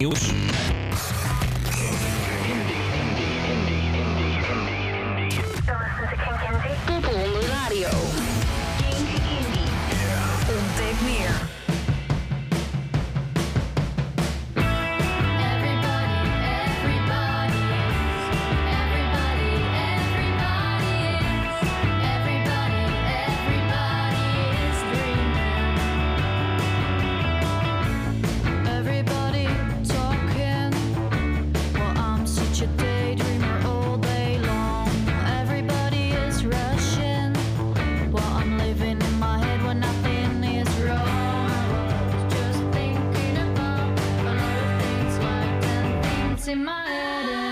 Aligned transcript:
Nieuws. 0.00 0.30
In 46.58 46.64
my 46.64 46.88
head. 46.88 47.47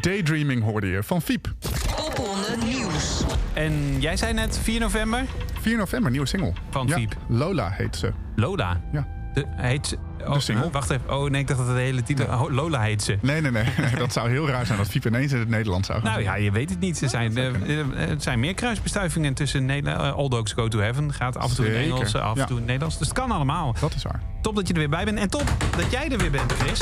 Daydreaming 0.00 0.62
hoorde 0.62 0.86
je 0.86 1.02
van 1.02 1.22
Fiep. 1.22 1.52
Popronde 1.96 2.56
Nieuws. 2.64 3.22
En 3.52 4.00
jij 4.00 4.16
zei 4.16 4.32
net 4.32 4.58
4 4.62 4.80
november 4.80 5.24
4 5.60 5.76
november, 5.76 6.10
nieuwe 6.10 6.26
single. 6.26 6.52
van 6.70 6.86
ja, 6.86 6.96
Fiep. 6.96 7.16
Lola 7.28 7.70
heet 7.70 7.96
ze. 7.96 8.12
Lola. 8.36 8.80
Ja. 8.92 9.06
De, 9.34 9.44
heet 9.56 9.86
ze. 9.86 9.96
Oh, 10.26 10.38
single. 10.38 10.64
huh? 10.64 10.72
wacht 10.72 10.90
even. 10.90 11.10
Oh 11.16 11.30
nee, 11.30 11.40
ik 11.40 11.46
dacht 11.46 11.58
dat 11.58 11.68
het 11.68 11.76
de 11.76 11.82
hele 11.82 12.02
titel. 12.02 12.26
Oh, 12.26 12.50
Lola 12.50 12.80
heet 12.80 13.02
ze. 13.02 13.18
Nee, 13.20 13.40
nee, 13.40 13.50
nee. 13.50 13.64
nee, 13.78 13.94
Dat 13.96 14.12
zou 14.12 14.30
heel 14.30 14.48
raar 14.48 14.66
zijn 14.66 14.78
dat 14.78 14.88
Fiep 14.88 15.06
ineens 15.06 15.32
in 15.32 15.38
het 15.38 15.48
Nederlands 15.48 15.86
zou 15.86 16.00
gaan 16.00 16.10
Nou 16.10 16.22
ja, 16.22 16.34
je 16.34 16.50
weet 16.50 16.70
het 16.70 16.80
niet. 16.80 17.02
Er 17.02 17.08
zijn, 17.08 17.36
eh, 17.36 17.46
eh, 17.46 18.10
er 18.10 18.20
zijn 18.20 18.40
meer 18.40 18.54
kruisbestuivingen 18.54 19.34
tussen 19.34 19.64
Nederland. 19.64 20.00
eh, 20.02 20.12
All 20.14 20.28
Dogs 20.28 20.52
Go 20.52 20.68
to 20.68 20.78
Heaven 20.78 21.12
gaat 21.12 21.36
af 21.36 21.50
en 21.50 21.56
toe 21.56 21.66
in 21.66 21.72
het 21.72 21.82
Engels, 21.82 22.14
af 22.14 22.32
en 22.32 22.40
ja. 22.40 22.44
toe 22.44 22.56
in 22.56 22.56
het 22.56 22.64
Nederlands. 22.66 22.98
Dus 22.98 23.08
het 23.08 23.16
kan 23.16 23.30
allemaal. 23.30 23.74
Dat 23.80 23.94
is 23.94 24.02
waar. 24.02 24.20
Top 24.42 24.54
dat 24.56 24.66
je 24.66 24.72
er 24.72 24.78
weer 24.78 24.88
bij 24.88 25.04
bent. 25.04 25.18
En 25.18 25.30
top 25.30 25.54
dat 25.76 25.90
jij 25.90 26.08
er 26.10 26.18
weer 26.18 26.30
bent, 26.30 26.52
Chris. 26.52 26.80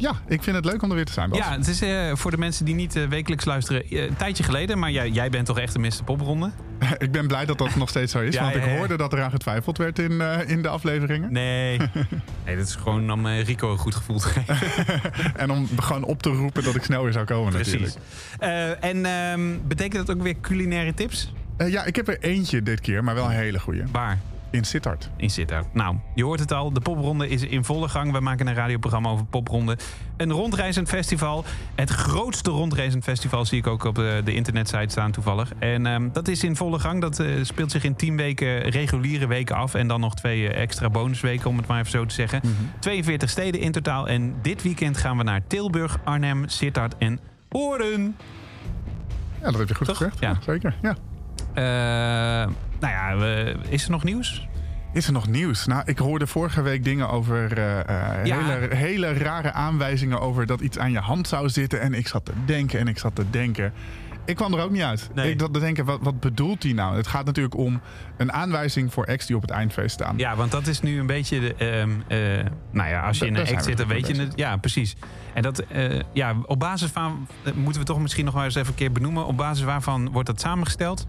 Ja, 0.00 0.12
ik 0.28 0.42
vind 0.42 0.56
het 0.56 0.64
leuk 0.64 0.82
om 0.82 0.90
er 0.90 0.96
weer 0.96 1.04
te 1.04 1.12
zijn, 1.12 1.30
Bas. 1.30 1.38
Ja, 1.38 1.52
het 1.52 1.68
is 1.68 1.82
eh, 1.82 2.14
voor 2.14 2.30
de 2.30 2.36
mensen 2.36 2.64
die 2.64 2.74
niet 2.74 2.96
eh, 2.96 3.06
wekelijks 3.06 3.44
luisteren 3.44 3.84
eh, 3.84 4.02
een 4.02 4.16
tijdje 4.16 4.42
geleden. 4.42 4.78
Maar 4.78 4.90
jij, 4.90 5.08
jij 5.08 5.30
bent 5.30 5.46
toch 5.46 5.58
echt 5.58 5.72
de 5.72 5.78
Mr. 5.78 6.04
Popronde? 6.04 6.50
Ik 6.98 7.12
ben 7.12 7.26
blij 7.26 7.44
dat 7.44 7.58
dat 7.58 7.74
nog 7.82 7.88
steeds 7.88 8.12
zo 8.12 8.20
is. 8.20 8.34
Ja, 8.34 8.42
want 8.42 8.54
ik 8.54 8.62
hoorde 8.62 8.96
dat 8.96 9.12
eraan 9.12 9.30
getwijfeld 9.30 9.78
werd 9.78 9.98
in, 9.98 10.20
in 10.46 10.62
de 10.62 10.68
afleveringen. 10.68 11.32
Nee. 11.32 11.78
nee, 12.44 12.56
dat 12.56 12.66
is 12.66 12.74
gewoon 12.74 13.12
om 13.12 13.26
Rico 13.26 13.72
een 13.72 13.78
goed 13.78 13.94
gevoel 13.94 14.18
te 14.18 14.28
geven. 14.28 14.56
En 15.36 15.50
om 15.50 15.68
gewoon 15.76 16.04
op 16.04 16.22
te 16.22 16.30
roepen 16.30 16.64
dat 16.64 16.74
ik 16.74 16.82
snel 16.82 17.02
weer 17.02 17.12
zou 17.12 17.24
komen 17.24 17.52
Precies. 17.52 17.96
natuurlijk. 18.38 18.80
En 18.80 19.04
ehm, 19.04 19.58
betekent 19.68 20.06
dat 20.06 20.16
ook 20.16 20.22
weer 20.22 20.36
culinaire 20.40 20.94
tips? 20.94 21.32
Ja, 21.66 21.84
ik 21.84 21.96
heb 21.96 22.08
er 22.08 22.18
eentje 22.20 22.62
dit 22.62 22.80
keer, 22.80 23.04
maar 23.04 23.14
wel 23.14 23.24
een 23.24 23.30
hele 23.30 23.60
goeie. 23.60 23.82
Waar? 23.92 24.18
In 24.50 24.64
Sittard. 24.64 25.10
in 25.16 25.30
Sittard. 25.30 25.74
Nou, 25.74 25.96
je 26.14 26.24
hoort 26.24 26.40
het 26.40 26.52
al. 26.52 26.72
De 26.72 26.80
popronde 26.80 27.28
is 27.28 27.42
in 27.42 27.64
volle 27.64 27.88
gang. 27.88 28.12
We 28.12 28.20
maken 28.20 28.46
een 28.46 28.54
radioprogramma 28.54 29.10
over 29.10 29.24
popronde. 29.24 29.78
Een 30.16 30.32
rondreizend 30.32 30.88
festival. 30.88 31.44
Het 31.74 31.90
grootste 31.90 32.50
rondreizend 32.50 33.04
festival 33.04 33.44
zie 33.44 33.58
ik 33.58 33.66
ook 33.66 33.84
op 33.84 33.94
de, 33.94 34.20
de 34.24 34.34
internetsite 34.34 34.88
staan 34.88 35.10
toevallig. 35.10 35.52
En 35.58 35.86
ehm, 35.86 36.08
dat 36.12 36.28
is 36.28 36.44
in 36.44 36.56
volle 36.56 36.78
gang. 36.78 37.00
Dat 37.00 37.18
eh, 37.18 37.26
speelt 37.42 37.70
zich 37.70 37.84
in 37.84 37.96
tien 37.96 38.16
weken 38.16 38.60
reguliere 38.60 39.26
weken 39.26 39.56
af. 39.56 39.74
En 39.74 39.88
dan 39.88 40.00
nog 40.00 40.14
twee 40.14 40.48
eh, 40.48 40.62
extra 40.62 40.90
bonusweken, 40.90 41.50
om 41.50 41.56
het 41.56 41.66
maar 41.66 41.78
even 41.78 41.90
zo 41.90 42.06
te 42.06 42.14
zeggen. 42.14 42.40
42 42.78 43.30
steden 43.30 43.60
in 43.60 43.72
totaal. 43.72 44.08
En 44.08 44.34
dit 44.42 44.62
weekend 44.62 44.96
gaan 44.96 45.16
we 45.16 45.22
naar 45.22 45.46
Tilburg, 45.46 45.98
Arnhem, 46.04 46.48
Sittard 46.48 46.96
en 46.98 47.20
Hoorn. 47.48 48.16
Ja, 49.40 49.50
dat 49.50 49.58
heb 49.58 49.68
je 49.68 49.74
goed 49.74 49.86
Toch? 49.86 49.96
gezegd. 49.96 50.20
Ja. 50.20 50.28
Ja. 50.28 50.38
zeker. 50.40 50.74
Ja. 50.82 50.96
Eh, 51.54 52.52
nou 52.80 52.92
ja, 52.92 53.16
we- 53.16 53.56
is 53.68 53.84
er 53.84 53.90
nog 53.90 54.04
nieuws? 54.04 54.48
Is 54.92 55.06
er 55.06 55.12
nog 55.12 55.28
nieuws? 55.28 55.66
Nou, 55.66 55.82
ik 55.84 55.98
hoorde 55.98 56.26
vorige 56.26 56.62
week 56.62 56.84
dingen 56.84 57.10
over 57.10 57.58
eh, 57.58 57.78
eh, 57.80 58.24
Ja. 58.24 58.38
hele, 58.44 58.74
hele 58.76 59.12
rare 59.12 59.52
aanwijzingen 59.52 60.20
over 60.20 60.46
dat 60.46 60.60
iets 60.60 60.78
aan 60.78 60.92
je 60.92 60.98
hand 60.98 61.28
zou 61.28 61.48
zitten. 61.48 61.80
En 61.80 61.94
ik 61.94 62.08
zat 62.08 62.24
te 62.24 62.32
denken 62.44 62.78
en 62.78 62.88
ik 62.88 62.98
zat 62.98 63.14
te 63.14 63.30
denken. 63.30 63.72
Ik 64.24 64.36
kwam 64.36 64.54
er 64.54 64.62
ook 64.62 64.70
niet 64.70 64.82
uit. 64.82 65.10
Nee. 65.14 65.32
Ik 65.32 65.40
zat 65.40 65.52
te 65.54 65.60
denken, 65.60 65.84
wat, 65.84 65.98
wat 66.02 66.20
bedoelt 66.20 66.62
hij 66.62 66.72
nou? 66.72 66.96
Het 66.96 67.06
gaat 67.06 67.24
natuurlijk 67.24 67.56
om 67.56 67.80
een 68.16 68.32
aanwijzing 68.32 68.92
voor 68.92 69.06
acts 69.06 69.26
die 69.26 69.36
op 69.36 69.42
het 69.42 69.50
eindfeest 69.50 69.90
staan. 69.94 70.18
Ja, 70.18 70.36
want 70.36 70.50
dat 70.50 70.66
is 70.66 70.80
nu 70.80 70.98
een 71.00 71.06
beetje 71.06 71.40
de. 71.40 71.54
ehm, 71.54 71.90
eh, 72.08 72.44
nou 72.70 72.88
ja, 72.88 73.00
als 73.06 73.18
je 73.18 73.26
in 73.26 73.34
een 73.34 73.40
act 73.40 73.50
we 73.56 73.62
zit, 73.62 73.76
dan 73.76 73.86
weet 73.88 74.06
je 74.06 74.14
het. 74.14 74.32
Ja, 74.36 74.56
precies. 74.56 74.96
En 75.34 75.42
dat, 75.42 75.64
ja, 76.12 76.34
op 76.46 76.58
basis 76.58 76.90
van. 76.90 77.26
moeten 77.54 77.80
we 77.80 77.86
toch 77.86 78.00
misschien 78.00 78.24
nog 78.24 78.34
maar 78.34 78.44
eens 78.44 78.54
even 78.54 78.68
een 78.68 78.74
keer 78.74 78.92
benoemen. 78.92 79.26
Op 79.26 79.36
basis 79.36 79.64
waarvan 79.64 80.10
wordt 80.12 80.26
dat 80.28 80.40
samengesteld? 80.40 81.06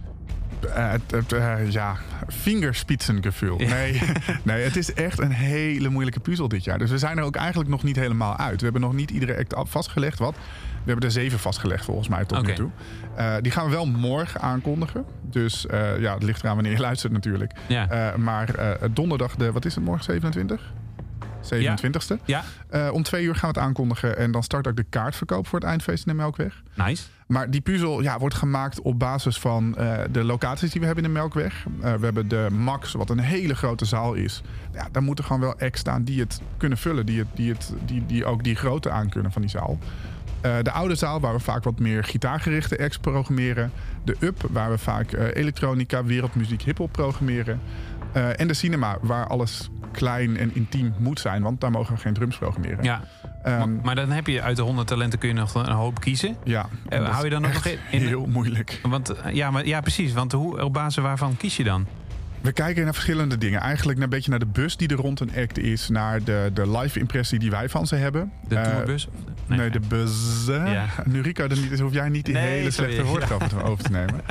Ja, 1.70 1.96
vingerspitsengevoel. 2.28 3.58
Nee, 3.58 4.02
nee, 4.44 4.64
het 4.64 4.76
is 4.76 4.94
echt 4.94 5.20
een 5.20 5.32
hele 5.32 5.90
moeilijke 5.90 6.20
puzzel 6.20 6.48
dit 6.48 6.64
jaar. 6.64 6.78
Dus 6.78 6.90
we 6.90 6.98
zijn 6.98 7.18
er 7.18 7.24
ook 7.24 7.36
eigenlijk 7.36 7.70
nog 7.70 7.84
niet 7.84 7.96
helemaal 7.96 8.38
uit. 8.38 8.58
We 8.58 8.64
hebben 8.64 8.82
nog 8.82 8.94
niet 8.94 9.12
iedere 9.12 9.38
act 9.38 9.70
vastgelegd. 9.70 10.20
Wat? 10.20 10.36
We 10.84 10.92
hebben 10.92 11.06
er 11.06 11.12
zeven 11.12 11.40
vastgelegd 11.40 11.86
volgens 11.86 12.08
mij 12.08 12.26
tot 12.26 12.46
nu 12.46 12.54
toe. 12.54 12.70
Eh, 13.16 13.36
die 13.42 13.52
gaan 13.52 13.66
we 13.66 13.72
wel 13.72 13.86
morgen 13.86 14.42
aankondigen. 14.42 15.06
Dus 15.22 15.68
eh, 15.68 16.00
ja, 16.00 16.14
het 16.14 16.24
ligt 16.24 16.44
eraan 16.44 16.56
wanneer 16.56 16.74
je 16.74 16.80
luistert 16.90 17.14
natuurlijk. 17.14 17.54
Ja. 17.68 17.90
Eh, 17.90 18.16
maar 18.16 18.56
eh, 18.56 18.90
donderdag, 18.92 19.36
de, 19.36 19.52
wat 19.52 19.66
is 19.66 19.76
het 19.76 19.84
morgen, 19.84 20.04
27? 20.04 20.74
27ste. 21.44 22.18
Ja, 22.25 22.44
Eh, 22.69 22.90
om 22.94 23.03
twee 23.03 23.24
uur 23.24 23.35
gaan 23.35 23.52
we 23.53 23.59
het 23.59 23.68
aankondigen. 23.68 24.18
En 24.18 24.31
dan 24.31 24.44
start 24.44 24.68
ook 24.68 24.75
de 24.75 24.84
kaartverkoop 24.84 25.47
voor 25.47 25.59
het 25.59 25.68
eindfeest 25.68 26.06
in 26.06 26.12
de 26.12 26.18
Melkweg. 26.18 26.62
nice. 26.75 27.03
Maar 27.28 27.50
die 27.50 27.62
puzzel 27.62 28.01
ja, 28.01 28.18
wordt 28.19 28.36
gemaakt 28.36 28.81
op 28.81 29.00
basis 29.00 29.39
van 29.39 29.77
eh, 29.77 30.00
de 30.12 30.24
locaties 30.24 30.71
die 30.71 30.80
we 30.80 30.86
hebben 30.86 31.04
in 31.06 31.13
de 31.13 31.19
Melkweg. 31.19 31.66
Eh, 31.81 31.94
we 31.94 32.06
hebben 32.06 32.27
de 32.27 32.48
Max, 32.51 32.92
wat 32.94 33.10
een 33.10 33.19
hele 33.19 33.56
grote 33.56 33.86
zaal 33.86 34.13
is. 34.13 34.42
Ja, 34.74 34.88
daar 34.92 35.04
moeten 35.04 35.25
gewoon 35.25 35.42
wel 35.42 35.60
acts 35.60 35.80
staan 35.80 36.04
die 36.04 36.19
het 36.19 36.42
kunnen 36.57 36.77
vullen. 36.77 37.06
Die, 37.06 37.19
het, 37.19 37.27
die, 37.33 37.51
het, 37.51 37.74
die, 37.86 38.06
die 38.06 38.25
ook 38.25 38.44
die 38.44 38.56
grootte 38.56 38.89
aan 38.89 39.10
kunnen 39.10 39.31
van 39.31 39.42
die 39.42 39.51
zaal. 39.51 39.80
De 40.42 40.71
oude 40.71 40.95
zaal, 40.95 41.19
waar 41.19 41.33
we 41.33 41.39
vaak 41.39 41.63
wat 41.63 41.80
meer 41.80 42.04
gitaargerichte 42.04 42.80
acts 42.80 42.98
programmeren. 42.98 43.71
De 44.04 44.16
Up, 44.19 44.42
waar 44.50 44.69
we 44.71 44.77
vaak 44.77 45.13
elektronica, 45.33 46.04
wereldmuziek, 46.04 46.62
hiphop 46.62 46.92
programmeren. 46.92 47.60
Eh, 48.13 48.40
en 48.40 48.48
de 48.48 48.54
cinema, 48.54 48.98
waar 49.02 49.28
alles 49.28 49.69
klein 49.92 50.38
en 50.38 50.56
intiem 50.56 50.94
moet 50.98 51.19
zijn. 51.19 51.42
Want 51.42 51.62
daar 51.62 51.72
mogen 51.72 51.96
we 51.96 52.02
geen 52.02 52.13
drums 52.13 52.38
programmeren. 52.38 52.84
Ja. 52.84 53.02
Ehm, 53.44 53.58
maar, 53.58 53.68
maar 53.84 53.96
dan 53.96 54.10
heb 54.12 54.28
je 54.28 54.42
uit 54.42 54.56
de 54.56 54.62
100 54.62 54.88
talenten 54.88 55.19
kun 55.19 55.28
je 55.30 55.36
nog 55.36 55.54
een 55.56 55.72
hoop 55.72 56.00
kiezen. 56.00 56.36
ja. 56.44 56.66
Eh, 56.90 57.10
hou 57.10 57.24
je 57.24 57.30
dan 57.30 57.42
nog 57.42 57.66
in- 57.66 57.78
heel 58.02 58.25
moeilijk. 58.25 58.80
Want 58.84 59.10
eh, 59.10 59.34
ja, 59.34 59.52
maar, 59.52 59.66
ja 59.66 59.81
precies. 59.81 60.13
Want 60.13 60.31
hoe, 60.31 60.63
op 60.63 60.74
basis 60.74 61.04
waarvan 61.04 61.38
kies 61.38 61.58
je 61.58 61.63
dan? 61.63 61.86
We 62.42 62.52
kijken 62.52 62.84
naar 62.84 62.94
verschillende 62.94 63.38
dingen. 63.38 63.60
Eigenlijk 63.60 64.00
een 64.00 64.10
beetje 64.10 64.30
naar 64.30 64.40
de 64.40 64.46
bus 64.46 64.78
die 64.78 64.88
er 64.88 64.96
rond 64.96 65.19
een 65.19 65.31
act 65.38 65.57
is. 65.57 65.90
Naar 65.90 66.24
de, 66.24 66.52
de 66.54 66.78
live 66.78 67.00
impressie 67.00 67.40
die 67.40 67.50
wij 67.52 67.69
van 67.69 67.88
ze 67.88 67.96
hebben. 67.96 68.31
De 68.48 68.62
tourbus? 68.62 69.07
Nee, 69.57 69.69
de 69.69 69.80
buzz. 69.80 70.48
Ja. 70.48 70.86
Nu 71.06 71.21
Rico 71.21 71.44
er 71.44 71.57
niet 71.57 71.71
is, 71.71 71.80
hoef 71.80 71.94
jij 71.94 72.09
niet 72.09 72.25
die 72.25 72.33
Nee, 72.33 72.48
hele 72.57 72.71
sorry. 72.71 72.92
slechte 72.92 73.09
woordgrappen 73.12 73.63
over 73.63 73.83
te 73.83 73.92
nemen. 74.00 74.21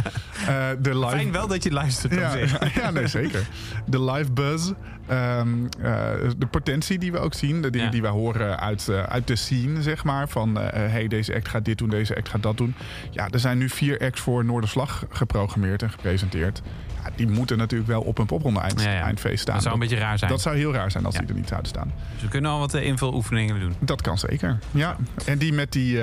Eh, 0.47 0.67
de 0.81 0.99
live... 0.99 1.09
Fijn 1.11 1.33
wel 1.33 1.47
dat 1.47 1.63
je 1.63 1.73
luistert. 1.73 2.15
Ja, 2.15 2.33
ja, 2.83 2.91
nee, 2.91 3.07
zeker. 3.07 3.47
De 3.87 4.03
live 4.05 4.33
buzz. 4.33 4.71
Ehm, 5.11 5.49
eh, 5.81 6.31
de 6.39 6.47
potentie 6.51 6.99
die 6.99 7.13
we 7.13 7.19
ook 7.19 7.35
zien. 7.35 7.63
De 7.63 7.71
dingen 7.71 7.87
Ja. 7.87 7.93
die 7.93 8.03
we 8.03 8.09
horen 8.09 8.61
uit, 8.61 8.89
eh, 8.89 9.03
uit 9.03 9.27
de 9.27 9.37
scene, 9.37 9.83
zeg 9.83 10.05
maar. 10.05 10.29
Van, 10.29 10.61
eh, 10.61 10.91
hey, 10.91 11.09
deze 11.09 11.35
act 11.35 11.49
gaat 11.49 11.65
dit 11.65 11.79
doen, 11.79 11.89
deze 11.91 12.17
act 12.17 12.29
gaat 12.29 12.43
dat 12.43 12.57
doen. 12.57 12.75
Ja, 13.11 13.29
er 13.31 13.39
zijn 13.41 13.59
nu 13.59 13.69
vier 13.69 13.99
acts 13.99 14.21
voor 14.21 14.45
Noorderslag 14.45 15.05
geprogrammeerd 15.11 15.83
en 15.83 15.91
gepresenteerd. 15.91 16.63
Ja, 17.05 17.11
die 17.17 17.29
moeten 17.29 17.59
natuurlijk 17.59 17.91
wel 17.91 18.01
op 18.03 18.19
een 18.19 18.27
popronde 18.27 18.61
eind, 18.61 18.83
Ja, 18.83 18.93
ja. 18.93 19.03
eindfeest 19.03 19.41
staan. 19.43 19.55
Dat 19.55 19.63
zou 19.63 19.75
een 19.75 19.81
beetje 19.81 19.97
raar 19.97 20.19
zijn. 20.19 20.31
Dat 20.31 20.41
zou 20.41 20.57
heel 20.57 20.73
raar 20.73 20.91
zijn 20.91 21.05
als 21.05 21.15
die 21.15 21.27
er 21.29 21.35
niet 21.35 21.49
zouden 21.49 21.69
staan. 21.71 21.93
Dus 22.13 22.23
we 22.23 22.29
kunnen 22.29 22.51
al 22.51 22.59
wat 22.59 22.75
invuloefeningen 22.75 23.61
doen. 23.61 23.75
Dat 23.81 24.03
kan 24.03 24.19
zeker. 24.19 24.59
Ja. 24.71 24.97
En 25.27 25.39
die 25.39 25.53
met 25.53 25.73
die. 25.73 25.95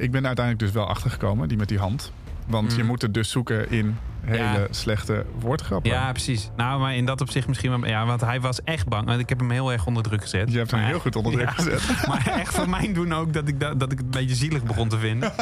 ik 0.00 0.10
ben 0.10 0.26
uiteindelijk 0.26 0.58
dus 0.58 0.70
wel 0.70 0.86
achtergekomen, 0.88 1.48
die 1.48 1.56
met 1.58 1.68
die 1.68 1.78
hand. 1.78 2.12
Want 2.46 2.74
je 2.74 2.82
Mm. 2.82 2.88
moet 2.88 3.02
het 3.02 3.14
dus 3.14 3.30
zoeken 3.30 3.70
in 3.70 3.96
hele 4.26 4.42
Ja. 4.42 4.66
slechte 4.70 5.24
woordgrappen. 5.38 5.90
Ja, 5.90 6.12
precies. 6.12 6.50
Nou, 6.56 6.80
maar 6.80 6.94
in 6.94 7.04
dat 7.06 7.20
opzicht 7.20 7.48
misschien 7.48 7.70
wel... 7.70 7.86
Ja, 7.86 8.06
want 8.06 8.20
hij 8.20 8.40
was 8.40 8.62
echt 8.62 8.88
bang. 8.88 9.06
Want 9.06 9.20
ik 9.20 9.28
heb 9.28 9.38
hem 9.38 9.50
heel 9.50 9.72
erg 9.72 9.86
onder 9.86 10.02
druk 10.02 10.22
gezet. 10.22 10.52
Je 10.52 10.58
hebt 10.58 10.70
hem 10.70 10.80
Maar- 10.80 10.88
heel 10.88 10.98
goed 11.00 11.16
onder 11.16 11.32
druk 11.32 11.44
Ja. 11.48 11.52
gezet. 11.52 11.82
Maar 12.08 12.26
echt 12.26 12.54
voor 12.54 12.68
mijn 12.68 12.92
doen 12.92 13.14
ook 13.14 13.32
dat 13.32 13.48
ik, 13.48 13.60
dat, 13.60 13.80
dat 13.80 13.92
ik 13.92 13.98
het 13.98 14.06
een 14.06 14.20
beetje 14.20 14.34
zielig 14.34 14.62
begon 14.62 14.88
te 14.88 14.98
vinden. 14.98 15.32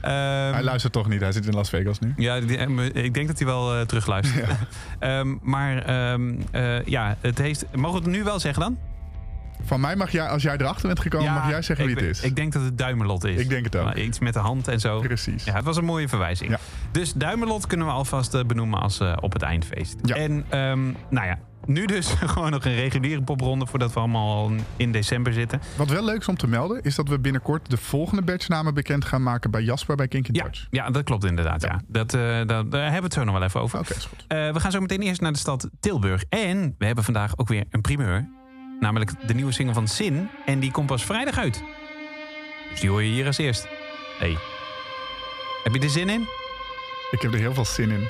Ehm, 0.00 0.52
Hij 0.52 0.62
luistert 0.62 0.92
toch 0.92 1.08
niet, 1.08 1.20
hij 1.20 1.32
zit 1.32 1.46
in 1.46 1.54
Las 1.54 1.68
Vegas 1.68 1.98
nu. 1.98 2.12
Ja, 2.16 2.40
die- 2.40 2.56
eh, 2.58 3.04
ik 3.04 3.14
denk 3.14 3.26
dat 3.26 3.38
hij 3.38 3.46
wel 3.46 3.74
eh, 3.74 3.80
terugluistert. 3.80 4.48
Ehm, 4.98 5.34
maar 5.42 5.78
ehm, 5.82 6.34
eh, 6.50 6.84
ja, 6.84 7.16
het 7.20 7.38
heeft... 7.38 7.64
Mogen 7.74 7.98
we 8.02 8.08
het 8.08 8.16
nu 8.16 8.24
wel 8.24 8.40
zeggen 8.40 8.62
dan? 8.62 8.78
Van 9.64 9.80
mij 9.80 9.96
mag 9.96 10.10
jij, 10.10 10.28
als 10.28 10.42
jij 10.42 10.56
erachter 10.56 10.86
bent 10.86 11.00
gekomen, 11.00 11.32
mag 11.32 11.48
jij 11.48 11.62
zeggen 11.62 11.86
wie 11.86 11.94
het 11.94 12.04
is. 12.04 12.22
Ik 12.22 12.36
denk 12.36 12.52
dat 12.52 12.62
het 12.62 12.78
Duimelot 12.78 13.24
is. 13.24 13.40
Ik 13.40 13.48
denk 13.48 13.64
het 13.64 13.76
ook. 13.76 13.84
Maar 13.84 13.98
Iets 13.98 14.18
met 14.18 14.32
de 14.32 14.38
hand 14.38 14.68
en 14.68 14.80
zo. 14.80 15.00
Precies. 15.00 15.44
Ja, 15.44 15.54
het 15.54 15.64
was 15.64 15.76
een 15.76 15.84
mooie 15.84 16.08
verwijzing. 16.08 16.50
Ja. 16.50 16.58
Dus 16.92 17.12
Duimelot 17.12 17.66
kunnen 17.66 17.86
we 17.86 17.92
alvast 17.92 18.34
eh, 18.34 18.44
benoemen 18.44 18.80
als 18.80 19.00
eh, 19.00 19.16
op 19.20 19.32
het 19.32 19.42
eindfeest. 19.42 19.96
Ja. 20.02 20.14
En 20.14 20.44
ehm, 20.48 20.84
nou 21.10 21.26
ja, 21.26 21.38
nu 21.66 21.84
dus 21.86 22.08
gewoon 22.34 22.50
nog 22.50 22.64
een 22.64 22.74
reguliere 22.74 23.22
popronde... 23.22 23.66
voordat 23.66 23.92
we 23.92 23.98
allemaal 24.00 24.36
al 24.36 24.52
in 24.76 24.92
december 24.92 25.32
zitten. 25.32 25.60
Wat 25.76 25.88
wel 25.88 26.04
leuk 26.04 26.20
is 26.20 26.28
om 26.28 26.36
te 26.36 26.46
melden, 26.46 26.82
is 26.82 26.94
dat 26.94 27.08
we 27.08 27.18
binnenkort 27.18 27.70
de 27.70 27.76
volgende 27.76 28.22
batchnamen 28.22 28.74
bekend 28.74 29.04
gaan 29.04 29.22
maken 29.22 29.50
bij 29.50 29.62
Jasper 29.62 29.96
bij 29.96 30.08
Kink 30.08 30.28
in 30.28 30.34
Ja, 30.34 30.42
Touch. 30.42 30.66
ja, 30.70 30.90
dat 30.90 31.02
klopt 31.04 31.24
inderdaad. 31.24 31.62
Ja. 31.62 31.80
Dat, 31.86 32.14
eh, 32.14 32.20
dat, 32.46 32.70
daar 32.70 32.82
hebben 32.82 32.98
we 32.98 33.04
het 33.04 33.12
zo 33.14 33.24
nog 33.24 33.34
wel 33.34 33.42
even 33.42 33.60
over. 33.60 33.78
Oké, 33.78 33.94
is 33.94 34.04
goed. 34.04 34.24
We 34.28 34.60
gaan 34.60 34.70
zo 34.70 34.80
meteen 34.80 35.00
eerst 35.02 35.20
naar 35.20 35.32
de 35.32 35.38
stad 35.38 35.68
Tilburg. 35.80 36.24
En 36.28 36.74
we 36.78 36.86
hebben 36.86 37.04
vandaag 37.04 37.38
ook 37.38 37.48
weer 37.48 37.64
een 37.70 37.80
primeur. 37.80 38.28
Namelijk 38.84 39.12
de 39.26 39.34
nieuwe 39.34 39.52
single 39.52 39.74
van 39.74 39.88
Sin. 39.88 40.30
En 40.46 40.60
die 40.60 40.70
komt 40.70 40.86
pas 40.86 41.04
vrijdag 41.04 41.38
uit. 41.38 41.62
Dus 42.70 42.80
die 42.80 42.90
hoor 42.90 43.02
je 43.02 43.10
hier 43.10 43.26
als 43.26 43.38
eerst. 43.38 43.66
Hey. 44.18 44.36
Heb 45.62 45.74
je 45.74 45.80
er 45.80 45.90
zin 45.90 46.08
in? 46.08 46.26
Ik 47.10 47.22
heb 47.22 47.32
er 47.32 47.38
heel 47.38 47.54
veel 47.54 47.64
zin 47.64 47.90
in. 47.90 48.08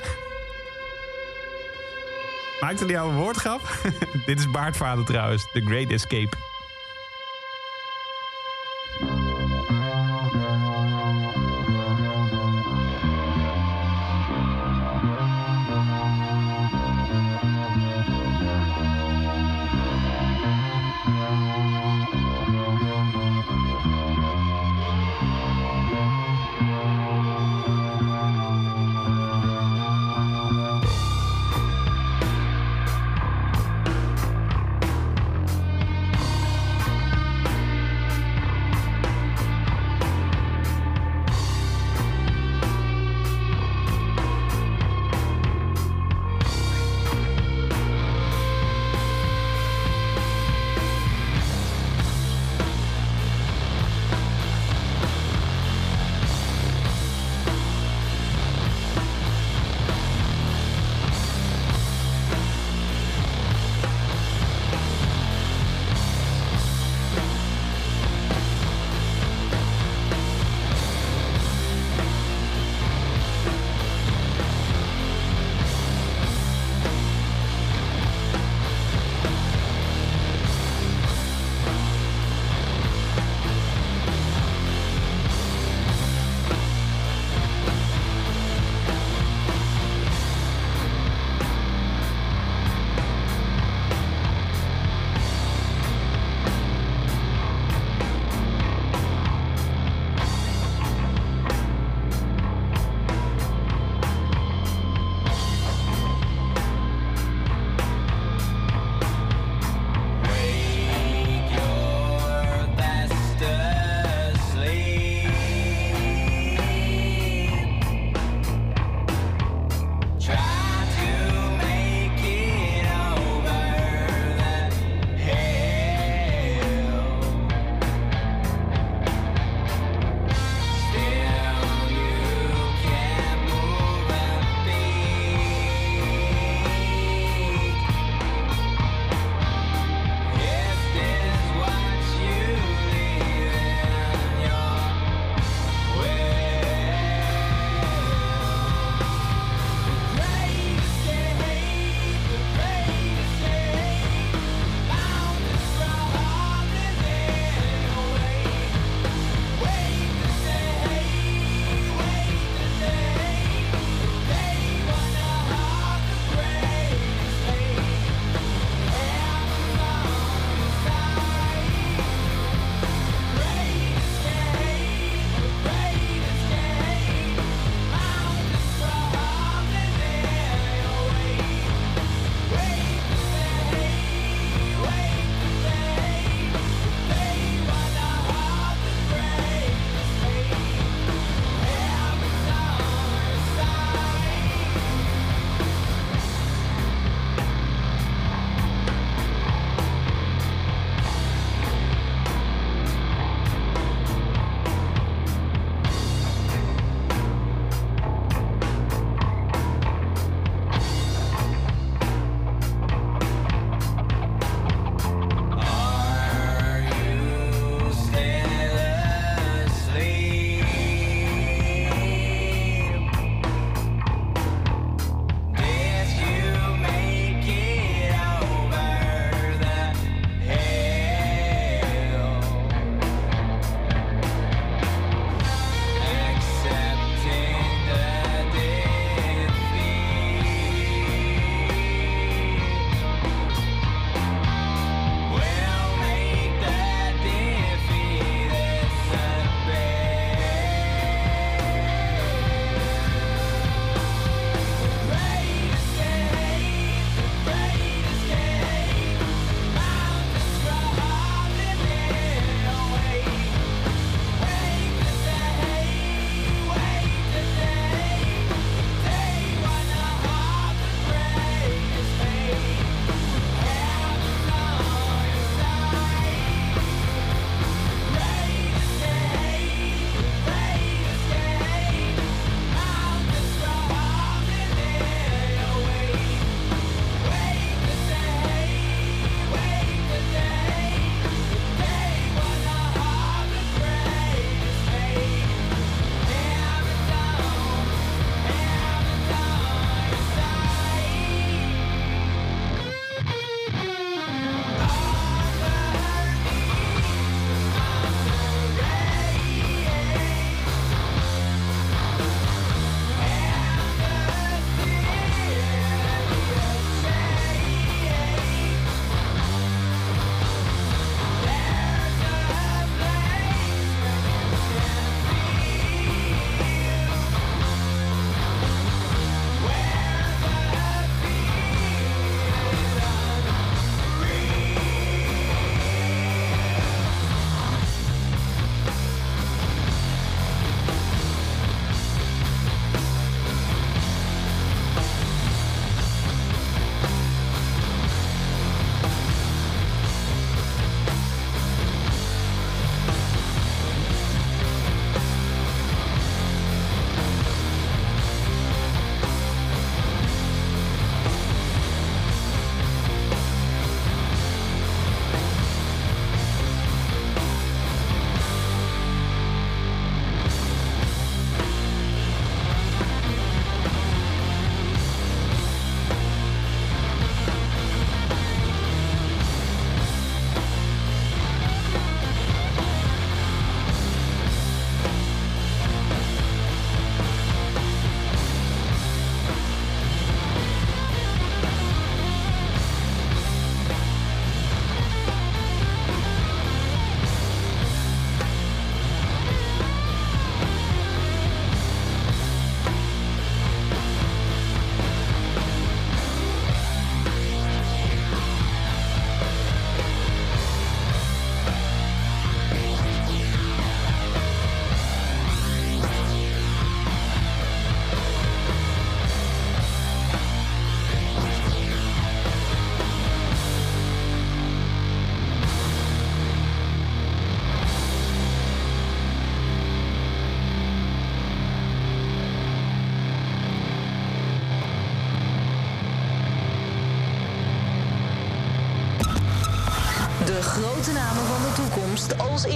Maakte 2.59 2.85
die 2.85 2.93
jou 2.93 3.09
een 3.09 3.17
woordgrap? 3.17 3.61
Dit 4.25 4.39
is 4.39 4.51
Baardvader 4.51 5.05
trouwens. 5.05 5.47
The 5.53 5.61
Great 5.61 5.91
Escape. 5.91 6.37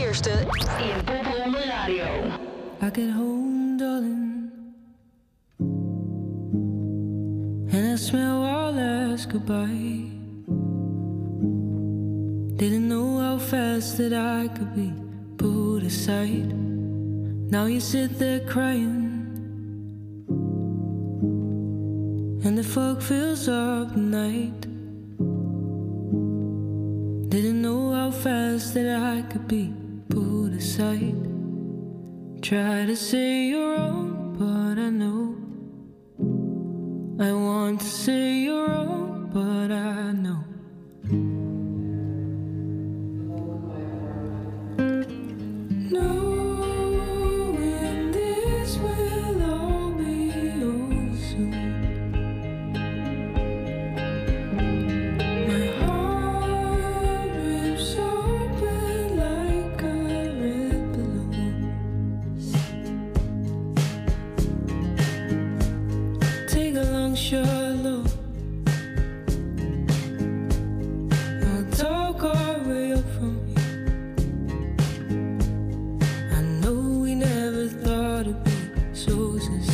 In 0.10 1.54
Radio. 1.54 2.34
I 2.82 2.89
get 2.89 3.12
home, 3.12 3.78
darling, 3.78 4.51
and 7.72 7.92
I 7.94 7.96
smell 7.96 8.42
our 8.44 8.72
last 8.72 9.30
goodbye. 9.30 10.10
Didn't 12.58 12.89
know 12.89 13.20
how 13.20 13.38
fast 13.38 14.00
that 14.00 14.13
I 14.13 14.48
could 14.48 14.74
be 14.75 14.92
put 15.38 15.84
aside. 15.84 16.56
Now 17.51 17.66
you 17.66 17.80
sit 17.80 18.18
there 18.18 18.39
crying, 18.39 19.28
and 22.44 22.58
the 22.58 22.63
fog 22.63 23.04
fills 23.04 23.48
up 23.48 23.94
the 23.94 24.00
night. 24.00 24.62
Didn't 27.30 27.62
know 27.62 27.94
how 27.94 28.10
fast 28.10 28.74
that 28.74 28.89
I 29.00 29.22
could 29.22 29.48
be 29.48 29.72
put 30.10 30.54
aside. 30.54 31.16
Try 32.42 32.86
to 32.86 32.96
say 32.96 33.50
you're 33.50 33.75
wrong, 33.78 34.36
but 34.38 34.82
I 34.82 34.89
know. 34.89 35.36
I 37.24 37.32
want 37.32 37.82
to 37.82 37.88
say 37.88 38.39
you're 38.39 38.68
wrong, 38.68 39.30
but 39.34 39.72
I 39.72 40.12
know. 40.13 41.38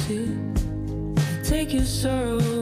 Sincere. 0.08 1.44
Take 1.44 1.74
your 1.74 1.86
sorrow 1.86 2.55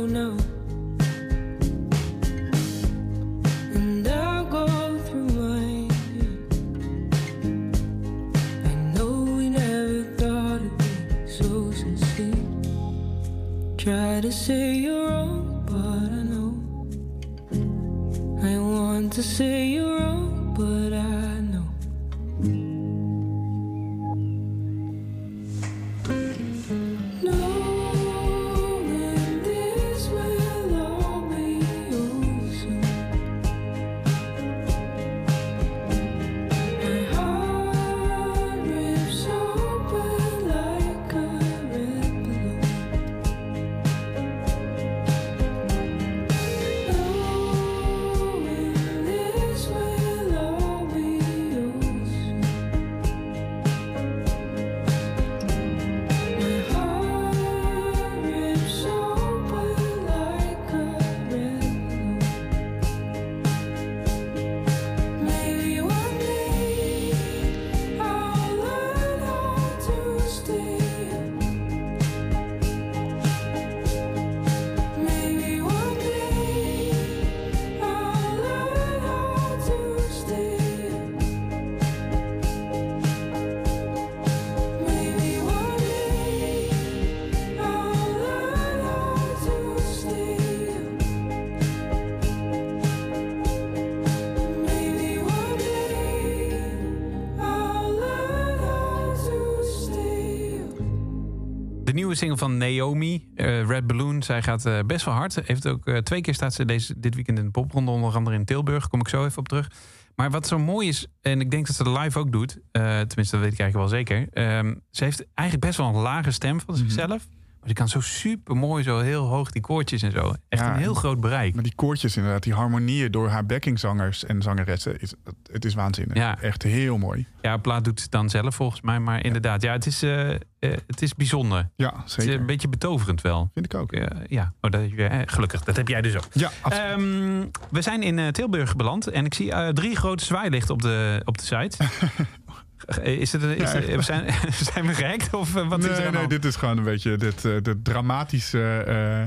nieuwe 102.19 102.37
single 102.37 102.37
van 102.37 102.57
Naomi, 102.57 103.27
eh, 103.35 103.67
Red 103.67 103.87
Balloon. 103.87 104.23
Zij 104.23 104.41
gaat 104.41 104.65
eh, 104.65 104.79
best 104.85 105.05
wel 105.05 105.13
hard. 105.13 105.35
Heeft 105.45 105.67
ook, 105.67 105.85
eh, 105.85 105.97
twee 105.97 106.21
keer 106.21 106.33
staat 106.33 106.53
ze 106.53 106.65
deze, 106.65 106.93
dit 106.97 107.15
weekend 107.15 107.37
in 107.37 107.45
de 107.45 107.51
popronde. 107.51 107.91
Onder 107.91 108.15
andere 108.15 108.35
in 108.35 108.45
Tilburg. 108.45 108.87
Kom 108.87 108.99
ik 108.99 109.07
zo 109.07 109.25
even 109.25 109.37
op 109.37 109.47
terug. 109.47 109.71
Maar 110.15 110.31
wat 110.31 110.47
zo 110.47 110.59
mooi 110.59 110.87
is, 110.87 111.07
en 111.21 111.41
ik 111.41 111.51
denk 111.51 111.67
dat 111.67 111.75
ze 111.75 111.83
de 111.83 111.91
live 111.91 112.19
ook 112.19 112.31
doet. 112.31 112.59
tenminste, 112.71 113.35
dat 113.35 113.39
weet 113.39 113.53
ik 113.53 113.59
eigenlijk 113.59 113.73
wel 113.73 113.87
zeker. 113.87 114.27
ehm, 114.33 114.73
ze 114.91 115.03
heeft 115.03 115.25
eigenlijk 115.33 115.67
best 115.67 115.77
wel 115.77 115.87
een 115.87 116.01
lage 116.01 116.31
stem 116.31 116.59
van 116.59 116.75
zichzelf. 116.75 117.27
Maar 117.63 117.71
die 117.73 117.81
kan 117.83 117.89
zo 117.89 118.01
super 118.01 118.55
mooi, 118.55 118.83
zo 118.83 118.99
heel 118.99 119.25
hoog 119.27 119.51
die 119.51 119.61
koortjes 119.61 120.01
en 120.01 120.11
zo. 120.11 120.33
Echt 120.49 120.61
Ja, 120.61 120.73
een 120.73 120.79
heel 120.79 120.93
groot 120.93 121.19
bereik. 121.19 121.53
Maar 121.53 121.63
die 121.63 121.75
koortjes 121.75 122.17
inderdaad, 122.17 122.43
die 122.43 122.53
harmonieën 122.53 123.11
door 123.11 123.29
haar 123.29 123.45
backingzangers 123.45 124.25
en 124.25 124.41
zangeressen, 124.41 124.99
is, 124.99 125.13
het 125.51 125.65
is 125.65 125.73
waanzinnig. 125.73 126.17
Ja. 126.17 126.41
Echt 126.41 126.63
heel 126.63 126.97
mooi. 126.97 127.25
Ja, 127.41 127.57
plaat 127.57 127.83
doet 127.83 127.99
ze 128.01 128.07
dan 128.09 128.29
zelf 128.29 128.55
volgens 128.55 128.81
mij. 128.81 128.99
Maar 128.99 129.25
inderdaad, 129.25 129.61
ja, 129.61 129.71
het 129.71 129.85
is, 129.85 130.03
eh, 130.03 130.31
eh, 130.31 130.39
het 130.59 131.01
is 131.01 131.15
bijzonder. 131.15 131.69
Ja, 131.75 131.93
Het 131.95 132.05
is 132.05 132.13
zeker. 132.13 132.39
een 132.39 132.45
beetje 132.45 132.67
betoverend 132.69 133.21
wel. 133.21 133.49
Vind 133.53 133.65
ik 133.65 133.73
ook. 133.73 133.95
Ja, 134.27 134.53
oh, 134.61 134.71
dat, 134.71 134.81
eh, 134.97 135.19
gelukkig. 135.25 135.63
Dat 135.63 135.75
heb 135.75 135.87
jij 135.87 136.01
dus 136.01 136.15
ook. 136.15 136.27
Ja. 136.33 136.51
Ehm, 136.69 137.45
we 137.69 137.81
zijn 137.81 138.03
in 138.03 138.31
Tilburg 138.31 138.75
beland 138.75 139.07
en 139.07 139.25
ik 139.25 139.33
zie 139.33 139.73
drie 139.73 139.95
grote 139.95 140.25
zwaailichten 140.25 140.73
op 140.73 140.81
de, 140.81 141.21
op 141.25 141.37
de 141.37 141.43
site. 141.43 141.77
Eh, 142.85 143.19
Is 143.19 143.31
het, 143.31 143.43
een- 143.43 143.57
is 143.57 143.71
Ja, 143.71 143.77
het- 143.77 143.85
echt. 143.87 144.05
zijn, 144.05 144.25
zijn 144.73 144.85
we 144.87 144.93
gehackt 144.93 145.33
of 145.33 145.55
eh, 145.55 145.67
wat 145.67 145.79
is 145.79 145.85
er 145.85 145.97
nee, 145.97 146.05
aan 146.07 146.13
nee, 146.13 146.27
dit 146.27 146.45
is 146.45 146.55
gewoon 146.55 146.77
een 146.77 146.83
beetje 146.83 147.17
dit, 147.17 147.45
eh, 147.45 147.51
de 147.61 147.79
dramatische. 147.83 148.57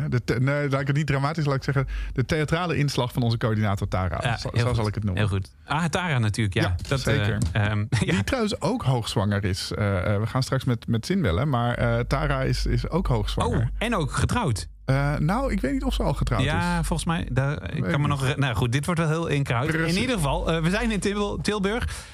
de 0.09 0.40
nee, 0.40 0.69
laat 0.71 0.81
ik 0.81 0.87
het 0.87 0.97
niet 0.97 1.07
dramatisch, 1.07 1.45
laat 1.45 1.55
ik 1.57 1.62
zeggen. 1.62 1.87
De 2.12 2.25
theatrale 2.25 2.77
inslag 2.77 3.12
van 3.12 3.23
onze 3.23 3.37
coördinator 3.37 3.88
Tara. 3.88 4.19
Ja, 4.23 4.37
zo 4.37 4.75
zal 4.75 4.87
ik 4.87 4.95
het 4.95 5.05
noemen. 5.05 5.23
Heel 5.23 5.33
goed. 5.33 5.51
Ah, 5.64 5.85
Tara 5.85 6.19
natuurlijk, 6.19 6.55
ja. 6.57 6.62
Ja, 6.62 6.75
dat, 6.88 7.01
zeker. 7.01 7.38
eh, 7.53 7.64
ehm, 7.66 7.79
ja. 7.90 8.12
Die 8.12 8.25
trouwens 8.25 8.61
ook 8.61 8.83
hoogzwanger 8.83 9.45
is. 9.45 9.69
We 9.77 10.23
gaan 10.25 10.42
straks 10.42 10.64
met, 10.64 10.87
met 10.88 11.07
Zin 11.07 11.23
bellen, 11.23 11.49
maar 11.49 12.07
Tara 12.07 12.42
is, 12.42 12.66
is 12.66 12.88
ook 12.88 13.07
hoogzwanger. 13.07 13.59
Oh, 13.59 13.66
en 13.79 13.95
ook 13.97 14.12
getrouwd. 14.12 14.69
Eh, 14.87 15.16
nou, 15.18 15.53
ik 15.53 15.61
weet 15.61 15.72
niet 15.72 15.85
of 15.85 15.94
ze 15.94 16.03
al 16.03 16.14
getrouwd 16.14 16.42
ja, 16.42 16.81
is. 16.81 16.87
volgens 16.87 17.09
mij. 17.09 17.29
Daar, 17.33 17.75
ik 17.77 17.83
kan 17.83 18.01
me 18.01 18.07
nog. 18.09 18.37
Nou 18.37 18.55
goed, 18.55 18.72
dit 18.72 18.85
wordt 18.85 19.01
wel 19.01 19.09
heel 19.09 19.27
inkruid. 19.27 19.75
In 19.75 19.96
ieder 20.01 20.14
geval, 20.16 20.53
eh, 20.53 20.62
we 20.62 20.70
zijn 20.70 20.90
in 20.90 21.01
Til- 21.01 21.38
Tilburg. 21.42 22.05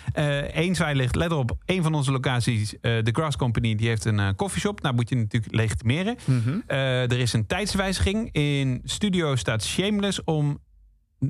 Eén 0.52 0.74
zwaailicht, 0.74 1.14
let 1.14 1.32
op. 1.32 1.56
Een 1.66 1.82
van 1.82 1.94
onze 1.94 2.12
locaties, 2.12 2.72
eh, 2.80 2.80
de 3.02 3.10
Grass 3.12 3.36
Company, 3.36 3.74
die 3.74 3.88
heeft 3.88 4.04
een 4.04 4.20
eh 4.20 4.28
koffieshop. 4.36 4.82
Nou 4.82 4.94
moet 4.94 5.08
je 5.08 5.16
natuurlijk 5.16 5.54
legitimeren. 5.54 6.16
Mhm. 6.24 6.58
Eh, 6.66 7.02
er 7.02 7.18
is 7.18 7.32
een 7.32 7.46
tijdswijziging. 7.46 8.28
In 8.32 8.80
studio 8.84 9.36
staat 9.36 9.64
Shameless 9.64 10.24
om 10.24 10.58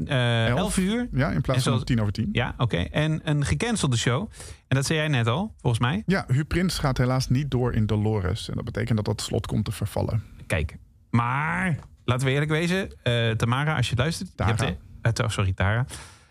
eh 0.07 0.46
Elf. 0.46 0.59
11 0.59 0.76
uur. 0.78 1.09
Ja, 1.12 1.31
in 1.31 1.40
plaats 1.40 1.62
van 1.62 1.72
zoals- 1.72 1.85
tien 1.85 2.00
over 2.00 2.12
tien. 2.12 2.28
Ja, 2.33 2.55
oké. 2.59 2.76
En 2.76 3.20
een 3.24 3.44
gecancelde 3.44 3.96
show. 3.96 4.28
En 4.68 4.76
dat 4.76 4.87
zei 4.87 4.98
jij 4.98 5.09
net 5.09 5.26
al, 5.26 5.55
volgens 5.61 5.83
mij. 5.83 6.02
Ja, 6.07 6.24
Huub 6.28 6.48
Prins 6.48 6.78
gaat 6.78 6.98
helaas 6.98 7.28
niet 7.28 7.50
door 7.50 7.74
in 7.74 7.87
Dolores. 7.87 8.48
En 8.48 8.55
dat 8.55 8.64
betekent 8.64 8.96
dat 8.96 9.05
dat 9.07 9.20
slot 9.20 9.46
komt 9.46 9.64
te 9.64 9.72
vervallen. 9.72 10.22
Kijk. 10.46 10.76
Maar, 11.16 11.77
laten 12.05 12.27
we 12.27 12.33
eerlijk 12.33 12.51
wezen. 12.51 12.90
eh, 13.03 13.31
Tamara, 13.31 13.77
als 13.77 13.90
je 13.90 13.96
luistert. 13.96 14.29
Je 14.29 14.35
Tara. 14.37 14.55
hebt, 15.03 15.18
eh, 15.18 15.25
oh, 15.25 15.31
sorry, 15.31 15.53
Tara. 15.53 15.87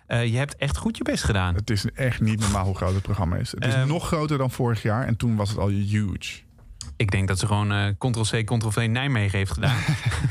Eh, 0.07 0.25
je 0.25 0.37
hebt 0.37 0.55
echt 0.55 0.77
goed 0.77 0.97
je 0.97 1.03
best 1.03 1.23
gedaan. 1.23 1.55
Het 1.55 1.69
is 1.69 1.85
echt 1.91 2.21
niet 2.21 2.39
normaal 2.39 2.65
hoe 2.65 2.75
groot 2.75 2.93
het 2.93 3.01
programma 3.03 3.35
is. 3.35 3.51
Het 3.51 3.65
is 3.65 3.73
Ehm. 3.73 3.87
nog 3.87 4.07
groter 4.07 4.37
dan 4.37 4.51
vorig 4.51 4.81
jaar 4.81 5.05
en 5.07 5.17
toen 5.17 5.35
was 5.35 5.49
het 5.49 5.57
al 5.57 5.67
huge. 5.67 6.39
Ik 6.95 7.11
denk 7.11 7.27
dat 7.27 7.39
ze 7.39 7.47
gewoon 7.47 7.95
Ctrl-C, 7.97 8.45
Ctrl-V 8.45 8.87
Nijmegen 8.89 9.37
heeft 9.37 9.51
gedaan. 9.51 9.75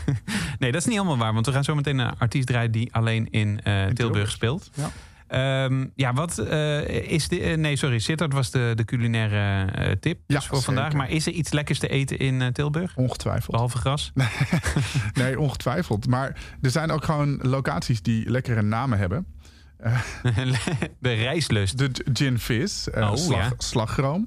nee, 0.58 0.72
dat 0.72 0.80
is 0.80 0.86
niet 0.86 0.96
helemaal 0.96 1.18
waar. 1.18 1.32
Want 1.34 1.46
we 1.46 1.52
gaan 1.52 1.64
zo 1.64 1.74
meteen 1.74 1.98
een 1.98 2.18
artiest 2.18 2.46
draaien 2.46 2.70
die 2.70 2.94
alleen 2.94 3.30
in 3.30 3.60
Tilburg, 3.64 3.92
Tilburg. 3.94 4.30
speelt. 4.30 4.70
Ja. 4.74 4.90
Ehm, 5.30 5.86
ja, 5.94 6.12
wat 6.12 6.38
eh, 6.38 6.88
is 7.10 7.28
de. 7.28 7.40
eh, 7.40 7.56
nee, 7.56 7.76
sorry, 7.76 7.98
Sittard 7.98 8.32
was 8.32 8.50
de, 8.50 8.72
de 8.74 8.84
culinaire 8.84 9.70
eh, 9.72 9.92
tip 10.00 10.18
Ja, 10.26 10.36
dus 10.36 10.46
voor 10.46 10.56
zeker. 10.58 10.72
vandaag. 10.74 10.92
Maar 10.92 11.10
is 11.10 11.26
er 11.26 11.32
iets 11.32 11.52
lekkers 11.52 11.78
te 11.78 11.88
eten 11.88 12.18
in 12.18 12.52
Tilburg? 12.52 12.96
Ongetwijfeld. 12.96 13.50
Behalve 13.50 13.78
gras? 13.78 14.12
Nee, 15.12 15.40
ongetwijfeld. 15.40 16.08
Maar 16.08 16.36
er 16.62 16.70
zijn 16.70 16.90
ook 16.90 17.04
gewoon 17.04 17.38
locaties 17.42 18.02
die 18.02 18.30
lekkere 18.30 18.62
namen 18.62 18.98
hebben. 18.98 19.26
de 20.98 21.12
rijslust. 21.12 21.78
De 21.78 21.90
Gin 22.12 22.38
eh, 22.92 23.10
Oh, 23.10 23.16
slag, 23.16 23.38
ja. 23.48 23.52
slagroom. 23.58 24.26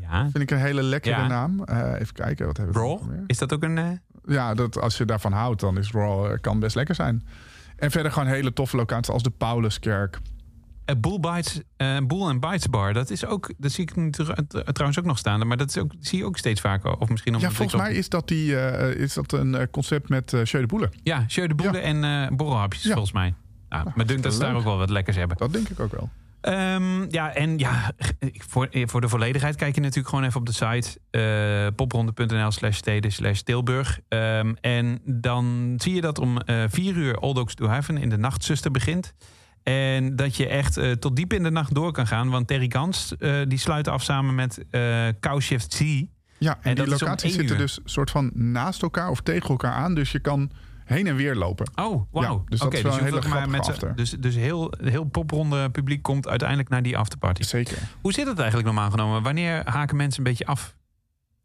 Ja. 0.00 0.22
Vind 0.22 0.38
ik 0.38 0.50
een 0.50 0.58
hele 0.58 0.82
lekkere 0.82 1.16
Ja. 1.20 1.26
naam. 1.26 1.62
Even 1.94 2.14
kijken, 2.14 2.46
wat 2.46 2.56
hebben 2.56 2.74
we 2.74 2.80
Raw? 2.80 3.00
Is 3.26 3.38
dat 3.38 3.52
ook 3.52 3.62
een. 3.62 4.00
Ja, 4.26 4.54
dat, 4.54 4.80
als 4.80 4.96
je 4.98 5.04
daarvan 5.04 5.32
houdt, 5.32 5.60
dan 5.60 5.78
is 5.78 5.90
Raw 5.90 6.40
kan 6.40 6.60
best 6.60 6.76
lekker 6.76 6.94
zijn. 6.94 7.26
En 7.78 7.90
verder 7.90 8.12
gewoon 8.12 8.28
hele 8.28 8.52
toffe 8.52 8.76
locaties 8.76 9.12
als 9.14 9.22
de 9.22 9.30
Pauluskerk. 9.30 10.18
een 10.84 11.00
Bull 11.00 11.20
Bites, 11.20 11.60
eh, 11.76 11.96
and 11.96 12.40
Bites 12.40 12.66
Bar, 12.66 12.92
dat 12.92 13.10
is 13.10 13.24
ook, 13.26 13.52
dat 13.58 13.72
zie 13.72 13.82
ik 13.82 13.96
nu 13.96 14.10
tr- 14.10 14.32
trouwens 14.48 14.98
ook 14.98 15.04
nog 15.04 15.18
staan, 15.18 15.46
maar 15.46 15.56
dat 15.56 15.68
is 15.68 15.78
ook, 15.78 15.92
zie 16.00 16.18
je 16.18 16.24
ook 16.24 16.36
steeds 16.38 16.60
vaker. 16.60 16.96
Of 16.96 17.08
misschien 17.08 17.32
Ja, 17.38 17.50
volgens 17.50 17.74
op- 17.74 17.80
mij 17.80 17.94
is 17.94 18.08
dat, 18.08 18.28
die, 18.28 18.56
eh, 18.60 19.00
is 19.00 19.14
dat 19.14 19.32
een 19.32 19.54
eh, 19.54 19.66
concept 19.70 20.08
met 20.08 20.32
uh, 20.32 20.42
de 20.44 20.66
Boele. 20.66 20.90
Ja, 21.02 21.24
Jeu 21.26 21.46
de 21.46 21.54
Boele 21.54 21.78
en 21.78 22.04
eh 22.04 22.36
borrelhapjes 22.36 22.82
Ja. 22.82 22.90
volgens 22.92 23.12
mij. 23.12 23.34
Nou, 23.68 23.90
maar 23.94 24.06
dunk 24.06 24.22
dat 24.22 24.32
ze 24.32 24.38
daar 24.38 24.54
ook 24.54 24.64
wel 24.64 24.76
wat 24.78 24.90
lekkers 24.90 25.16
hebben. 25.16 25.36
Dat 25.36 25.52
denk 25.52 25.68
ik 25.68 25.80
ook 25.80 25.92
wel. 25.92 26.10
Ehm, 26.40 27.10
ja, 27.10 27.34
en 27.34 27.58
ja, 27.58 27.92
voor, 28.48 28.68
voor 28.70 29.00
de 29.00 29.08
volledigheid 29.08 29.56
kijk 29.56 29.74
je 29.74 29.80
natuurlijk 29.80 30.08
gewoon 30.08 30.24
even 30.24 30.40
op 30.40 30.46
de 30.46 30.52
site 30.52 30.98
eh 31.10 31.74
popronde.nl 31.76 32.50
slash 32.50 32.76
steden 32.76 33.12
slash 33.12 33.40
Tilburg. 33.40 34.00
Ehm, 34.08 34.54
en 34.60 35.00
dan 35.04 35.74
zie 35.76 35.94
je 35.94 36.00
dat 36.00 36.18
om 36.18 36.38
eh 36.38 36.64
vier 36.68 36.96
uur 36.96 37.18
Old 37.18 37.38
Oaks 37.38 37.54
to 37.54 37.68
Heaven 37.68 37.96
in 37.96 38.08
de 38.08 38.18
nachtzuster 38.18 38.70
begint. 38.70 39.14
En 39.62 40.16
dat 40.16 40.36
je 40.36 40.48
echt 40.48 40.76
eh, 40.76 40.90
tot 40.90 41.16
diep 41.16 41.32
in 41.32 41.42
de 41.42 41.50
nacht 41.50 41.74
door 41.74 41.92
kan 41.92 42.06
gaan. 42.06 42.30
Want 42.30 42.46
Terry 42.46 42.70
Gans 42.72 43.16
eh, 43.18 43.40
die 43.48 43.58
sluit 43.58 43.88
af 43.88 44.02
samen 44.02 44.34
met 44.34 44.64
eh 44.70 45.38
Shift 45.38 45.76
C. 45.76 46.06
Ja, 46.38 46.58
en, 46.62 46.74
die 46.74 46.86
locaties 46.86 47.34
zitten 47.34 47.56
uur. 47.56 47.62
dus 47.62 47.78
soort 47.84 48.10
van 48.10 48.30
naast 48.34 48.82
elkaar 48.82 49.10
of 49.10 49.20
tegen 49.20 49.48
elkaar 49.48 49.72
aan. 49.72 49.94
Dus 49.94 50.12
je 50.12 50.20
kan 50.20 50.50
heen 50.88 51.06
en 51.06 51.16
weer 51.16 51.34
lopen. 51.34 51.70
Oh, 51.74 52.02
wauw. 52.12 52.34
Ja, 52.36 52.50
dus 52.50 52.58
dat 52.60 52.74
is 52.74 52.82
wel 52.82 52.92
je 52.92 52.98
een 52.98 53.04
hele 53.04 53.46
met 53.46 53.68
after. 53.68 53.96
Dus, 53.96 54.10
dus 54.10 54.34
heel, 54.34 54.72
heel 54.82 55.04
popronde 55.04 55.70
publiek 55.70 56.02
komt 56.02 56.28
uiteindelijk 56.28 56.68
naar 56.68 56.82
die 56.82 56.98
afterparty. 56.98 57.42
Zeker. 57.42 57.78
Hoe 58.00 58.12
zit 58.12 58.26
het 58.26 58.38
eigenlijk 58.38 58.66
normaal 58.68 58.90
genomen? 58.90 59.22
Wanneer 59.22 59.62
haken 59.70 59.96
mensen 59.96 60.18
een 60.18 60.30
beetje 60.30 60.46
af? 60.46 60.76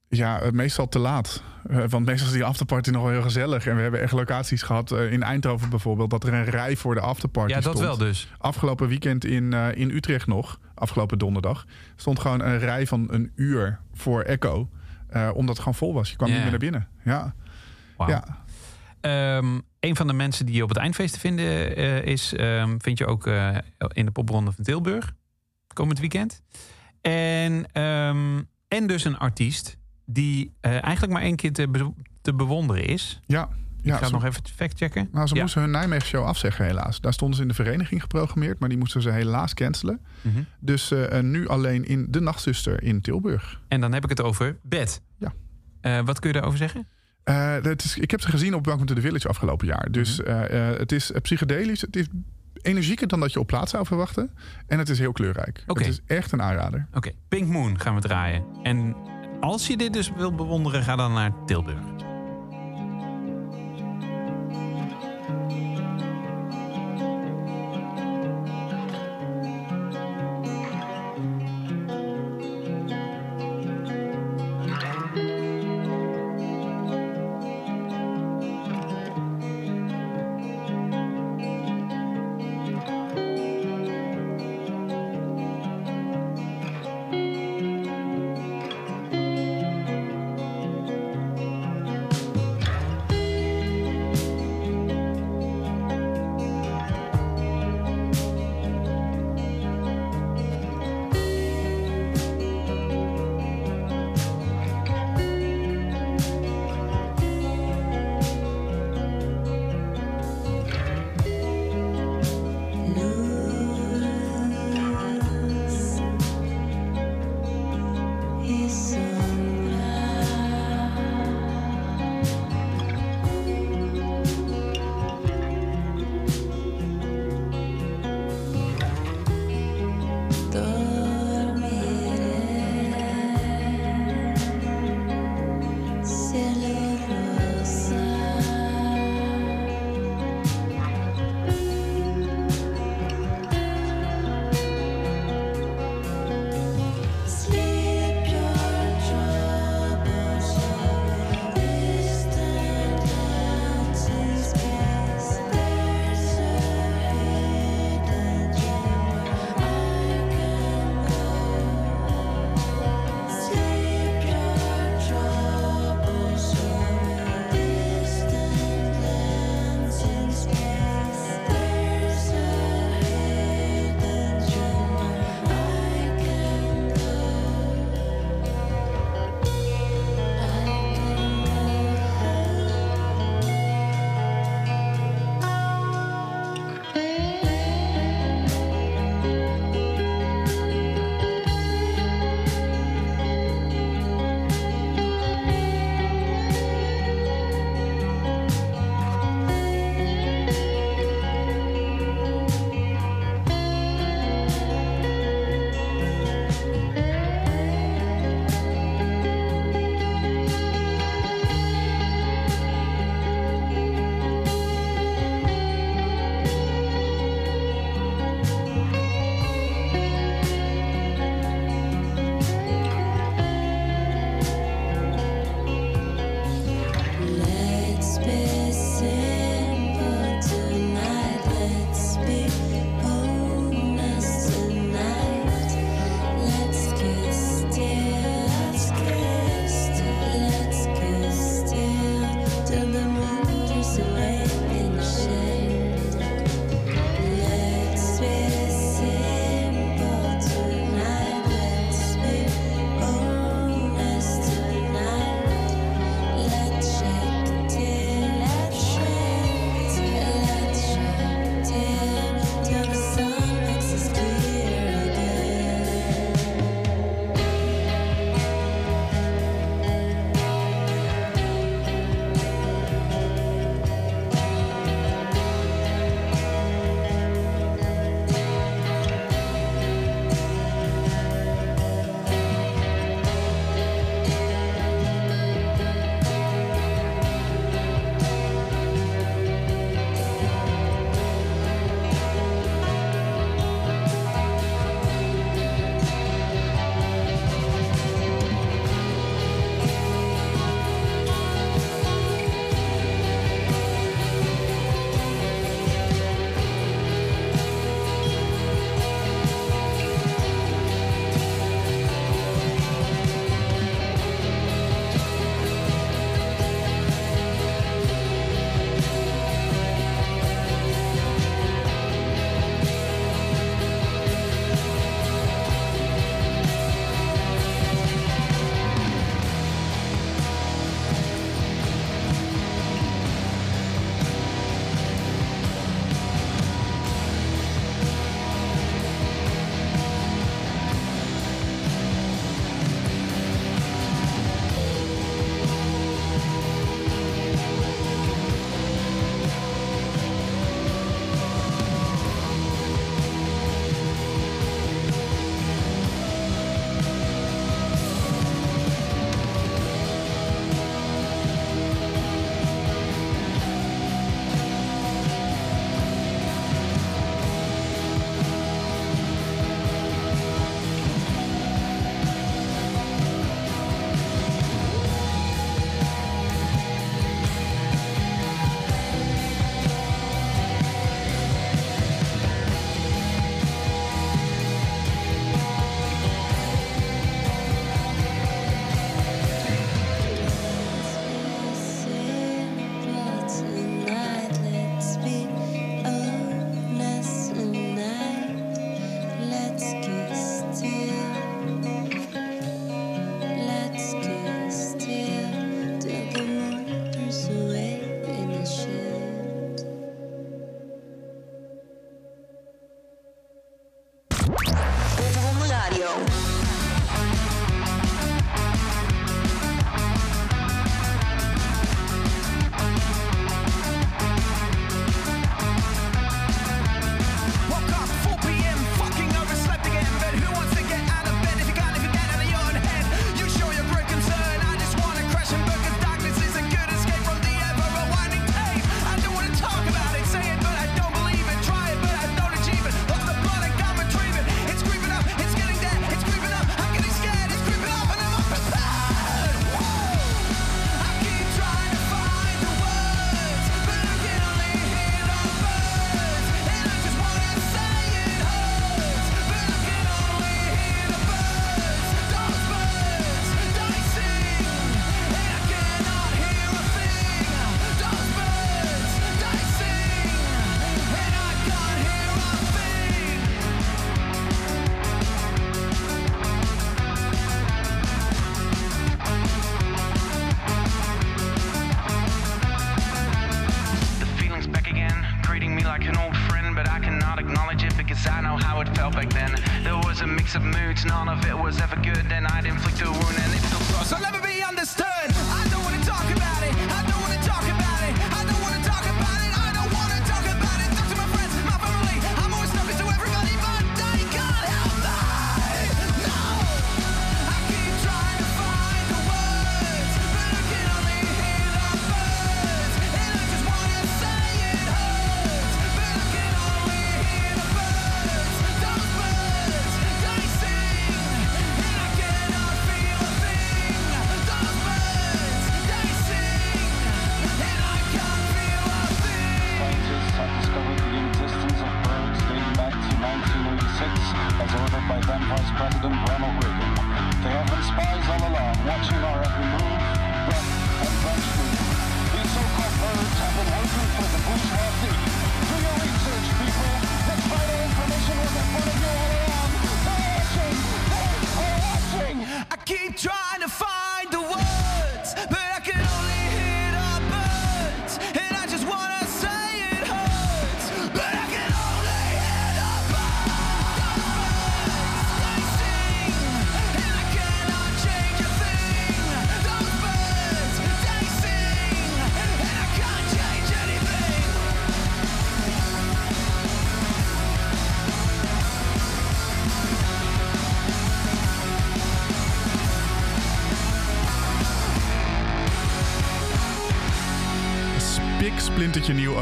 Ja, 0.09 0.39
eh, 0.41 0.51
meestal 0.51 0.87
te 0.89 0.99
laat. 0.99 1.43
Eh, 1.69 1.83
want 1.87 2.05
meestal 2.05 2.27
is 2.27 2.33
die 2.33 2.43
afterparty 2.43 2.89
nog 2.89 3.01
wel 3.03 3.11
heel 3.11 3.21
gezellig. 3.21 3.67
En 3.67 3.75
we 3.75 3.81
hebben 3.81 4.01
echt 4.01 4.11
locaties 4.11 4.61
gehad. 4.61 4.91
eh, 4.91 5.11
in 5.11 5.23
Eindhoven 5.23 5.69
bijvoorbeeld. 5.69 6.09
Dat 6.09 6.23
er 6.23 6.33
een 6.33 6.45
rij 6.45 6.75
voor 6.75 6.95
de 6.95 7.01
afterparty 7.01 7.53
Ja, 7.53 7.59
dat 7.59 7.77
stond. 7.77 7.85
wel 7.85 7.97
dus. 7.97 8.33
Afgelopen 8.37 8.87
weekend 8.87 9.25
in, 9.25 9.53
in 9.53 9.89
Utrecht 9.89 10.27
nog. 10.27 10.59
Afgelopen 10.75 11.17
donderdag. 11.17 11.65
Stond 11.95 12.19
gewoon 12.19 12.41
een 12.41 12.59
rij 12.59 12.87
van 12.87 13.07
een 13.11 13.31
uur 13.35 13.79
voor 13.93 14.21
Echo. 14.21 14.69
omdat 15.33 15.47
het 15.47 15.57
gewoon 15.57 15.75
vol 15.75 15.93
was. 15.93 16.09
Je 16.09 16.15
kwam 16.15 16.29
niet 16.29 16.41
meer 16.41 16.49
naar 16.49 16.59
binnen. 16.59 16.87
Ja, 17.03 17.33
ja. 18.07 18.42
Ehm, 19.03 19.59
een 19.79 19.95
van 19.95 20.07
de 20.07 20.13
mensen 20.13 20.45
die 20.45 20.55
je 20.55 20.63
op 20.63 20.69
het 20.69 20.77
eindfeest 20.77 21.13
te 21.13 21.19
vinden 21.19 21.75
eh, 21.75 22.01
is, 22.05 22.33
ehm, 22.33 22.75
vind 22.79 22.97
je 22.97 23.05
ook 23.05 23.27
eh, 23.27 23.57
in 23.87 24.05
de 24.05 24.11
popronde 24.11 24.51
van 24.51 24.63
Tilburg. 24.63 25.13
Komend 25.73 25.99
weekend. 25.99 26.41
En, 27.01 27.65
ehm, 27.71 28.41
en 28.67 28.87
dus 28.87 29.05
een 29.05 29.17
artiest 29.17 29.77
die 30.05 30.53
eh, 30.61 30.83
eigenlijk 30.83 31.13
maar 31.13 31.21
één 31.21 31.35
keer 31.35 31.53
te, 31.53 31.67
be- 31.69 31.93
te 32.21 32.33
bewonderen 32.33 32.85
is. 32.85 33.19
ja. 33.25 33.49
Ik 33.81 33.93
ga 33.93 34.05
ze- 34.05 34.11
nog 34.11 34.23
even 34.25 34.41
factchecken. 34.55 35.09
Nou, 35.11 35.27
ze 35.27 35.35
Ja. 35.35 35.41
moesten 35.41 35.61
hun 35.61 35.71
Nijmegen 35.71 36.07
show 36.07 36.25
afzeggen 36.25 36.65
helaas. 36.65 37.01
Daar 37.01 37.13
stonden 37.13 37.35
ze 37.37 37.41
in 37.41 37.47
de 37.47 37.53
vereniging 37.53 38.01
geprogrammeerd, 38.01 38.59
maar 38.59 38.69
die 38.69 38.77
moesten 38.77 39.01
ze 39.01 39.09
helaas 39.11 39.53
cancelen. 39.53 40.01
Mhm. 40.21 40.41
Dus 40.59 40.93
nu 41.21 41.47
alleen 41.47 41.85
in 41.85 42.05
de 42.09 42.19
Nachtzuster 42.21 42.83
in 42.83 43.01
Tilburg. 43.01 43.61
En 43.67 43.81
dan 43.81 43.93
heb 43.93 44.03
ik 44.03 44.09
het 44.09 44.21
over 44.21 44.57
Bed. 44.61 45.01
Ja. 45.17 46.03
Wat 46.03 46.19
kun 46.19 46.27
je 46.29 46.33
daarover 46.35 46.57
zeggen? 46.59 46.87
Eh, 47.23 47.55
is, 47.83 47.97
ik 47.97 48.11
heb 48.11 48.21
ze 48.21 48.29
gezien 48.29 48.53
op 48.53 48.65
Welcome 48.65 48.85
to 48.85 48.93
the 48.93 49.01
Village 49.01 49.27
afgelopen 49.27 49.67
jaar. 49.67 49.91
Dus 49.91 50.19
Mhm. 50.19 50.29
eh, 50.29 50.69
eh, 50.71 50.79
het 50.79 50.91
is 50.91 51.11
psychedelisch. 51.21 51.81
Het 51.81 51.95
is 51.95 52.07
energieker 52.61 53.07
dan 53.07 53.19
dat 53.19 53.33
je 53.33 53.39
op 53.39 53.47
plaats 53.47 53.71
zou 53.71 53.85
verwachten. 53.85 54.29
En 54.67 54.77
het 54.79 54.89
is 54.89 54.99
heel 54.99 55.11
kleurrijk. 55.11 55.63
Het 55.65 55.87
is 55.87 55.99
echt 56.05 56.31
een 56.31 56.41
aanrader. 56.41 56.87
Oké, 56.93 57.11
Pink 57.27 57.47
Moon 57.47 57.79
gaan 57.79 57.95
we 57.95 58.01
draaien. 58.01 58.43
En 58.63 58.95
als 59.39 59.67
je 59.67 59.77
dit 59.77 59.93
dus 59.93 60.11
wilt 60.17 60.35
bewonderen, 60.35 60.83
ga 60.83 60.95
dan 60.95 61.13
naar 61.13 61.31
Tilburg. 61.45 61.79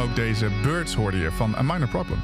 Ook 0.02 0.16
deze 0.16 0.50
Birds 0.64 0.94
hoorde 0.94 1.18
je 1.18 1.32
van 1.32 1.56
A 1.56 1.62
Minor 1.62 1.88
Problem. 1.88 2.20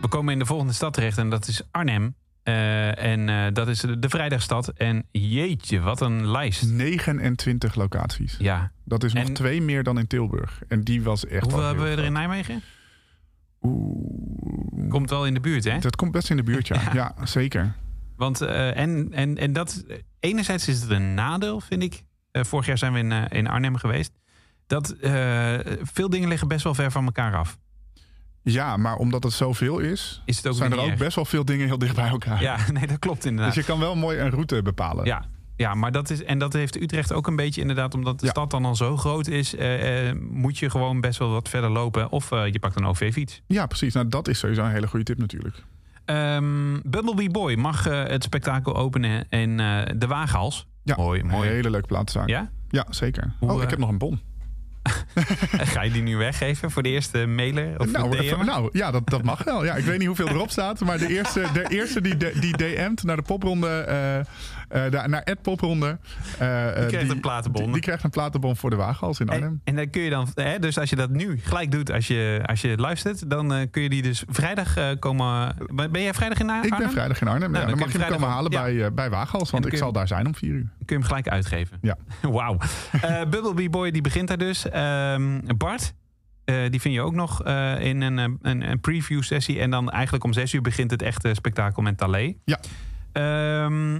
We 0.00 0.08
komen 0.08 0.32
in 0.32 0.38
de 0.38 0.46
volgende 0.46 0.72
stad 0.72 0.92
terecht 0.92 1.18
en 1.18 1.30
dat 1.30 1.48
is 1.48 1.62
Arnhem. 1.70 2.14
Eh, 2.42 3.02
en 3.04 3.28
eh, 3.28 3.52
dat 3.52 3.68
is 3.68 3.80
de, 3.80 3.98
de 3.98 4.08
vrijdagstad. 4.08 4.68
En 4.68 5.06
jeetje, 5.10 5.80
wat 5.80 6.00
een 6.00 6.30
lijst. 6.30 6.70
29 6.70 7.74
locaties. 7.74 8.36
Ja. 8.38 8.72
Dat 8.84 9.04
is 9.04 9.12
nog 9.12 9.24
En- 9.26 9.34
twee 9.34 9.62
meer 9.62 9.82
dan 9.82 9.98
in 9.98 10.06
Tilburg. 10.06 10.62
En 10.68 10.82
die 10.82 11.02
was 11.02 11.26
echt 11.26 11.42
Hoeveel 11.42 11.62
hebben 11.62 11.84
we 11.84 11.90
er 11.90 12.04
in. 12.04 12.12
Nijmegen? 12.12 12.62
Oeh. 13.62 14.88
Komt 14.88 15.10
wel 15.10 15.26
in 15.26 15.34
de 15.34 15.40
buurt, 15.40 15.64
hè? 15.64 15.78
Dat 15.78 15.96
komt 15.96 16.12
best 16.12 16.30
in 16.30 16.36
de 16.36 16.42
buurt, 16.42 16.66
ja. 16.68 16.80
ja. 16.92 17.14
zeker. 17.24 17.74
Want 18.16 18.40
eh, 18.40 18.76
en, 18.76 19.08
en, 19.12 19.38
en 19.38 19.52
dat, 19.52 19.84
enerzijds 20.20 20.68
is 20.68 20.80
het 20.80 20.90
een 20.90 21.14
nadeel, 21.14 21.60
vind 21.60 21.82
ik. 21.82 22.04
Vorig 22.32 22.66
jaar 22.66 22.78
zijn 22.78 22.92
we 22.92 22.98
in, 22.98 23.12
in 23.12 23.46
Arnhem 23.46 23.76
geweest. 23.76 24.12
Dat 24.66 24.90
eh, 24.90 25.54
veel 25.82 26.08
dingen 26.10 26.28
liggen 26.28 26.48
best 26.48 26.64
wel 26.64 26.74
ver 26.74 26.90
van 26.90 27.04
elkaar 27.04 27.36
af. 27.36 27.58
Ja, 28.42 28.76
maar 28.76 28.96
omdat 28.96 29.22
het 29.22 29.32
zoveel 29.32 29.78
is, 29.78 30.22
Is 30.24 30.36
het 30.36 30.46
ook 30.46 30.54
zijn 30.54 30.72
er 30.72 30.78
ook 30.78 30.88
erg. 30.88 30.98
best 30.98 31.14
wel 31.16 31.24
veel 31.24 31.44
dingen 31.44 31.66
heel 31.66 31.78
dicht 31.78 31.94
bij 31.94 32.08
elkaar. 32.08 32.42
Ja, 32.42 32.58
nee, 32.72 32.86
dat 32.86 32.98
klopt 32.98 33.24
inderdaad. 33.24 33.54
Dus 33.54 33.64
je 33.64 33.70
kan 33.72 33.80
wel 33.80 33.96
mooi 33.96 34.18
een 34.18 34.30
route 34.30 34.62
bepalen. 34.62 35.04
Ja, 35.04 35.24
ja, 35.56 35.74
maar 35.74 35.92
dat 35.92 36.10
is. 36.10 36.24
En 36.24 36.38
dat 36.38 36.52
heeft 36.52 36.80
Utrecht 36.80 37.12
ook 37.12 37.26
een 37.26 37.36
beetje 37.36 37.60
inderdaad, 37.60 37.94
omdat 37.94 38.18
de 38.20 38.24
Ja. 38.26 38.30
stad 38.32 38.50
dan 38.50 38.64
al 38.64 38.76
zo 38.76 38.96
groot 38.96 39.26
is, 39.26 39.54
eh, 39.56 40.08
eh, 40.08 40.16
moet 40.30 40.58
je 40.58 40.70
gewoon 40.70 41.00
best 41.00 41.18
wel 41.18 41.30
wat 41.30 41.48
verder 41.48 41.70
lopen. 41.70 42.10
Of 42.10 42.32
eh, 42.32 42.46
je 42.52 42.58
pakt 42.58 42.76
een 42.76 42.84
OV-fiets. 42.86 43.42
Ja, 43.46 43.66
precies. 43.66 43.94
Nou, 43.94 44.08
dat 44.08 44.28
is 44.28 44.38
sowieso 44.38 44.62
een 44.64 44.70
hele 44.70 44.86
goede 44.86 45.04
tip 45.04 45.18
natuurlijk. 45.18 45.64
Ehm 46.04 46.78
Bumblebee 46.84 47.30
Boy 47.30 47.54
mag 47.54 47.84
het 47.84 48.22
spektakel 48.24 48.76
openen 48.76 49.26
in 49.28 49.56
de 49.96 50.06
Waaghals. 50.08 50.66
Ja, 50.82 50.94
Mooi, 50.96 51.22
mooi. 51.22 51.48
Een 51.48 51.54
hele 51.54 51.70
leuke 51.70 51.86
plaatszaak. 51.86 52.28
Ja? 52.28 52.50
Ja, 52.68 52.86
zeker. 52.90 53.32
Hoe, 53.38 53.50
oh, 53.52 53.62
ik 53.62 53.70
heb 53.70 53.78
nog 53.78 53.88
een 53.88 53.98
bon. 53.98 54.20
Ga 55.72 55.82
je 55.82 55.90
die 55.90 56.02
nu 56.02 56.16
weggeven 56.16 56.70
voor 56.70 56.82
de 56.82 56.88
eerste 56.88 57.26
mailer? 57.26 57.80
Of 57.80 57.90
Nou, 57.90 58.16
DM? 58.16 58.44
nou, 58.44 58.68
ja, 58.72 58.90
dat, 58.90 59.02
dat 59.08 59.22
mag 59.22 59.44
wel. 59.44 59.64
Ja, 59.64 59.74
ik 59.74 59.84
weet 59.84 59.98
niet 59.98 60.06
hoeveel 60.06 60.28
erop 60.28 60.50
staat. 60.50 60.80
Maar 60.80 60.98
de 60.98 61.08
eerste, 61.08 61.46
de 61.52 61.66
eerste 61.68 62.00
die, 62.00 62.16
die 62.16 62.56
DM't 62.56 63.02
naar 63.02 63.16
de 63.16 63.22
popronde, 63.22 63.68
eh, 63.68 64.20
eh, 64.74 65.04
naar 65.04 65.22
Ed 65.22 65.42
Popronde. 65.42 65.98
eh, 66.38 66.82
eh, 66.82 66.88
krijgt 66.88 67.10
een 67.10 67.20
platenbon. 67.20 67.62
Die, 67.62 67.72
die 67.72 67.82
krijgt 67.82 68.04
een 68.04 68.10
platenbon 68.10 68.56
voor 68.56 68.70
de 68.70 68.76
Waaghals 68.76 69.20
in 69.20 69.28
Arnhem. 69.28 69.48
En, 69.48 69.60
en 69.64 69.76
dan 69.76 69.90
kun 69.90 70.02
je 70.02 70.10
dan, 70.10 70.28
hè, 70.34 70.58
dus 70.58 70.78
als 70.78 70.90
je 70.90 70.96
dat 70.96 71.10
nu 71.10 71.40
gelijk 71.42 71.70
doet, 71.70 71.90
als 71.90 72.06
je, 72.06 72.42
als 72.46 72.60
je 72.60 72.76
luistert, 72.76 73.30
dan 73.30 73.68
kun 73.70 73.82
je 73.82 73.88
die 73.88 74.02
dus 74.02 74.24
vrijdag 74.28 74.98
komen. 74.98 75.56
Ben 75.90 76.02
jij 76.02 76.14
vrijdag 76.14 76.38
in 76.38 76.50
Arnhem? 76.50 76.72
ik 76.72 76.78
ben 76.78 76.90
vrijdag 76.90 77.20
in 77.20 77.28
Arnhem. 77.28 77.50
Nou, 77.50 77.64
ja, 77.64 77.70
dan 77.70 77.78
mag 77.78 77.92
je 77.92 77.98
hem 77.98 78.10
komen 78.10 78.28
halen 78.28 78.50
bij, 78.50 78.92
bij 78.92 79.10
Waaghals. 79.10 79.50
Want 79.50 79.66
ik 79.66 79.76
zal 79.76 79.92
daar 79.92 80.08
zijn 80.08 80.26
om 80.26 80.34
vier 80.34 80.52
uur. 80.52 80.68
Kun 80.84 80.86
je 80.86 80.94
hem 80.94 81.02
gelijk 81.02 81.28
uitgeven? 81.28 81.78
Ja. 81.80 81.96
Wauw. 82.22 82.58
Eh 82.92 83.20
Bumblebee 83.30 83.70
Boy 83.70 83.90
die 83.90 84.02
begint 84.02 84.28
daar 84.28 84.38
dus. 84.38 84.68
Ehm, 84.68 85.40
Bart, 85.56 85.94
die 86.44 86.80
vind 86.80 86.94
je 86.94 87.00
ook 87.00 87.14
nog 87.14 87.44
in 87.78 88.00
een, 88.00 88.18
een, 88.18 88.70
een 88.70 88.80
preview 88.80 89.22
sessie. 89.22 89.60
En 89.60 89.70
dan 89.70 89.90
eigenlijk 89.90 90.24
om 90.24 90.32
zes 90.32 90.52
uur 90.52 90.62
begint 90.62 90.90
het 90.90 91.02
echte 91.02 91.34
spektakel 91.34 91.82
met 91.82 91.98
Talé. 91.98 92.34
Ja. 92.44 92.60
Ehm, 93.12 93.98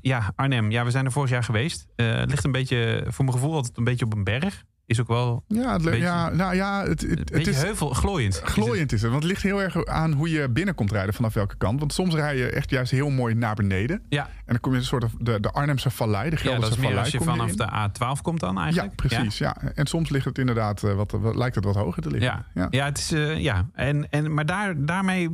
ja, 0.00 0.32
Arnhem. 0.36 0.70
Ja, 0.70 0.84
we 0.84 0.90
zijn 0.90 1.04
er 1.04 1.12
vorig 1.12 1.30
jaar 1.30 1.44
geweest. 1.44 1.86
Eh, 1.96 2.14
het 2.14 2.30
ligt 2.30 2.44
een 2.44 2.52
beetje, 2.52 3.04
voor 3.08 3.24
mijn 3.24 3.36
gevoel, 3.36 3.54
altijd 3.54 3.76
een 3.76 3.84
beetje 3.84 4.04
op 4.04 4.14
een 4.14 4.24
berg. 4.24 4.64
Is 4.86 5.00
ook 5.00 5.08
wel 5.08 5.44
Ja, 5.48 5.72
het, 5.72 5.82
Beetje- 5.82 5.98
ja, 5.98 6.28
nou 6.30 6.54
ja, 6.54 6.82
het, 6.86 7.00
het, 7.30 7.46
is 7.46 7.62
heuvel, 7.62 7.88
glooiend. 7.88 8.34
Is 8.34 8.40
het- 8.40 8.48
glooiend 8.48 8.92
is 8.92 9.02
het. 9.02 9.10
Want 9.10 9.22
het 9.22 9.32
ligt 9.32 9.42
heel 9.42 9.62
erg 9.62 9.84
aan 9.86 10.12
hoe 10.12 10.30
je 10.30 10.48
binnen 10.48 10.74
komt 10.74 10.92
rijden 10.92 11.14
vanaf 11.14 11.34
welke 11.34 11.56
kant. 11.56 11.78
Want 11.78 11.92
soms 11.92 12.14
rij 12.14 12.36
je 12.36 12.50
echt 12.50 12.70
juist 12.70 12.90
heel 12.90 13.10
mooi 13.10 13.34
naar 13.34 13.54
beneden. 13.54 14.02
Ja, 14.08 14.26
En 14.26 14.30
dan 14.46 14.60
kom 14.60 14.72
je 14.72 14.78
een 14.78 14.84
soort 14.84 15.04
of 15.04 15.12
de, 15.18 15.40
de 15.40 15.50
Arnhemse 15.50 15.90
vallei, 15.90 16.30
de 16.30 16.36
ja, 16.36 16.42
Gelderse 16.42 16.60
dat 16.60 16.70
is 16.70 16.76
meer 16.76 16.86
vallei. 16.86 17.04
als 17.04 17.12
je 17.12 17.20
vanaf 17.30 17.54
de 17.54 18.16
A12 18.18 18.22
komt 18.22 18.40
dan 18.40 18.58
eigenlijk. 18.58 19.02
Ja, 19.02 19.08
precies. 19.08 19.38
Ja. 19.38 19.56
En 19.74 19.86
soms 19.86 20.08
ligt 20.08 20.24
het 20.24 20.38
inderdaad, 20.38 20.82
eh, 20.82 20.94
wat, 20.94 21.10
wat, 21.12 21.36
lijkt 21.36 21.54
het 21.54 21.64
wat 21.64 21.76
hoger 21.76 22.02
te 22.02 22.10
liggen. 22.10 22.44
Ja, 22.54 22.68
ja. 22.70 22.84
het 22.84 22.98
is, 22.98 23.12
eh, 23.12 23.38
ja. 23.38 23.68
En, 23.72 24.10
en, 24.10 24.34
maar 24.34 24.46
daar, 24.46 24.84
daarmee 24.84 25.28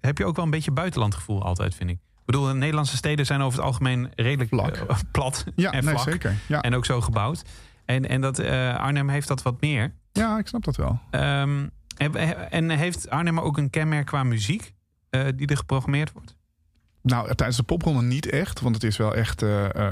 heb 0.00 0.18
je 0.18 0.24
ook 0.24 0.36
wel 0.36 0.44
een 0.44 0.50
beetje 0.50 0.70
buitenlandgevoel 0.72 1.42
altijd, 1.42 1.74
vind 1.74 1.90
ik. 1.90 1.98
Ik 2.22 2.28
bedoel, 2.38 2.46
de 2.46 2.54
Nederlandse 2.54 2.96
steden 2.96 3.26
zijn 3.26 3.40
over 3.40 3.58
het 3.58 3.66
algemeen 3.66 4.10
redelijk 4.14 4.48
Vlak. 4.50 4.76
eh, 4.76 4.96
plat 5.12 5.44
Ja, 5.56 5.70
en 5.72 5.84
nee, 5.84 5.94
vlak. 5.94 6.08
zeker. 6.10 6.34
Ja. 6.48 6.60
En 6.60 6.74
ook 6.74 6.84
zo 6.84 7.00
gebouwd. 7.00 7.42
En, 7.84 8.08
en 8.08 8.20
dat, 8.20 8.38
eh, 8.38 8.76
Arnhem 8.76 9.08
heeft 9.08 9.28
dat 9.28 9.42
wat 9.42 9.60
meer. 9.60 9.94
ja, 10.12 10.38
ik 10.38 10.46
snap 10.46 10.64
dat 10.64 10.76
wel. 10.76 11.00
Ehm, 11.10 11.66
en, 12.50 12.70
heeft 12.70 13.10
Arnhem 13.10 13.40
ook 13.40 13.58
een 13.58 13.70
kenmerk 13.70 14.06
qua 14.06 14.22
muziek 14.22 14.72
eh, 15.10 15.24
die 15.36 15.46
er 15.46 15.56
geprogrammeerd 15.56 16.12
wordt? 16.12 16.36
Nou, 17.02 17.34
tijdens 17.34 17.56
de 17.58 17.62
popronde 17.62 18.02
niet 18.02 18.26
echt, 18.30 18.60
want 18.60 18.74
het 18.74 18.84
is 18.84 18.96
wel 18.96 19.14
echt, 19.14 19.42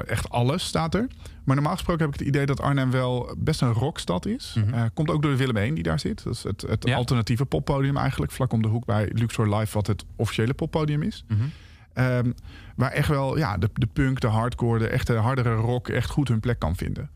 echt 0.06 0.30
alles 0.30 0.64
staat 0.64 0.94
er. 0.94 1.06
Maar 1.44 1.54
normaal 1.56 1.74
gesproken 1.74 2.04
heb 2.04 2.12
ik 2.14 2.18
het 2.18 2.28
idee 2.28 2.46
dat 2.46 2.60
Arnhem 2.60 2.90
wel 2.90 3.34
best 3.38 3.60
een 3.60 3.72
rockstad 3.72 4.26
is. 4.26 4.56
Mhm. 4.66 4.88
Komt 4.94 5.10
ook 5.10 5.22
door 5.22 5.30
de 5.30 5.36
Willem 5.36 5.56
1 5.56 5.74
die 5.74 5.82
daar 5.82 6.00
zit. 6.00 6.24
Dat 6.24 6.34
is 6.34 6.42
het, 6.42 6.60
het 6.60 6.86
Ja. 6.86 6.96
alternatieve 6.96 7.44
poppodium 7.44 7.96
eigenlijk, 7.96 8.32
vlak 8.32 8.52
om 8.52 8.62
de 8.62 8.68
hoek 8.68 8.84
bij 8.84 9.10
Luxor 9.14 9.56
Live, 9.56 9.72
wat 9.74 9.86
het 9.86 10.04
officiële 10.16 10.54
poppodium 10.54 11.02
is. 11.02 11.24
Mhm. 11.28 11.42
Ehm, 11.92 12.32
waar 12.76 12.90
echt 12.90 13.08
wel 13.08 13.38
ja, 13.38 13.58
de, 13.58 13.70
de 13.72 13.86
punk, 13.86 14.20
de 14.20 14.26
hardcore, 14.26 14.78
de 14.78 14.88
echte 14.88 15.14
hardere 15.14 15.54
rock 15.54 15.88
echt 15.88 16.10
goed 16.10 16.28
hun 16.28 16.40
plek 16.40 16.58
kan 16.58 16.76
vinden. 16.76 17.10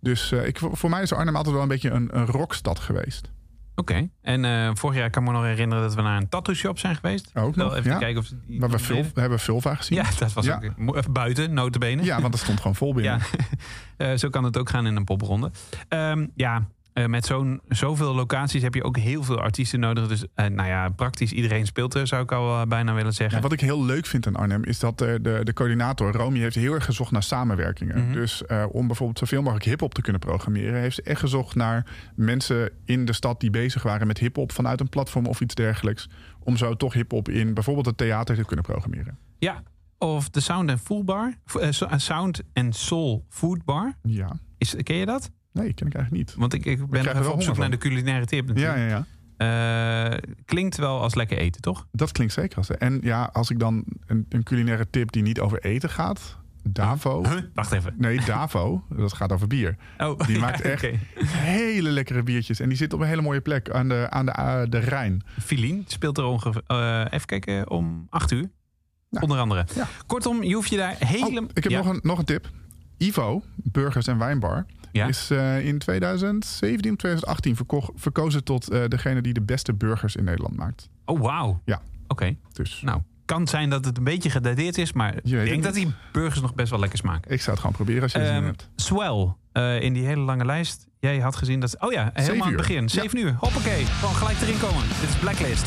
Dus 0.00 0.32
eh, 0.32 0.46
ik, 0.46 0.58
voor 0.58 0.90
mij 0.90 1.02
is 1.02 1.12
Arnhem 1.12 1.36
altijd 1.36 1.54
wel 1.54 1.62
een 1.62 1.68
beetje 1.68 1.90
een, 1.90 2.08
een 2.18 2.26
rockstad 2.26 2.78
geweest. 2.78 3.30
Oké. 3.74 4.08
En 4.22 4.44
eh, 4.44 4.70
vorig 4.74 4.96
jaar 4.96 5.10
kan 5.10 5.22
ik 5.22 5.28
me 5.28 5.34
nog 5.34 5.44
herinneren 5.44 5.82
dat 5.84 5.94
we 5.94 6.02
naar 6.02 6.16
een 6.16 6.28
tattoo 6.28 6.54
shop 6.54 6.78
zijn 6.78 6.94
geweest. 6.96 7.30
Ook 7.34 7.56
nog, 7.56 7.74
even 7.74 7.90
ja. 7.90 7.98
kijken 7.98 8.20
of 8.20 8.26
ze 8.26 8.36
die 8.46 8.60
Maar 8.60 8.70
we, 8.70 8.76
leven. 8.94 9.10
we 9.14 9.20
hebben 9.20 9.38
Vulva 9.38 9.74
gezien. 9.74 9.98
Ja, 9.98 10.04
dat 10.18 10.32
was 10.32 10.44
Ja. 10.44 10.60
ook 10.86 10.96
even 10.96 11.12
buiten, 11.12 11.54
notabene. 11.54 12.02
Ja, 12.04 12.20
want 12.20 12.34
er 12.34 12.40
stond 12.40 12.58
gewoon 12.60 12.74
vol 12.74 12.94
binnen. 12.94 13.12
Ja, 13.18 13.26
Eh, 14.06 14.16
zo 14.16 14.28
kan 14.28 14.44
het 14.44 14.58
ook 14.58 14.70
gaan 14.70 14.86
in 14.86 14.96
een 14.96 15.04
popronde. 15.04 15.50
Ehm, 15.88 16.26
ja, 16.34 16.68
Eh, 16.98 17.06
met 17.06 17.26
zo'n, 17.26 17.60
zoveel 17.68 18.14
locaties 18.14 18.62
heb 18.62 18.74
je 18.74 18.82
ook 18.84 18.96
heel 18.96 19.22
veel 19.22 19.40
artiesten 19.40 19.80
nodig. 19.80 20.08
Dus 20.08 20.24
eh, 20.34 20.46
nou 20.46 20.68
ja, 20.68 20.88
praktisch 20.88 21.32
iedereen 21.32 21.66
speelt 21.66 21.94
er, 21.94 22.06
zou 22.06 22.22
ik 22.22 22.32
al 22.32 22.60
eh, 22.60 22.66
bijna 22.66 22.94
willen 22.94 23.12
zeggen. 23.14 23.36
Ja, 23.36 23.42
wat 23.42 23.52
ik 23.52 23.60
heel 23.60 23.84
leuk 23.84 24.06
vind 24.06 24.26
aan 24.26 24.36
Arnhem 24.36 24.64
is 24.64 24.78
dat 24.78 24.98
de, 24.98 25.18
de, 25.22 25.40
de 25.42 25.52
coördinator 25.52 26.12
Romy 26.12 26.38
heeft 26.38 26.54
heel 26.54 26.72
erg 26.72 26.84
gezocht 26.84 27.10
naar 27.10 27.22
samenwerkingen. 27.22 28.04
Mhm. 28.04 28.12
Dus 28.12 28.42
om 28.70 28.86
bijvoorbeeld 28.86 29.18
zoveel 29.18 29.42
mogelijk 29.42 29.64
hip-hop 29.64 29.94
te 29.94 30.02
kunnen 30.02 30.20
programmeren, 30.20 30.80
heeft 30.80 30.94
ze 30.94 31.02
echt 31.02 31.20
gezocht 31.20 31.54
naar 31.54 31.86
mensen 32.16 32.70
in 32.84 33.04
de 33.04 33.12
stad 33.12 33.40
die 33.40 33.50
bezig 33.50 33.82
waren 33.82 34.06
met 34.06 34.18
hip-hop 34.18 34.52
vanuit 34.52 34.80
een 34.80 34.88
platform 34.88 35.26
of 35.26 35.40
iets 35.40 35.54
dergelijks. 35.54 36.08
Om 36.38 36.56
zo 36.56 36.74
toch 36.76 36.92
hip-hop 36.92 37.28
in 37.28 37.54
bijvoorbeeld 37.54 37.86
het 37.86 37.96
theater 37.96 38.36
te 38.36 38.44
kunnen 38.44 38.64
programmeren. 38.64 39.18
Ja, 39.38 39.62
of 39.98 40.30
de 40.30 40.40
Sound 40.40 40.70
and 40.70 40.80
Food 40.80 41.04
Bar. 41.04 41.34
so- 41.70 41.86
eh, 41.86 41.98
Sound 41.98 42.42
and 42.52 42.76
Soul 42.76 43.24
Food 43.28 43.64
Bar. 43.64 43.94
Ja, 44.02 44.38
Is, 44.58 44.74
ken 44.82 44.96
je 44.96 45.06
dat? 45.06 45.30
Nee, 45.52 45.72
ken 45.72 45.86
ik 45.86 45.94
eigenlijk 45.94 46.26
niet. 46.26 46.34
Want 46.38 46.54
ik, 46.54 46.64
ik 46.64 46.86
ben 46.86 47.08
even 47.08 47.32
op 47.32 47.42
zoek 47.42 47.56
naar 47.56 47.70
de 47.70 47.78
culinaire 47.78 48.26
tip 48.26 48.46
Ja, 48.46 48.52
natuurlijk. 48.52 48.90
ja, 48.90 48.96
ja. 48.96 49.06
Eh, 49.38 50.18
klinkt 50.44 50.76
wel 50.76 51.00
als 51.00 51.14
lekker 51.14 51.38
eten, 51.38 51.60
toch? 51.60 51.86
Dat 51.92 52.12
klinkt 52.12 52.32
zeker 52.32 52.56
als. 52.56 52.70
En 52.70 52.98
ja, 53.02 53.30
als 53.32 53.50
ik 53.50 53.58
dan 53.58 53.84
een, 54.06 54.26
een 54.28 54.42
culinaire 54.42 54.90
tip 54.90 55.12
die 55.12 55.22
niet 55.22 55.40
over 55.40 55.58
eten 55.64 55.90
gaat. 55.90 56.38
Davo. 56.62 57.22
Huh? 57.24 57.38
Wacht 57.54 57.72
even. 57.72 57.94
Nee, 57.98 58.20
Davo. 58.24 58.84
Dat 58.88 59.12
gaat 59.12 59.32
over 59.32 59.46
bier. 59.46 59.76
Oh, 59.98 60.18
Die 60.26 60.34
ja, 60.34 60.40
maakt 60.40 60.60
echt 60.60 60.86
hele 61.26 61.90
lekkere 61.90 62.22
biertjes. 62.22 62.60
En 62.60 62.68
die 62.68 62.78
zit 62.78 62.92
op 62.92 63.00
een 63.00 63.06
hele 63.06 63.22
mooie 63.22 63.40
plek 63.40 63.70
aan 63.70 63.88
de, 63.88 64.06
aan 64.10 64.26
de, 64.26 64.32
eh, 64.32 64.62
de 64.68 64.78
Rijn. 64.78 65.22
Filien 65.40 65.84
speelt 65.86 66.18
er 66.18 66.24
ongeveer, 66.24 66.62
eh, 66.66 67.04
even 67.10 67.26
kijken, 67.26 67.70
om 67.70 68.06
acht 68.10 68.30
uur. 68.30 68.50
Ja. 69.10 69.20
Onder 69.20 69.38
andere. 69.38 69.66
Ja. 69.74 69.86
Kortom, 70.06 70.42
je 70.42 70.54
hoeft 70.54 70.70
je 70.70 70.76
daar 70.76 70.92
Oh, 70.92 71.08
helemaal... 71.08 71.48
ik 71.54 71.62
heb 71.64 71.72
nog, 71.72 71.86
een, 71.86 72.00
nog 72.02 72.18
een 72.18 72.24
tip. 72.24 72.50
Ivo, 72.96 73.42
Burgers 73.56 74.06
en 74.06 74.18
Wijnbar, 74.18 74.66
Ja. 74.92 75.06
is 75.06 75.30
eh, 75.30 75.66
in 75.66 75.78
2017 75.78 76.90
of 76.92 76.96
2018 76.98 77.56
verko- 77.56 77.92
verkozen 77.94 78.44
tot 78.44 78.68
eh, 78.70 78.84
degene 78.88 79.20
die 79.20 79.32
de 79.32 79.40
beste 79.42 79.74
burgers 79.74 80.16
in 80.16 80.24
Nederland 80.24 80.56
maakt. 80.56 80.88
Oh, 81.04 81.20
wauw. 81.20 81.60
Ja. 81.64 81.80
Oké. 82.08 82.36
Dus 82.52 82.80
Nou, 82.84 83.00
kan 83.24 83.46
zijn 83.46 83.70
dat 83.70 83.84
het 83.84 83.96
een 83.98 84.04
beetje 84.04 84.30
gedateerd 84.30 84.78
is, 84.78 84.92
maar 84.92 85.14
ik 85.16 85.22
denk 85.24 85.48
het 85.50 85.62
dat 85.62 85.74
die 85.74 85.92
burgers 86.12 86.40
nog 86.40 86.54
best 86.54 86.70
wel 86.70 86.80
lekker 86.80 86.98
smaken. 86.98 87.30
ik 87.30 87.38
zou 87.40 87.50
het 87.50 87.58
gewoon 87.60 87.74
proberen 87.76 88.02
als 88.02 88.12
je 88.12 88.18
zin 88.18 88.28
in 88.28 88.34
Ehm, 88.34 88.44
hebt. 88.44 88.68
Swell, 88.76 89.34
eh, 89.52 89.80
in 89.82 89.92
die 89.92 90.04
hele 90.06 90.20
lange 90.20 90.44
lijst. 90.44 90.86
Jij 91.00 91.18
had 91.18 91.36
gezien 91.36 91.60
dat... 91.60 91.80
Oh 91.80 91.92
ja, 91.92 92.10
helemaal 92.14 92.42
aan 92.42 92.48
het 92.48 92.56
begin. 92.56 92.82
Ja. 92.82 92.88
7 92.88 93.18
uur. 93.18 93.34
Hoppakee. 93.38 93.84
Gewoon 93.84 94.14
gelijk 94.14 94.40
erin 94.40 94.58
komen. 94.58 94.82
Dit 95.00 95.08
is 95.08 95.16
Blacklist. 95.16 95.66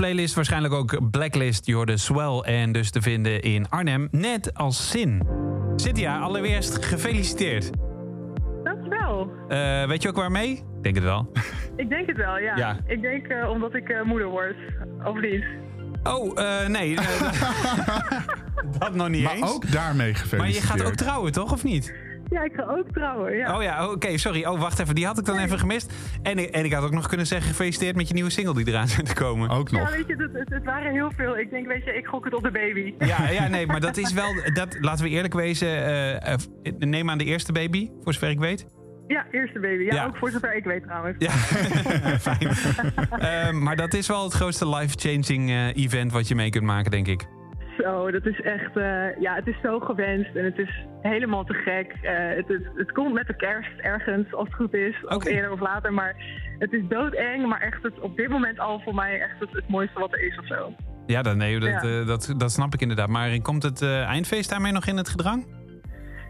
Playlist 0.00 0.34
waarschijnlijk 0.34 0.74
ook 0.74 1.10
Blacklist. 1.10 1.66
Je 1.66 1.74
hoorde 1.74 1.96
Swell 1.96 2.38
en 2.38 2.72
dus 2.72 2.90
te 2.90 3.02
vinden 3.02 3.42
in 3.42 3.68
Arnhem. 3.68 4.08
Net 4.10 4.54
als 4.54 4.90
Sin. 4.90 5.22
Cynthia, 5.76 6.18
allereerst 6.18 6.84
gefeliciteerd. 6.84 7.70
Dankjewel. 8.64 9.30
Eh 9.48 9.86
weet 9.86 10.02
je 10.02 10.08
ook 10.08 10.16
waarmee? 10.16 10.50
Ik 10.50 10.82
denk 10.82 10.94
het 10.94 11.04
wel. 11.04 11.32
Ik 11.76 11.88
denk 11.88 12.06
het 12.06 12.16
wel, 12.16 12.38
ja. 12.38 12.56
Ja. 12.56 12.76
Ik 12.86 13.00
denk 13.00 13.26
eh, 13.26 13.50
omdat 13.50 13.74
ik 13.74 13.88
eh, 13.88 14.02
moeder 14.02 14.28
word. 14.28 14.56
Of 15.04 15.20
niet? 15.20 15.44
Oh, 16.02 16.40
eh, 16.40 16.68
nee. 16.68 16.96
dat 18.78 18.94
nog 18.94 19.08
niet 19.08 19.22
Maar 19.22 19.34
eens. 19.34 19.50
ook 19.50 19.72
daarmee 19.72 20.12
maar 20.12 20.20
gefeliciteerd. 20.20 20.62
je 20.62 20.68
gaat 20.68 20.86
ook 20.86 20.94
trouwen, 20.94 21.32
toch? 21.32 21.52
Of 21.52 21.64
niet? 21.64 21.94
Ja, 22.30 22.42
ik 22.44 22.52
ga 22.56 22.62
ook 22.62 22.86
trouwen, 22.92 23.36
ja. 23.36 23.56
Oh 23.56 23.62
ja, 23.62 23.88
oké, 23.90 24.18
sorry. 24.18 24.44
Oh, 24.44 24.60
wacht 24.60 24.78
even. 24.78 24.94
Die 24.94 25.06
had 25.06 25.18
ik 25.18 25.24
dan 25.24 25.38
even 25.38 25.58
gemist. 25.58 25.92
En, 26.22 26.38
ik- 26.38 26.50
en 26.50 26.64
ik 26.64 26.72
had 26.72 26.84
ook 26.84 26.90
nog 26.92 27.06
kunnen 27.08 27.26
zeggen 27.26 27.48
gefeliciteerd 27.50 27.96
met 27.96 28.08
je 28.08 28.14
nieuwe 28.14 28.30
single 28.30 28.54
die 28.54 28.68
eraan 28.68 28.88
zit 28.88 29.06
te 29.06 29.14
komen. 29.14 29.48
Ook 29.50 29.68
Ja, 29.68 29.78
nog. 29.78 29.90
weet 29.96 30.06
je, 30.06 30.14
het, 30.16 30.32
het, 30.32 30.48
het 30.50 30.64
waren 30.64 30.92
heel 30.92 31.10
veel. 31.16 31.38
Ik 31.38 31.50
denk, 31.50 31.66
weet 31.66 31.84
je, 31.84 31.94
ik 31.96 32.06
gok 32.06 32.24
het 32.24 32.34
op 32.34 32.42
de 32.42 32.50
baby. 32.50 32.94
Ja, 32.98 33.28
ja, 33.30 33.48
nee, 33.48 33.66
maar 33.66 33.80
dat 33.80 33.96
is 33.96 34.12
wel... 34.12 34.34
Dat, 34.52 34.76
laten 34.80 35.04
we 35.04 35.10
eerlijk 35.10 35.34
wezen. 35.34 35.68
eh, 35.68 36.32
eh, 36.32 36.38
neem 36.78 37.10
aan 37.10 37.18
de 37.18 37.24
eerste 37.24 37.52
baby, 37.52 37.90
voor 38.02 38.12
zover 38.12 38.28
ik 38.30 38.38
weet. 38.38 38.66
Ja, 39.06 39.26
eerste 39.30 39.60
baby. 39.60 39.82
Ja, 39.82 39.94
Ja. 39.94 40.04
ook 40.06 40.16
voor 40.16 40.30
zover 40.30 40.56
ik 40.56 40.64
weet 40.64 40.82
trouwens. 40.82 41.16
Ja, 41.18 41.30
fijn. 42.28 42.48
Ehm, 43.20 43.62
maar 43.62 43.76
dat 43.76 43.94
is 43.94 44.06
wel 44.06 44.24
het 44.24 44.32
grootste 44.32 44.68
life-changing 44.68 45.50
eh, 45.50 45.76
event 45.84 46.12
wat 46.12 46.28
je 46.28 46.34
mee 46.34 46.50
kunt 46.50 46.64
maken, 46.64 46.90
denk 46.90 47.06
ik. 47.06 47.26
Zo, 47.82 48.10
dat 48.10 48.26
is 48.26 48.40
echt, 48.40 48.76
eh, 48.76 49.20
ja, 49.20 49.34
het 49.34 49.46
is 49.46 49.56
zo 49.62 49.78
gewenst 49.80 50.34
en 50.36 50.44
het 50.44 50.58
is 50.58 50.84
helemaal 51.02 51.44
te 51.44 51.54
gek. 51.54 51.92
Eh, 52.02 52.12
het, 52.36 52.48
het, 52.48 52.62
het 52.74 52.92
komt 52.92 53.12
met 53.14 53.26
de 53.26 53.36
kerst 53.36 53.78
ergens, 53.78 54.34
als 54.34 54.46
het 54.46 54.54
goed 54.56 54.74
is, 54.74 55.04
of 55.04 55.14
Oké. 55.14 55.28
eerder 55.28 55.52
of 55.52 55.60
later. 55.60 55.92
Maar 55.92 56.16
het 56.58 56.72
is 56.72 56.82
doodeng, 56.88 57.46
maar 57.46 57.60
echt 57.60 57.82
het, 57.82 58.00
op 58.00 58.16
dit 58.16 58.28
moment 58.28 58.58
al 58.58 58.80
voor 58.80 58.94
mij 58.94 59.20
echt 59.20 59.40
het, 59.40 59.52
het 59.52 59.68
mooiste 59.68 59.98
wat 60.00 60.12
er 60.12 60.22
is 60.26 60.38
of 60.38 60.46
zo. 60.46 60.72
Ja, 61.06 61.22
dat, 61.22 61.36
nee, 61.36 61.58
dat, 61.60 61.68
Ja. 61.68 61.80
eh, 62.00 62.06
dat, 62.06 62.34
dat 62.36 62.52
snap 62.52 62.74
ik 62.74 62.80
inderdaad. 62.80 63.08
Maar 63.08 63.40
komt 63.42 63.62
het 63.62 63.82
eh, 63.82 64.02
eindfeest 64.02 64.50
daarmee 64.50 64.72
nog 64.72 64.86
in 64.86 64.96
het 64.96 65.08
gedrang? 65.08 65.46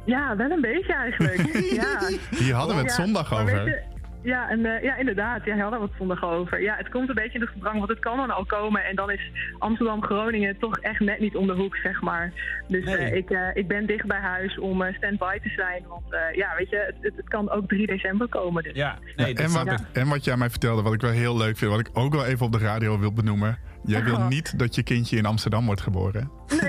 Ja, 0.05 0.37
wel 0.37 0.51
een 0.51 0.61
beetje 0.61 0.93
eigenlijk. 0.95 1.37
ja. 1.81 1.99
Hier 2.31 2.55
hadden 2.55 2.77
we 2.77 2.83
het 2.83 2.97
Ja, 2.97 3.03
zondag 3.05 3.31
maar 3.31 3.43
over. 3.43 3.83
Ja, 4.23 4.51
en, 4.51 4.65
eh, 4.67 4.83
ja, 4.83 4.97
inderdaad. 4.97 5.45
Ja, 5.45 5.53
hij 5.55 5.63
had 5.63 5.73
er 5.73 5.79
wat 5.79 5.91
zondag 5.99 6.25
over. 6.25 6.63
Ja, 6.63 6.77
het 6.77 6.89
komt 6.89 7.09
een 7.09 7.15
beetje 7.15 7.35
in 7.35 7.41
het 7.41 7.51
gedrang, 7.51 7.77
want 7.79 7.89
het 7.89 7.99
kan 7.99 8.17
dan 8.17 8.31
al 8.31 8.45
komen. 8.45 8.85
En 8.85 8.97
dan 8.97 9.11
is 9.11 9.31
Amsterdam-Groningen 9.59 10.59
toch 10.59 10.79
echt 10.79 11.01
net 11.01 11.19
niet 11.21 11.37
om 11.37 11.47
de 11.47 11.53
hoek, 11.53 11.77
zeg 11.77 12.01
maar. 12.03 12.33
Dus 12.69 12.85
Nee. 12.85 12.97
eh, 12.97 13.17
ik, 13.17 13.31
eh, 13.31 13.49
ik 13.55 13.69
ben 13.69 13.87
dicht 13.87 14.07
bij 14.07 14.21
huis 14.21 14.59
om 14.59 14.83
eh, 14.83 14.95
stand-by 14.97 15.39
te 15.43 15.49
zijn. 15.49 15.85
Want 15.89 16.13
eh, 16.13 16.37
ja, 16.37 16.55
weet 16.59 16.71
je, 16.71 16.93
het, 17.01 17.15
het, 17.17 17.29
kan 17.29 17.51
ook 17.51 17.69
3 17.69 17.87
december 17.87 18.29
komen. 18.29 18.63
Dus. 18.63 18.73
Ja, 18.75 18.99
nee, 19.17 19.35
dat 19.35 19.45
en, 19.47 19.53
wat, 19.53 19.73
ik. 19.81 19.87
en 19.93 20.09
wat 20.09 20.25
jij 20.25 20.37
mij 20.37 20.51
vertelde, 20.51 20.83
wat 20.83 20.93
ik 20.95 21.01
wel 21.01 21.11
heel 21.11 21.37
leuk 21.37 21.57
vind, 21.57 21.71
wat 21.71 21.81
ik 21.81 21.91
ook 21.93 22.13
wel 22.13 22.27
even 22.27 22.47
op 22.47 22.53
de 22.53 22.59
radio 22.59 22.99
wil 22.99 23.13
benoemen. 23.13 23.59
Jij 23.85 24.05
wil 24.05 24.15
Oh. 24.15 24.29
niet 24.29 24.59
dat 24.59 24.75
je 24.75 24.83
kindje 24.83 25.17
in 25.17 25.27
Amsterdam 25.27 25.67
wordt 25.67 25.81
geboren. 25.81 26.31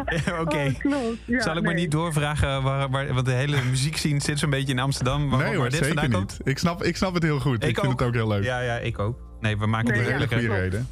Oké. 0.40 0.72
Oh. 0.82 0.94
Ja, 1.24 1.40
Zal 1.40 1.56
ik 1.56 1.62
maar 1.62 1.74
niet 1.74 1.90
doorvragen, 1.90 2.62
waar, 2.62 2.90
waar, 2.90 3.14
want 3.14 3.26
de 3.26 3.32
hele 3.32 3.56
muziekscene 3.70 4.20
zit 4.20 4.38
zo'n 4.38 4.50
beetje 4.50 4.72
in 4.72 4.78
Amsterdam. 4.78 5.30
Waar, 5.30 5.38
nee 5.38 5.48
waar 5.48 5.56
hoor, 5.56 5.64
dit 5.64 5.74
zeker 5.74 5.86
vandaan 6.00 6.20
niet. 6.20 6.36
komt? 6.36 6.48
Ik 6.48 6.58
snap, 6.58 6.82
ik 6.82 6.96
snap 6.96 7.14
het 7.14 7.22
heel 7.22 7.40
goed. 7.40 7.64
Ik, 7.64 7.78
vind 7.78 7.92
het 7.92 8.02
ook 8.02 8.14
heel 8.14 8.28
leuk. 8.28 8.44
Ja, 8.44 8.60
ja, 8.60 8.76
ik 8.76 8.98
ook. 8.98 9.18
Nee, 9.40 9.58
we 9.58 9.66
maken 9.66 9.88
Nee, 9.92 9.98
het 9.98 10.08
Een 10.08 10.14
hele 10.14 10.28
goede 10.48 10.60
reden. 10.60 10.86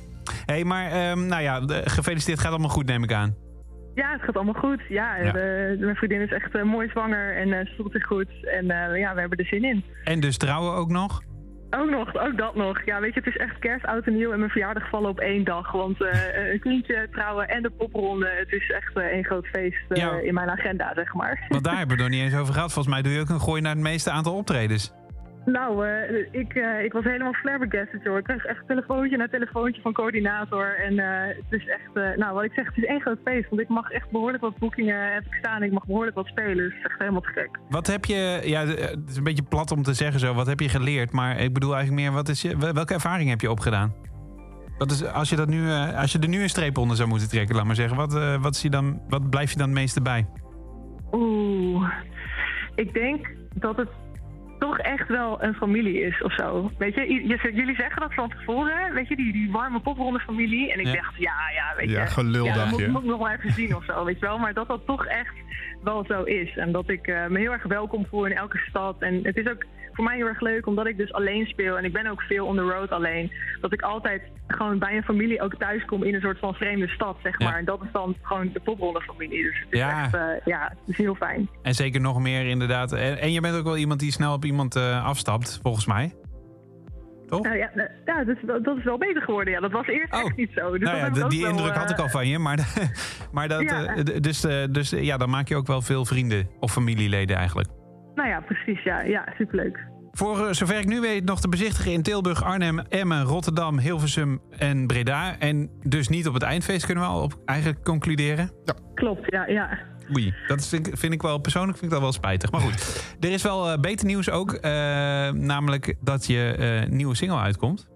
hey, 0.46 0.64
maar 0.64 0.90
ehm, 0.90 1.26
nou 1.26 1.42
ja, 1.42 1.60
gefeliciteerd. 1.84 2.40
Gaat 2.40 2.50
allemaal 2.50 2.68
goed, 2.70 2.86
neem 2.86 3.02
ik 3.02 3.12
aan. 3.12 3.34
Ja, 3.94 4.12
het 4.12 4.22
gaat 4.22 4.34
allemaal 4.36 4.54
goed. 4.60 4.80
Ja, 4.88 5.16
Ja. 5.16 5.32
de- 5.32 5.76
mijn 5.80 5.96
vriendin 5.96 6.20
is 6.20 6.30
echt 6.32 6.54
eh, 6.54 6.62
mooi 6.62 6.88
zwanger 6.88 7.36
en 7.36 7.52
eh, 7.52 7.66
ze 7.66 7.72
voelt 7.76 7.92
zich 7.92 8.06
goed. 8.06 8.28
En 8.60 8.70
eh, 8.70 8.98
ja, 8.98 9.14
we 9.14 9.20
hebben 9.20 9.38
er 9.38 9.44
zin 9.46 9.64
in. 9.64 9.84
En 10.04 10.20
dus 10.20 10.36
trouwen 10.36 10.74
ook 10.74 10.90
nog? 10.90 11.22
Ook 11.70 11.90
nog, 11.90 12.16
ook 12.16 12.36
dat 12.38 12.54
nog. 12.54 12.84
Ja, 12.84 13.00
weet 13.00 13.14
je, 13.14 13.20
het 13.20 13.28
is 13.28 13.36
echt 13.36 13.58
kerst, 13.58 13.84
oud 13.86 14.06
en 14.06 14.16
nieuw 14.16 14.32
en 14.32 14.38
mijn 14.38 14.50
verjaardag 14.50 14.88
vallen 14.88 15.10
op 15.10 15.18
één 15.20 15.44
dag. 15.44 15.72
Want 15.72 16.02
eh, 16.02 16.50
een 16.52 16.60
kindje 16.60 17.08
trouwen 17.12 17.48
en 17.48 17.62
de 17.62 17.70
popronde, 17.70 18.28
het 18.38 18.52
is 18.52 18.70
echt 18.70 18.96
eh, 18.96 19.04
één 19.04 19.24
groot 19.24 19.46
feest 19.46 19.76
eh, 19.88 19.96
Ja. 20.02 20.18
in 20.18 20.34
mijn 20.34 20.50
agenda, 20.50 20.92
zeg 20.94 21.14
maar. 21.14 21.44
Want 21.48 21.64
daar 21.64 21.78
hebben 21.78 21.96
we 21.96 22.02
het 22.02 22.12
nog 22.12 22.20
niet 22.20 22.30
eens 22.32 22.40
over 22.40 22.54
gehad. 22.54 22.72
Volgens 22.72 22.94
mij 22.94 23.02
doe 23.02 23.12
je 23.12 23.20
ook 23.20 23.28
een 23.28 23.40
gooi 23.40 23.60
naar 23.60 23.72
het 23.74 23.82
meeste 23.82 24.10
aantal 24.10 24.34
optredens. 24.36 24.92
Nou, 25.52 25.86
eh, 25.86 26.40
ik, 26.40 26.54
eh, 26.54 26.84
ik 26.84 26.92
was 26.92 27.04
helemaal 27.04 27.32
flabbergasted, 27.32 28.02
joh. 28.02 28.18
Ik 28.18 28.24
kreeg 28.24 28.44
echt 28.44 28.66
telefoontje 28.66 29.16
na 29.16 29.28
telefoontje 29.28 29.82
van 29.82 29.92
coördinator. 29.92 30.78
En 30.78 30.98
eh, 30.98 31.36
het 31.36 31.60
is 31.60 31.66
echt, 31.68 32.16
nou 32.18 32.34
wat 32.34 32.44
ik 32.44 32.52
zeg, 32.52 32.66
het 32.66 32.76
is 32.76 32.84
één 32.84 33.00
groot 33.00 33.18
feest. 33.24 33.48
Want 33.48 33.60
ik 33.60 33.68
mag 33.68 33.90
echt 33.90 34.10
behoorlijk 34.10 34.42
wat 34.42 34.58
boekingen 34.58 35.12
heb 35.12 35.24
ik 35.24 35.34
staan. 35.34 35.62
Ik 35.62 35.72
mag 35.72 35.86
behoorlijk 35.86 36.16
wat 36.16 36.26
spelen. 36.26 36.56
Dus 36.56 36.64
het 36.66 36.74
is 36.76 36.84
echt 36.84 36.98
helemaal 36.98 37.20
te 37.20 37.28
gek. 37.28 37.58
Wat 37.68 37.86
heb 37.86 38.04
je, 38.04 38.40
ja, 38.44 38.66
het 38.66 39.08
is 39.08 39.16
een 39.16 39.24
beetje 39.24 39.42
plat 39.42 39.70
om 39.70 39.82
te 39.82 39.94
zeggen 39.94 40.20
zo, 40.20 40.34
wat 40.34 40.46
heb 40.46 40.60
je 40.60 40.68
geleerd? 40.68 41.12
Maar 41.12 41.38
ik 41.38 41.52
bedoel 41.52 41.74
eigenlijk 41.74 42.02
meer, 42.02 42.12
wat 42.12 42.28
is 42.28 42.42
je, 42.42 42.56
wel- 42.56 42.72
welke 42.72 42.94
ervaring 42.94 43.28
heb 43.30 43.40
je 43.40 43.50
opgedaan? 43.50 43.94
Wat 44.78 44.90
is, 44.90 45.04
als, 45.04 45.30
je 45.30 45.36
dat 45.36 45.48
nu, 45.48 45.70
als 45.96 46.12
je 46.12 46.18
er 46.18 46.28
nu 46.28 46.42
een 46.42 46.48
streep 46.48 46.78
onder 46.78 46.96
zou 46.96 47.08
moeten 47.08 47.28
trekken, 47.28 47.56
laat 47.56 47.64
maar 47.64 47.74
zeggen, 47.74 47.96
wat, 47.96 48.38
wat, 48.40 48.60
je 48.60 48.70
dan, 48.70 49.02
wat 49.08 49.30
blijf 49.30 49.50
je 49.50 49.56
dan 49.58 49.68
het 49.68 49.78
meeste 49.78 50.02
bij? 50.02 50.26
Oeh, 51.12 51.90
ik 52.74 52.92
denk 52.94 53.30
dat 53.54 53.76
het 53.76 53.88
toch 54.60 54.78
echt 54.78 55.08
wel 55.08 55.42
een 55.42 55.54
familie 55.54 56.00
is 56.00 56.22
of 56.22 56.32
zo. 56.34 56.70
Weet 56.78 56.94
je, 56.94 57.00
je- 57.12 57.50
jullie 57.54 57.74
zeggen 57.74 58.00
dat 58.00 58.14
van 58.14 58.28
tevoren, 58.30 58.94
weet 58.94 59.08
je, 59.08 59.16
die, 59.16 59.32
die 59.32 59.50
warme 59.50 59.80
popronde 59.80 60.18
familie. 60.20 60.72
En 60.72 60.80
ik 60.80 60.86
Ja. 60.86 60.92
dacht, 60.92 61.16
ja, 61.16 61.34
ja, 61.54 61.74
weet 61.76 61.86
je. 61.88 61.94
Ja, 61.96 62.06
gelul, 62.06 62.44
ja, 62.44 62.54
dat 62.54 62.70
moet 62.70 62.80
ik 62.80 62.88
nog 62.90 63.04
wel 63.18 63.30
even 63.30 63.50
zien 63.52 63.76
of 63.76 63.84
zo, 63.84 64.04
weet 64.04 64.18
je 64.20 64.26
wel. 64.26 64.38
Maar 64.38 64.54
dat 64.54 64.68
dat 64.68 64.86
toch 64.86 65.06
echt 65.06 65.34
wel 65.82 66.04
zo 66.08 66.22
is. 66.22 66.56
En 66.56 66.72
dat 66.72 66.88
ik 66.90 67.06
eh, 67.06 67.26
me 67.26 67.38
heel 67.38 67.52
erg 67.52 67.62
welkom 67.62 68.06
voel 68.06 68.24
in 68.26 68.36
elke 68.36 68.58
stad. 68.68 68.96
En 69.02 69.20
het 69.22 69.36
is 69.36 69.48
ook 69.48 69.64
voor 70.00 70.08
mij 70.08 70.18
heel 70.18 70.26
erg 70.28 70.40
leuk, 70.40 70.66
omdat 70.66 70.86
ik 70.86 70.96
dus 70.96 71.12
alleen 71.12 71.46
speel. 71.46 71.78
En 71.78 71.84
ik 71.84 71.92
ben 71.92 72.06
ook 72.06 72.22
veel 72.22 72.46
on 72.46 72.56
the 72.56 72.62
road 72.62 72.90
alleen. 72.90 73.32
Dat 73.60 73.72
ik 73.72 73.82
altijd 73.82 74.22
gewoon 74.46 74.78
bij 74.78 74.96
een 74.96 75.02
familie 75.02 75.42
ook 75.42 75.54
thuis 75.58 75.84
kom 75.84 76.02
in 76.02 76.14
een 76.14 76.20
soort 76.20 76.38
van 76.38 76.54
vreemde 76.54 76.88
stad, 76.88 77.16
zeg 77.22 77.38
Ja. 77.38 77.48
maar. 77.48 77.58
En 77.58 77.64
dat 77.64 77.82
is 77.82 77.88
dan 77.92 78.16
gewoon 78.22 78.50
de 78.52 78.60
popronde 78.60 79.00
familie. 79.02 79.42
Dus 79.42 79.58
het 79.60 79.72
is 79.72 79.78
Ja. 79.78 80.02
echt, 80.04 80.14
eh, 80.14 80.20
ja, 80.44 80.62
het 80.68 80.78
is 80.88 80.96
heel 80.96 81.14
fijn. 81.14 81.48
En 81.62 81.74
zeker 81.74 82.00
nog 82.00 82.20
meer 82.20 82.46
inderdaad. 82.46 82.92
En, 82.92 83.18
en 83.20 83.32
je 83.32 83.40
bent 83.40 83.56
ook 83.56 83.64
wel 83.64 83.76
iemand 83.76 84.00
die 84.00 84.12
snel 84.12 84.32
op 84.34 84.44
iemand 84.44 84.76
eh, 84.76 85.04
afstapt, 85.04 85.58
volgens 85.62 85.86
mij. 85.86 86.14
Toch? 87.26 87.42
Nou 87.42 87.56
ja, 87.56 87.70
eh, 87.74 87.84
ja 88.04 88.24
dat, 88.24 88.36
is 88.36 88.42
wel, 88.42 88.62
dat 88.62 88.76
is 88.78 88.84
wel 88.84 88.98
beter 88.98 89.22
geworden. 89.22 89.52
Ja, 89.52 89.60
dat 89.60 89.72
was 89.72 89.86
eerst 89.86 90.14
Oh. 90.14 90.20
echt 90.20 90.36
niet 90.36 90.50
zo. 90.54 90.70
Dus 90.70 90.80
nou 90.80 90.96
ja, 90.96 91.28
die 91.28 91.40
wel, 91.42 91.50
indruk 91.50 91.74
had 91.74 91.90
ik 91.90 91.98
al 91.98 92.08
van 92.08 92.26
je. 92.28 92.38
Maar, 92.38 92.58
maar 93.32 93.48
dat, 93.48 93.60
Ja. 93.62 93.94
dus, 94.20 94.40
dus 94.70 94.90
ja, 94.90 95.16
dan 95.16 95.30
maak 95.30 95.48
je 95.48 95.56
ook 95.56 95.66
wel 95.66 95.82
veel 95.82 96.04
vrienden 96.04 96.48
of 96.60 96.72
familieleden 96.72 97.36
eigenlijk. 97.36 97.68
Nou 98.14 98.28
ja, 98.28 98.40
precies. 98.40 98.82
Ja, 98.82 99.00
ja 99.02 99.28
superleuk. 99.38 99.78
Voor 100.12 100.46
eh, 100.46 100.52
zover 100.52 100.78
ik 100.78 100.86
nu 100.86 101.00
weet 101.00 101.24
nog 101.24 101.40
te 101.40 101.48
bezichtigen 101.48 101.92
in 101.92 102.02
Tilburg, 102.02 102.42
Arnhem, 102.44 102.78
Emmen, 102.78 103.22
Rotterdam, 103.22 103.78
Hilversum 103.78 104.40
en 104.58 104.86
Breda. 104.86 105.38
En 105.38 105.70
dus 105.82 106.08
niet 106.08 106.26
op 106.28 106.34
het 106.34 106.42
eindfeest 106.42 106.84
kunnen 106.86 107.04
we 107.04 107.10
al 107.10 107.22
op 107.22 107.38
eigenlijk 107.44 107.84
concluderen. 107.84 108.50
Klopt, 108.94 109.30
ja, 109.30 109.46
ja. 109.46 109.78
Oei, 110.16 110.34
dat 110.46 110.66
vind 110.68 110.86
ik, 110.86 110.96
vind 110.96 111.12
ik 111.12 111.22
wel 111.22 111.38
persoonlijk 111.38 111.72
vind 111.78 111.84
ik 111.84 111.96
dat 111.98 112.00
wel 112.00 112.12
spijtig. 112.12 112.50
Maar 112.50 112.60
goed, 112.60 113.04
er 113.20 113.30
is 113.30 113.42
wel 113.42 113.70
eh, 113.70 113.78
beter 113.80 114.06
nieuws 114.06 114.30
ook. 114.30 114.52
eh, 114.52 114.70
namelijk 115.30 115.94
dat 116.00 116.26
je 116.26 116.54
eh, 116.58 116.88
nieuwe 116.90 117.14
single 117.14 117.38
uitkomt. 117.38 117.88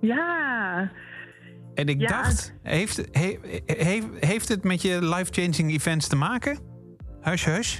Ja, 0.00 0.90
En 1.74 1.86
ik 1.86 2.00
Ja. 2.00 2.06
dacht, 2.06 2.54
heeft, 2.62 2.96
he- 3.12 3.38
heeft, 3.66 4.06
heeft 4.20 4.48
het 4.48 4.64
met 4.64 4.82
je 4.82 5.02
life-changing 5.04 5.70
events 5.72 6.08
te 6.08 6.16
maken? 6.16 6.58
Hush, 7.20 7.44
hush. 7.44 7.78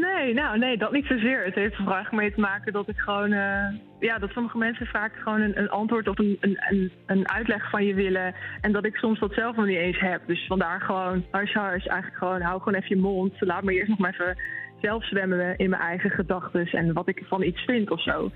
Nee, 0.00 0.34
nou 0.34 0.58
nee, 0.58 0.76
dat 0.76 0.92
niet 0.92 1.06
zozeer. 1.06 1.44
Het 1.44 1.54
heeft 1.54 1.78
er 1.78 1.98
echt 1.98 2.12
mee 2.12 2.34
te 2.34 2.40
maken 2.40 2.72
dat 2.72 2.88
ik 2.88 2.98
gewoon... 2.98 3.32
eh, 3.32 3.66
ja, 4.00 4.18
dat 4.18 4.30
sommige 4.30 4.58
mensen 4.58 4.86
vaak 4.86 5.12
gewoon 5.14 5.40
een, 5.40 5.58
een 5.58 5.70
antwoord 5.70 6.08
of 6.08 6.18
een, 6.18 6.36
een, 6.40 6.92
een, 7.06 7.30
uitleg 7.30 7.70
van 7.70 7.84
je 7.84 7.94
willen. 7.94 8.34
En 8.60 8.72
dat 8.72 8.84
ik 8.84 8.96
soms 8.96 9.18
dat 9.18 9.32
zelf 9.32 9.56
nog 9.56 9.66
niet 9.66 9.76
eens 9.76 10.00
heb. 10.00 10.22
Dus 10.26 10.46
vandaar 10.46 10.80
gewoon, 10.80 11.24
hush, 11.30 11.54
hush, 11.54 11.86
eigenlijk 11.86 12.16
gewoon, 12.16 12.40
hou 12.40 12.58
gewoon 12.58 12.74
even 12.74 12.96
je 12.96 13.02
mond. 13.02 13.34
Laat 13.38 13.62
me 13.62 13.72
eerst 13.72 13.88
nog 13.88 13.98
maar 13.98 14.12
even 14.12 14.36
zelf 14.80 15.04
zwemmen 15.04 15.56
in 15.56 15.70
mijn 15.70 15.82
eigen 15.82 16.10
gedachten 16.10 16.66
en 16.66 16.92
wat 16.92 17.08
ik 17.08 17.22
van 17.24 17.42
iets 17.42 17.64
vind 17.64 17.90
of 17.90 18.02
zo. 18.02 18.30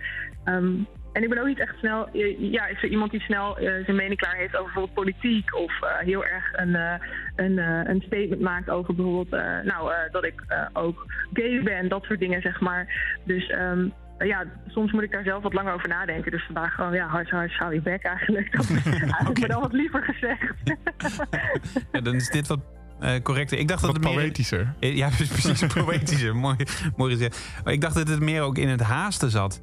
Ehm, 0.45 0.73
en 1.19 1.25
ik 1.25 1.31
ben 1.31 1.39
ook 1.39 1.47
niet 1.47 1.61
echt 1.61 1.79
snel, 1.79 2.09
ja, 2.39 2.67
is 2.67 2.83
er 2.83 2.89
iemand 2.89 3.11
die 3.11 3.21
snel 3.21 3.59
eh, 3.59 3.85
zijn 3.85 3.97
mening 3.97 4.19
klaar 4.19 4.35
heeft 4.37 4.57
over 4.57 4.65
bijvoorbeeld 4.73 4.95
politiek 4.95 5.55
of 5.57 5.83
eh, 5.83 5.89
heel 5.99 6.25
erg 6.25 6.45
een, 6.53 6.75
eh, 6.77 6.95
een, 7.37 7.59
eh, 7.59 7.81
een 7.93 8.03
statement 8.07 8.41
maakt 8.41 8.71
over 8.71 8.95
bijvoorbeeld, 8.95 9.33
eh, 9.43 9.65
nou, 9.73 9.93
eh, 9.93 10.13
dat 10.13 10.25
ik 10.25 10.43
eh, 10.49 10.67
ook 10.73 11.07
gay 11.33 11.63
ben, 11.63 11.89
dat 11.89 12.05
soort 12.05 12.19
dingen, 12.19 12.41
zeg 12.43 12.61
maar. 12.61 12.87
Dus 13.25 13.47
ehm, 13.51 13.89
ja, 14.19 14.45
soms 14.67 14.93
moet 14.93 15.03
ik 15.03 15.11
daar 15.13 15.23
zelf 15.25 15.43
wat 15.43 15.53
langer 15.53 15.73
over 15.75 15.89
nadenken. 15.89 16.31
Dus 16.31 16.45
vandaag 16.45 16.75
gewoon, 16.75 16.93
ja, 16.93 17.07
hard, 17.07 17.31
hard, 17.31 17.53
hou 17.57 17.75
je 17.75 17.81
bek 17.81 18.03
eigenlijk. 18.03 18.53
Dat 18.53 18.69
is 18.71 18.87
eigenlijk 19.17 19.49
dan 19.49 19.61
wat 19.61 19.73
liever 19.73 20.03
gezegd. 20.03 20.55
Ja, 21.93 22.01
dan 22.01 22.15
is 22.15 22.29
dit 22.29 22.47
wat 22.47 22.61
eh, 23.01 23.23
correcter. 23.23 23.59
Ik 23.59 23.69
dacht 23.69 23.83
dat 23.83 23.93
het 23.93 24.05
meer... 24.05 24.15
poëtischer. 24.15 24.75
Eh, 24.81 24.97
Ja, 24.97 25.09
precies, 25.17 25.67
poëtischer. 25.67 26.37
mooi, 26.37 26.57
mooi 26.97 27.13
gezegd. 27.13 27.61
Maar 27.65 27.73
ik 27.73 27.81
dacht 27.81 27.95
dat 27.95 28.09
het 28.09 28.21
meer 28.21 28.43
ook 28.43 28.59
in 28.59 28.69
het 28.69 28.81
haasten 28.83 29.31
zat. 29.31 29.63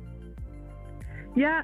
Ja, 1.35 1.63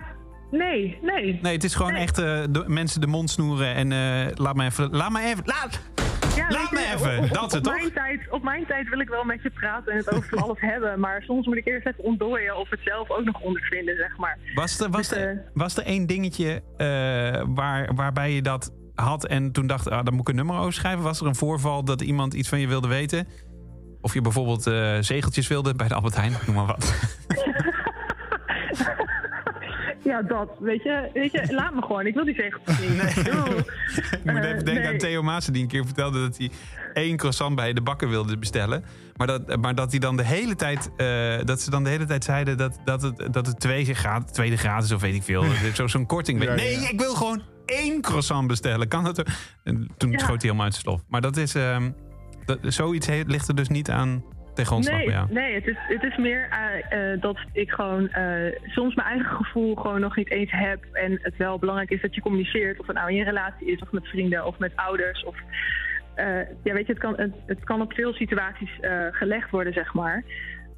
nee, 0.52 0.98
nee. 1.02 1.40
Nee, 1.42 1.54
het 1.54 1.64
is 1.64 1.76
gewoon 1.76 1.94
Nee. 1.94 2.02
echt 2.02 2.18
eh, 2.18 2.42
de, 2.50 2.64
mensen 2.68 3.02
de 3.02 3.08
mond 3.08 3.30
snoeren 3.30 3.76
en 3.76 3.92
eh, 3.92 4.32
laat 4.36 4.56
me 4.56 4.66
even... 4.66 4.90
Laat 4.96 5.12
me 5.12 5.22
even... 5.22 5.44
Laat! 5.46 5.82
Ja, 6.36 6.46
Laat 6.50 6.72
me 6.72 6.80
je, 6.80 6.94
even, 6.96 7.18
op- 7.18 7.24
op- 7.24 7.34
dat 7.34 7.46
is 7.46 7.52
het, 7.54 7.68
op 7.68 7.74
toch? 7.74 7.74
Mijn 7.82 7.94
tijd, 7.94 8.30
op 8.30 8.44
mijn 8.44 8.66
tijd 8.66 8.90
wil 8.90 9.00
ik 9.00 9.10
wel 9.10 9.24
met 9.24 9.42
je 9.42 9.50
praten 9.50 9.92
en 9.92 9.98
het 9.98 10.14
over 10.14 10.38
alles 10.38 10.60
hebben. 10.60 11.00
Maar 11.00 11.22
soms 11.24 11.46
moet 11.46 11.58
ik 11.58 11.68
eerst 11.68 11.88
even 11.88 12.04
ontdooien 12.04 12.58
of 12.58 12.70
het 12.70 12.80
zelf 12.84 13.10
ook 13.10 13.24
nog 13.24 13.42
ondervinden, 13.42 13.96
zeg 13.96 14.18
maar. 14.18 14.38
Was 14.56 14.80
er, 14.80 14.90
was 14.90 15.08
Dus, 15.10 15.18
er, 15.18 15.30
eh, 15.32 15.38
was 15.54 15.78
er 15.78 15.84
één 15.84 16.08
dingetje 16.08 16.62
waar, 17.56 17.94
waarbij 17.96 18.32
je 18.32 18.42
dat 18.42 18.74
had 18.96 19.26
en 19.26 19.52
toen 19.52 19.68
dacht, 19.68 19.90
ah, 19.90 20.04
daar 20.04 20.14
moet 20.14 20.22
ik 20.22 20.30
een 20.30 20.36
nummer 20.36 20.58
over 20.60 20.74
schrijven? 20.74 21.04
Was 21.04 21.20
er 21.22 21.28
een 21.28 21.36
voorval 21.36 21.84
dat 21.84 22.02
iemand 22.02 22.34
iets 22.34 22.50
van 22.50 22.60
je 22.60 22.68
wilde 22.68 22.88
weten? 22.88 23.28
Of 24.02 24.14
je 24.14 24.22
bijvoorbeeld 24.22 24.64
zegeltjes 25.06 25.48
wilde 25.48 25.76
bij 25.76 25.88
de 25.88 25.94
Albert 25.94 26.16
Heijn, 26.16 26.34
noem 26.46 26.56
maar 26.56 26.66
wat. 26.66 26.94
Ja, 30.04 30.22
dat. 30.22 30.50
Weet 30.60 30.84
je, 30.84 31.10
weet 31.14 31.32
je 31.32 31.54
laat 31.54 31.74
me 31.74 31.82
gewoon. 31.82 32.06
Ik 32.06 32.14
wil 32.14 32.26
die 32.26 32.36
niet. 32.36 32.54
Ik 33.18 33.24
bedoel, 33.24 33.58
Ik 33.58 34.20
moet 34.24 34.36
eh, 34.44 34.50
even 34.50 34.66
denken 34.66 34.84
aan 34.84 34.90
nee. 34.90 34.98
Theo 34.98 35.24
Maassen 35.24 35.54
die 35.54 35.62
een 35.62 35.68
keer 35.68 35.86
vertelde 35.86 36.22
dat 36.22 36.38
hij 36.38 36.52
één 36.94 37.18
croissant 37.18 37.56
bij 37.56 37.74
de 37.74 37.82
bakker 37.82 38.10
wilde 38.10 38.38
bestellen. 38.38 38.84
Maar 39.16 39.28
dat, 39.28 39.62
maar 39.62 39.76
dat 39.76 39.92
hij 39.92 40.00
dan 40.00 40.18
de 40.18 40.24
hele 40.24 40.56
tijd, 40.56 40.92
eh, 40.98 41.38
dat 41.44 41.62
ze 41.62 41.70
dan 41.70 41.84
de 41.84 41.90
hele 41.90 42.06
tijd 42.06 42.24
zeiden 42.24 42.58
dat, 42.58 42.80
dat, 42.86 43.02
het, 43.02 43.34
dat 43.34 43.48
het 43.48 43.60
twee 43.60 43.94
gratis, 43.94 44.32
tweede 44.32 44.58
gratis 44.58 44.92
of 44.92 45.02
weet 45.02 45.16
ik 45.16 45.24
veel. 45.24 45.44
Zo, 45.74 45.88
zo'n 45.88 46.06
korting. 46.06 46.44
Ja, 46.44 46.54
nee, 46.54 46.80
ja. 46.80 46.90
ik 46.90 47.00
wil 47.00 47.14
gewoon 47.14 47.42
één 47.66 48.02
croissant 48.02 48.48
bestellen. 48.48 48.88
Kan 48.88 49.04
dat? 49.04 49.24
En 49.64 49.88
toen 49.98 50.12
Ja. 50.12 50.18
schoot 50.18 50.30
hij 50.30 50.40
helemaal 50.42 50.64
uit 50.66 50.74
zijn 50.74 50.86
slof. 50.86 51.02
Maar 51.08 51.22
dat 51.22 51.38
is, 51.38 51.56
ehm, 51.56 51.92
dat, 52.46 52.58
zoiets 52.62 53.08
ligt 53.26 53.48
er 53.48 53.56
dus 53.56 53.70
niet 53.70 53.90
aan 53.90 54.24
Nee, 55.30 55.44
nee 55.44 55.54
het, 55.54 55.68
is, 55.68 55.78
het 55.78 56.04
is 56.04 56.18
meer 56.18 56.50
eh, 56.50 57.12
eh, 57.12 57.22
dat 57.22 57.38
ik 57.52 57.72
gewoon 57.72 58.10
eh, 58.10 58.60
soms 58.66 58.96
mijn 58.96 59.08
eigen 59.08 59.36
gevoel 59.36 59.76
gewoon 59.76 60.00
nog 60.00 60.16
niet 60.16 60.32
eens 60.32 60.52
heb. 60.52 60.84
En 60.94 61.20
het 61.22 61.38
wel 61.38 61.60
belangrijk 61.60 61.90
is 61.90 62.02
dat 62.02 62.16
je 62.16 62.22
communiceert. 62.22 62.80
Of 62.80 62.88
het 62.88 62.96
nou 62.96 63.10
in 63.10 63.16
je 63.16 63.24
relatie 63.24 63.68
is, 63.68 63.82
of 63.82 63.92
met 63.92 64.08
vrienden, 64.08 64.46
of 64.46 64.60
met 64.60 64.76
ouders. 64.76 65.24
Of, 65.24 65.36
ja, 66.64 66.74
weet 66.74 66.86
je, 66.86 66.94
het 66.94 67.02
kan, 67.02 67.14
het, 67.18 67.34
het 67.46 67.64
kan 67.64 67.82
op 67.82 67.94
veel 67.94 68.14
situaties 68.14 68.80
gelegd 69.12 69.50
worden, 69.50 69.74
zeg 69.74 69.94
maar. 69.94 70.24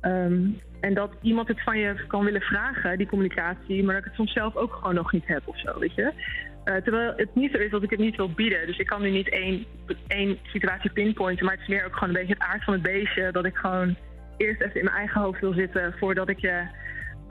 Ehm, 0.02 0.46
en 0.80 0.94
dat 0.94 1.12
iemand 1.22 1.48
het 1.48 1.64
van 1.64 1.78
je 1.78 2.06
kan 2.08 2.24
willen 2.24 2.42
vragen, 2.42 2.98
die 2.98 3.08
communicatie, 3.08 3.84
maar 3.84 3.94
dat 3.94 4.04
ik 4.04 4.10
het 4.10 4.16
soms 4.16 4.34
zelf 4.34 4.56
ook 4.56 4.74
gewoon 4.74 4.96
nog 4.96 5.12
niet 5.12 5.28
heb 5.28 5.42
of 5.46 5.60
zo, 5.60 5.80
weet 5.80 5.96
je. 5.96 6.12
Eh, 6.64 6.76
terwijl 6.76 7.14
het 7.16 7.36
niet 7.36 7.52
zo 7.52 7.58
is 7.58 7.72
dat 7.72 7.84
ik 7.84 7.90
het 7.90 8.00
niet 8.00 8.16
wil 8.16 8.32
bieden. 8.32 8.68
Dus 8.68 8.78
ik 8.78 8.86
kan 8.86 9.02
nu 9.02 9.10
niet 9.10 9.30
één, 9.30 9.66
één 10.08 10.38
situatie 10.44 10.92
pinpointen, 10.92 11.46
maar 11.46 11.54
het 11.54 11.64
is 11.64 11.70
meer 11.70 11.86
ook 11.86 11.94
gewoon 11.94 12.10
een 12.10 12.20
beetje 12.20 12.34
het 12.34 12.44
aard 12.44 12.64
van 12.64 12.74
het 12.74 12.82
beestje. 12.82 13.32
Dat 13.32 13.46
ik 13.46 13.56
gewoon 13.56 13.96
eerst 14.38 14.62
even 14.62 14.80
in 14.80 14.86
mijn 14.86 14.98
eigen 14.98 15.22
hoofd 15.22 15.40
wil 15.40 15.54
zitten 15.54 15.96
voordat 15.98 16.30
ik 16.30 16.40
je 16.40 16.64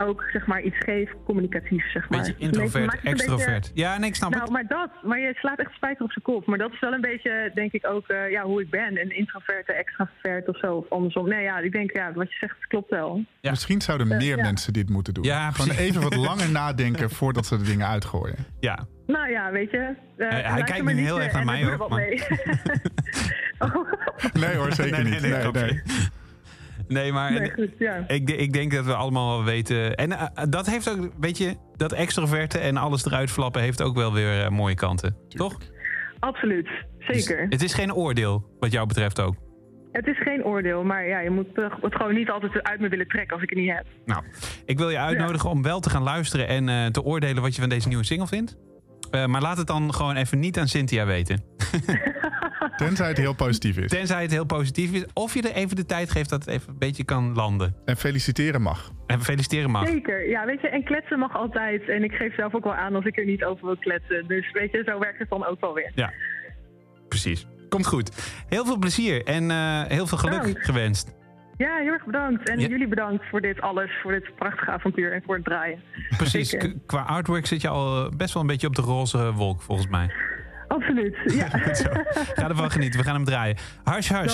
ook 0.02 0.24
zeg 0.32 0.46
maar 0.46 0.62
iets 0.62 0.76
geef, 0.78 1.10
communicatief 1.24 1.90
zeg 1.92 2.08
maar. 2.08 2.18
Beetje 2.18 2.34
een 2.34 2.40
introvert, 2.40 2.90
beetje- 2.90 3.08
extrovert. 3.08 3.70
Ja, 3.74 3.98
nee, 3.98 4.08
ik 4.08 4.14
snap 4.14 4.30
nou, 4.30 4.42
het. 4.42 4.52
maar 4.52 4.66
dat, 4.66 4.90
maar 5.02 5.18
je 5.20 5.34
slaat 5.34 5.58
echt 5.58 5.72
spijker 5.72 6.04
op 6.04 6.12
zijn 6.12 6.24
kop. 6.24 6.46
Maar 6.46 6.58
dat 6.58 6.72
is 6.72 6.80
wel 6.80 6.92
een 6.92 7.00
beetje, 7.00 7.50
denk 7.54 7.72
ik, 7.72 7.86
ook 7.86 8.08
eh, 8.08 8.30
ja, 8.30 8.42
hoe 8.42 8.60
ik 8.60 8.70
ben. 8.70 9.00
Een 9.00 9.16
introverte, 9.16 9.72
extravert 9.72 10.48
of 10.48 10.58
zo, 10.58 10.74
of 10.76 10.90
andersom. 10.90 11.28
Nee, 11.28 11.42
ja, 11.42 11.58
ik 11.58 11.72
denk, 11.72 11.92
ja, 11.96 12.12
wat 12.12 12.30
je 12.30 12.36
zegt 12.38 12.66
klopt 12.68 12.90
wel. 12.90 13.24
Ja. 13.40 13.50
Misschien 13.50 13.80
zouden 13.80 14.06
meer 14.08 14.36
ja. 14.36 14.42
mensen 14.42 14.72
dit 14.72 14.88
moeten 14.88 15.14
doen. 15.14 15.24
Ja, 15.24 15.50
Gewoon 15.50 15.66
precies. 15.66 15.86
even 15.88 16.02
wat 16.02 16.16
langer 16.16 16.50
nadenken 16.62 17.10
voordat 17.10 17.46
ze 17.46 17.56
de 17.56 17.64
dingen 17.64 17.86
uitgooien. 17.86 18.36
Ja, 18.60 18.86
Nou 19.06 19.30
ja, 19.30 19.50
weet 19.50 19.70
je. 19.70 19.94
eh, 20.16 20.28
hij 20.52 20.62
kijkt 20.62 20.84
nu 20.84 20.92
niet, 20.92 21.04
heel 21.04 21.18
eh, 21.18 21.24
erg 21.24 21.32
naar 21.32 21.44
mij 21.44 21.78
ook, 21.78 21.90
mee. 21.90 22.22
oh, 23.58 23.92
Nee 24.32 24.54
hoor, 24.56 24.72
zeker 24.72 24.92
Nee, 24.92 25.02
nee, 25.02 25.12
niet. 25.12 25.20
nee, 25.22 25.30
Nee, 25.30 25.40
grapje. 25.40 25.60
nee. 25.60 25.82
Nee, 26.92 27.12
maar 27.12 27.32
nee, 27.32 27.50
goed, 27.50 27.70
ja. 27.78 28.04
ik, 28.06 28.30
ik 28.30 28.52
denk 28.52 28.72
dat 28.72 28.84
we 28.84 28.94
allemaal 28.94 29.36
wel 29.36 29.44
weten. 29.44 29.94
En 29.94 30.12
eh, 30.12 30.26
dat 30.48 30.66
heeft 30.66 30.90
ook, 30.90 31.12
weet 31.20 31.38
je, 31.38 31.56
dat 31.76 31.92
extroverte 31.92 32.58
en 32.58 32.76
alles 32.76 33.04
eruit 33.04 33.30
flappen 33.30 33.62
heeft 33.62 33.82
ook 33.82 33.96
wel 33.96 34.12
weer 34.12 34.42
eh, 34.42 34.48
mooie 34.48 34.74
kanten. 34.74 35.16
Toch? 35.28 35.58
Absoluut, 36.18 36.68
Dus 36.98 37.24
zeker. 37.24 37.46
het 37.48 37.62
is 37.62 37.74
geen 37.74 37.94
oordeel, 37.94 38.44
wat 38.58 38.72
jou 38.72 38.86
betreft 38.86 39.20
ook. 39.20 39.34
Het 39.92 40.06
is 40.06 40.22
geen 40.22 40.44
oordeel, 40.44 40.84
maar 40.84 41.06
ja, 41.08 41.20
je 41.20 41.30
moet 41.30 41.58
eh, 41.58 41.74
het 41.80 41.94
gewoon 41.94 42.14
niet 42.14 42.30
altijd 42.30 42.62
uit 42.62 42.80
me 42.80 42.88
willen 42.88 43.08
trekken 43.08 43.34
als 43.34 43.42
ik 43.42 43.50
het 43.50 43.58
niet 43.58 43.72
heb. 43.72 43.86
Nou, 44.04 44.22
ik 44.64 44.78
wil 44.78 44.90
je 44.90 44.98
uitnodigen 44.98 45.50
om 45.50 45.62
wel 45.62 45.80
te 45.80 45.90
gaan 45.90 46.02
luisteren 46.02 46.48
en 46.48 46.68
eh, 46.68 46.86
te 46.86 47.02
oordelen 47.02 47.42
wat 47.42 47.54
je 47.54 47.60
van 47.60 47.70
deze 47.70 47.88
nieuwe 47.88 48.04
single 48.04 48.26
vindt. 48.26 48.56
Eh, 49.10 49.26
maar 49.26 49.40
laat 49.40 49.56
het 49.56 49.66
dan 49.66 49.94
gewoon 49.94 50.16
even 50.16 50.38
niet 50.38 50.58
aan 50.58 50.68
Cynthia 50.68 51.06
weten. 51.06 51.44
Tenzij 52.76 53.08
het 53.08 53.16
heel 53.16 53.34
positief 53.34 53.76
is. 53.76 53.90
Tenzij 53.90 54.22
het 54.22 54.30
heel 54.30 54.44
positief 54.46 54.92
is. 54.92 55.04
Of 55.12 55.34
je 55.34 55.42
er 55.42 55.54
even 55.54 55.76
de 55.76 55.86
tijd 55.86 56.10
geeft 56.10 56.30
dat 56.30 56.44
het 56.44 56.54
even 56.54 56.68
een 56.72 56.78
beetje 56.78 57.04
kan 57.04 57.34
landen. 57.34 57.74
En 57.84 57.96
feliciteren 57.96 58.62
mag. 58.62 58.90
En 59.06 59.20
feliciteren 59.20 59.70
mag. 59.70 59.86
Zeker, 59.88 60.28
ja, 60.28 60.44
weet 60.46 60.60
je, 60.60 60.68
en 60.68 60.84
kletsen 60.84 61.18
mag 61.18 61.36
altijd. 61.36 61.88
En 61.88 62.04
ik 62.04 62.12
geef 62.12 62.34
zelf 62.34 62.54
ook 62.54 62.64
wel 62.64 62.74
aan 62.74 62.94
als 62.94 63.04
ik 63.04 63.18
er 63.18 63.24
niet 63.24 63.44
over 63.44 63.64
wil 63.66 63.76
kletsen. 63.76 64.24
Dus 64.28 64.52
weet 64.52 64.70
je, 64.72 64.82
zo 64.86 64.98
werkt 64.98 65.18
het 65.18 65.28
dan 65.30 65.46
ook 65.46 65.60
wel 65.60 65.74
weer. 65.74 65.92
Ja, 65.94 66.12
precies. 67.08 67.46
Komt 67.68 67.86
goed. 67.86 68.32
Heel 68.48 68.64
veel 68.64 68.78
plezier 68.78 69.24
en 69.24 69.50
eh, 69.50 69.82
heel 69.82 70.06
veel 70.06 70.18
geluk 70.18 70.38
Bedankt. 70.40 70.64
gewenst. 70.64 71.14
Ja, 71.56 71.76
heel 71.76 71.92
erg 71.92 72.04
bedankt. 72.04 72.48
En 72.48 72.60
Ja. 72.60 72.68
jullie 72.68 72.88
bedankt 72.88 73.24
voor 73.30 73.40
dit 73.40 73.60
alles, 73.60 73.90
voor 74.02 74.12
dit 74.12 74.34
prachtige 74.36 74.70
avontuur 74.70 75.12
en 75.12 75.22
voor 75.26 75.34
het 75.34 75.44
draaien. 75.44 75.82
Precies. 76.16 76.56
Qua 76.86 77.00
artwork 77.02 77.46
zit 77.46 77.60
je 77.62 77.68
al 77.68 78.04
eh, 78.04 78.10
best 78.16 78.32
wel 78.34 78.42
een 78.42 78.48
beetje 78.48 78.66
op 78.66 78.76
de 78.76 78.82
roze 78.82 79.32
wolk, 79.32 79.62
volgens 79.62 79.88
mij. 79.88 80.10
Absoluut, 80.72 81.16
ja. 81.40 81.48
Goed 81.48 81.76
zo. 81.76 81.88
Ga 82.34 82.48
ervan 82.48 82.70
genieten. 82.70 83.00
We 83.00 83.06
gaan 83.06 83.14
hem 83.14 83.24
draaien. 83.24 83.56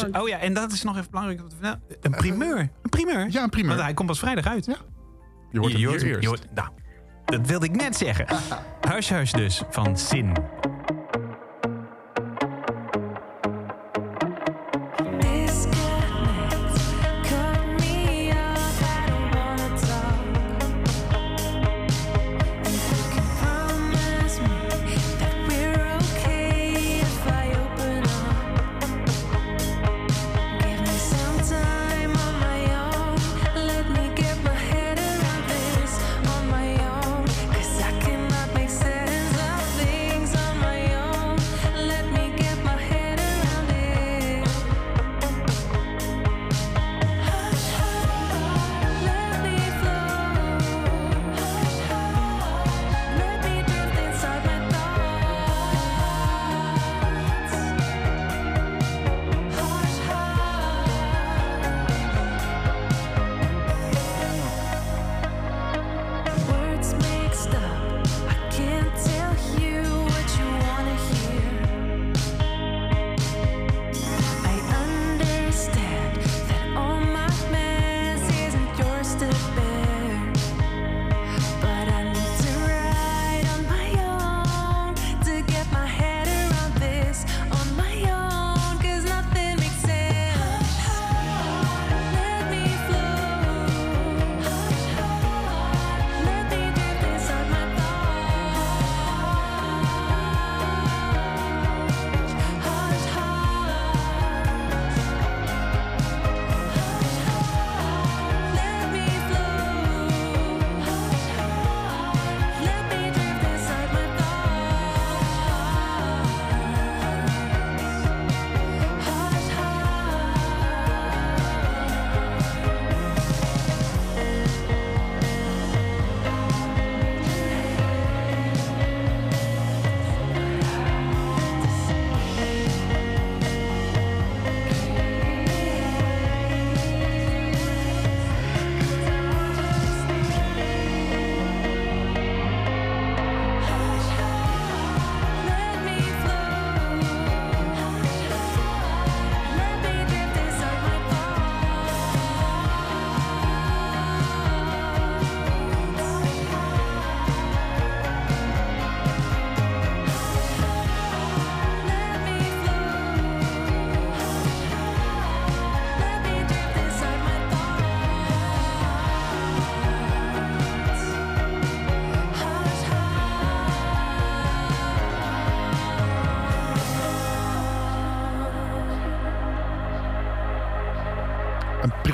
Dank. 0.00 0.16
Oh 0.22 0.28
ja, 0.28 0.38
en 0.38 0.54
dat 0.54 0.72
is 0.72 0.82
nog 0.82 0.96
even 0.96 1.10
belangrijk. 1.10 1.40
om 1.42 1.48
te 1.48 1.54
vertellen. 1.54 1.82
Een 2.00 2.10
primeur. 2.10 2.58
Een 2.58 2.90
primeur. 2.90 3.26
Ja, 3.30 3.42
een 3.42 3.50
primeur. 3.50 3.70
Want 3.70 3.82
hij 3.82 3.94
komt 3.94 4.08
pas 4.08 4.18
vrijdag 4.18 4.46
uit. 4.46 4.66
Ja. 4.66 4.76
Je 5.50 5.58
hoort 5.58 5.72
hem 5.72 5.86
hoort 5.86 6.00
je 6.00 6.26
hoort- 6.26 6.46
nou, 6.54 6.68
dat 7.24 7.46
wilde 7.46 7.66
ik 7.66 7.76
net 7.76 7.96
zeggen. 7.96 8.26
Hush 8.90 9.32
dus, 9.32 9.62
van 9.70 9.96
Sin. 9.96 10.32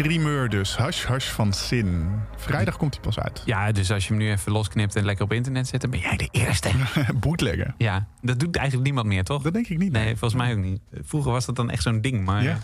Primeur 0.08 0.48
dus. 0.48 0.76
Hush 0.76 1.06
Hush 1.06 1.28
van 1.30 1.52
Sin. 1.52 2.10
Vrijdag 2.36 2.76
komt 2.76 2.94
hij 2.94 3.02
pas 3.02 3.18
uit. 3.18 3.42
Ja, 3.44 3.72
dus 3.72 3.90
als 3.90 4.02
je 4.06 4.08
hem 4.14 4.22
nu 4.22 4.30
even 4.30 4.52
losknipt 4.52 4.96
en 4.96 5.04
lekker 5.04 5.24
op 5.24 5.32
internet 5.32 5.66
zet, 5.68 5.80
dan 5.80 5.90
ben 5.90 6.00
jij 6.00 6.16
de 6.16 6.28
eerste. 6.30 6.70
Bootleggen. 7.20 7.74
Ja, 7.78 8.06
dat 8.20 8.38
doet 8.40 8.56
eigenlijk 8.56 8.86
niemand 8.86 9.06
meer, 9.06 9.24
toch? 9.24 9.42
Dat 9.42 9.52
denk 9.52 9.66
ik 9.68 9.78
niet. 9.78 9.92
Nee, 9.92 10.16
volgens 10.16 10.34
mij 10.42 10.52
ook 10.52 10.58
niet. 10.62 10.80
Vroeger 11.02 11.32
was 11.32 11.46
dat 11.46 11.56
dan 11.56 11.70
echt 11.70 11.82
zo'n 11.82 12.00
ding, 12.00 12.24
maar... 12.24 12.42
Ja. 12.42 12.58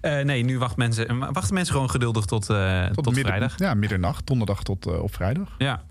eh, 0.00 0.24
nee, 0.24 0.42
nu 0.44 0.58
wacht 0.58 0.76
mensen, 0.76 1.18
wachten 1.32 1.54
mensen 1.54 1.74
gewoon 1.74 1.90
geduldig 1.90 2.24
tot, 2.24 2.50
eh, 2.50 2.84
tot, 2.86 3.04
midden- 3.04 3.24
vrijdag. 3.24 3.58
Ja, 3.58 3.74
middernacht. 3.74 4.26
Donderdag 4.26 4.62
tot 4.62 4.86
eh, 4.86 5.02
op 5.02 5.14
vrijdag. 5.14 5.54
Ja. 5.58 5.82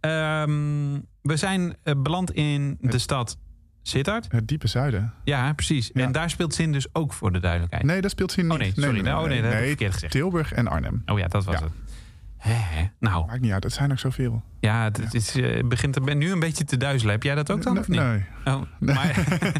Ehm, 0.00 1.00
we 1.22 1.36
zijn 1.36 1.76
eh, 1.82 1.94
beland 1.98 2.30
in 2.32 2.78
de 2.80 2.98
stad 2.98 3.38
Sittard? 3.88 4.26
Het 4.28 4.48
diepe 4.48 4.66
zuiden. 4.68 5.12
Ja, 5.24 5.52
precies. 5.52 5.90
Ja. 5.94 6.02
En 6.04 6.12
daar 6.12 6.30
speelt 6.30 6.54
Zin 6.54 6.72
dus 6.72 6.86
ook 6.92 7.12
voor 7.12 7.32
de 7.32 7.40
duidelijkheid. 7.40 7.84
Nee, 7.84 8.00
dat 8.00 8.10
speelt 8.10 8.32
ze 8.32 8.42
niet. 8.42 8.50
Oh, 8.52 8.58
nee, 8.58 8.72
sorry. 8.76 9.08
Oh, 9.08 9.22
nee, 9.22 9.42
dat 9.42 9.52
heb 9.52 9.60
ik 9.60 9.66
verkeerd 9.66 9.92
gezegd. 9.92 10.12
Tilburg 10.12 10.52
en 10.52 10.66
Arnhem. 10.68 11.02
Oh 11.06 11.18
ja, 11.18 11.28
dat 11.28 11.44
was 11.44 11.54
Ja. 11.58 11.62
het. 11.64 11.72
Hè. 12.38 12.84
Nou, 13.00 13.26
Maakt 13.26 13.40
niet 13.40 13.52
uit, 13.52 13.64
het 13.64 13.72
zijn 13.72 13.90
ook 13.90 13.98
zoveel. 13.98 14.42
ja, 14.60 14.84
het, 14.84 15.14
is, 15.14 15.36
eh, 15.36 15.64
begint 15.64 15.96
er 15.96 16.16
nu 16.16 16.32
een 16.32 16.40
beetje 16.40 16.64
te 16.64 16.76
duizelen. 16.76 17.12
Heb 17.14 17.22
jij 17.22 17.34
dat 17.34 17.50
ook 17.50 17.62
dan, 17.62 17.72
Nee, 17.72 17.82
of 17.82 17.88
niet? 17.88 18.00
nee. 18.00 18.24
Oh, 18.44 18.62
maar 18.78 19.14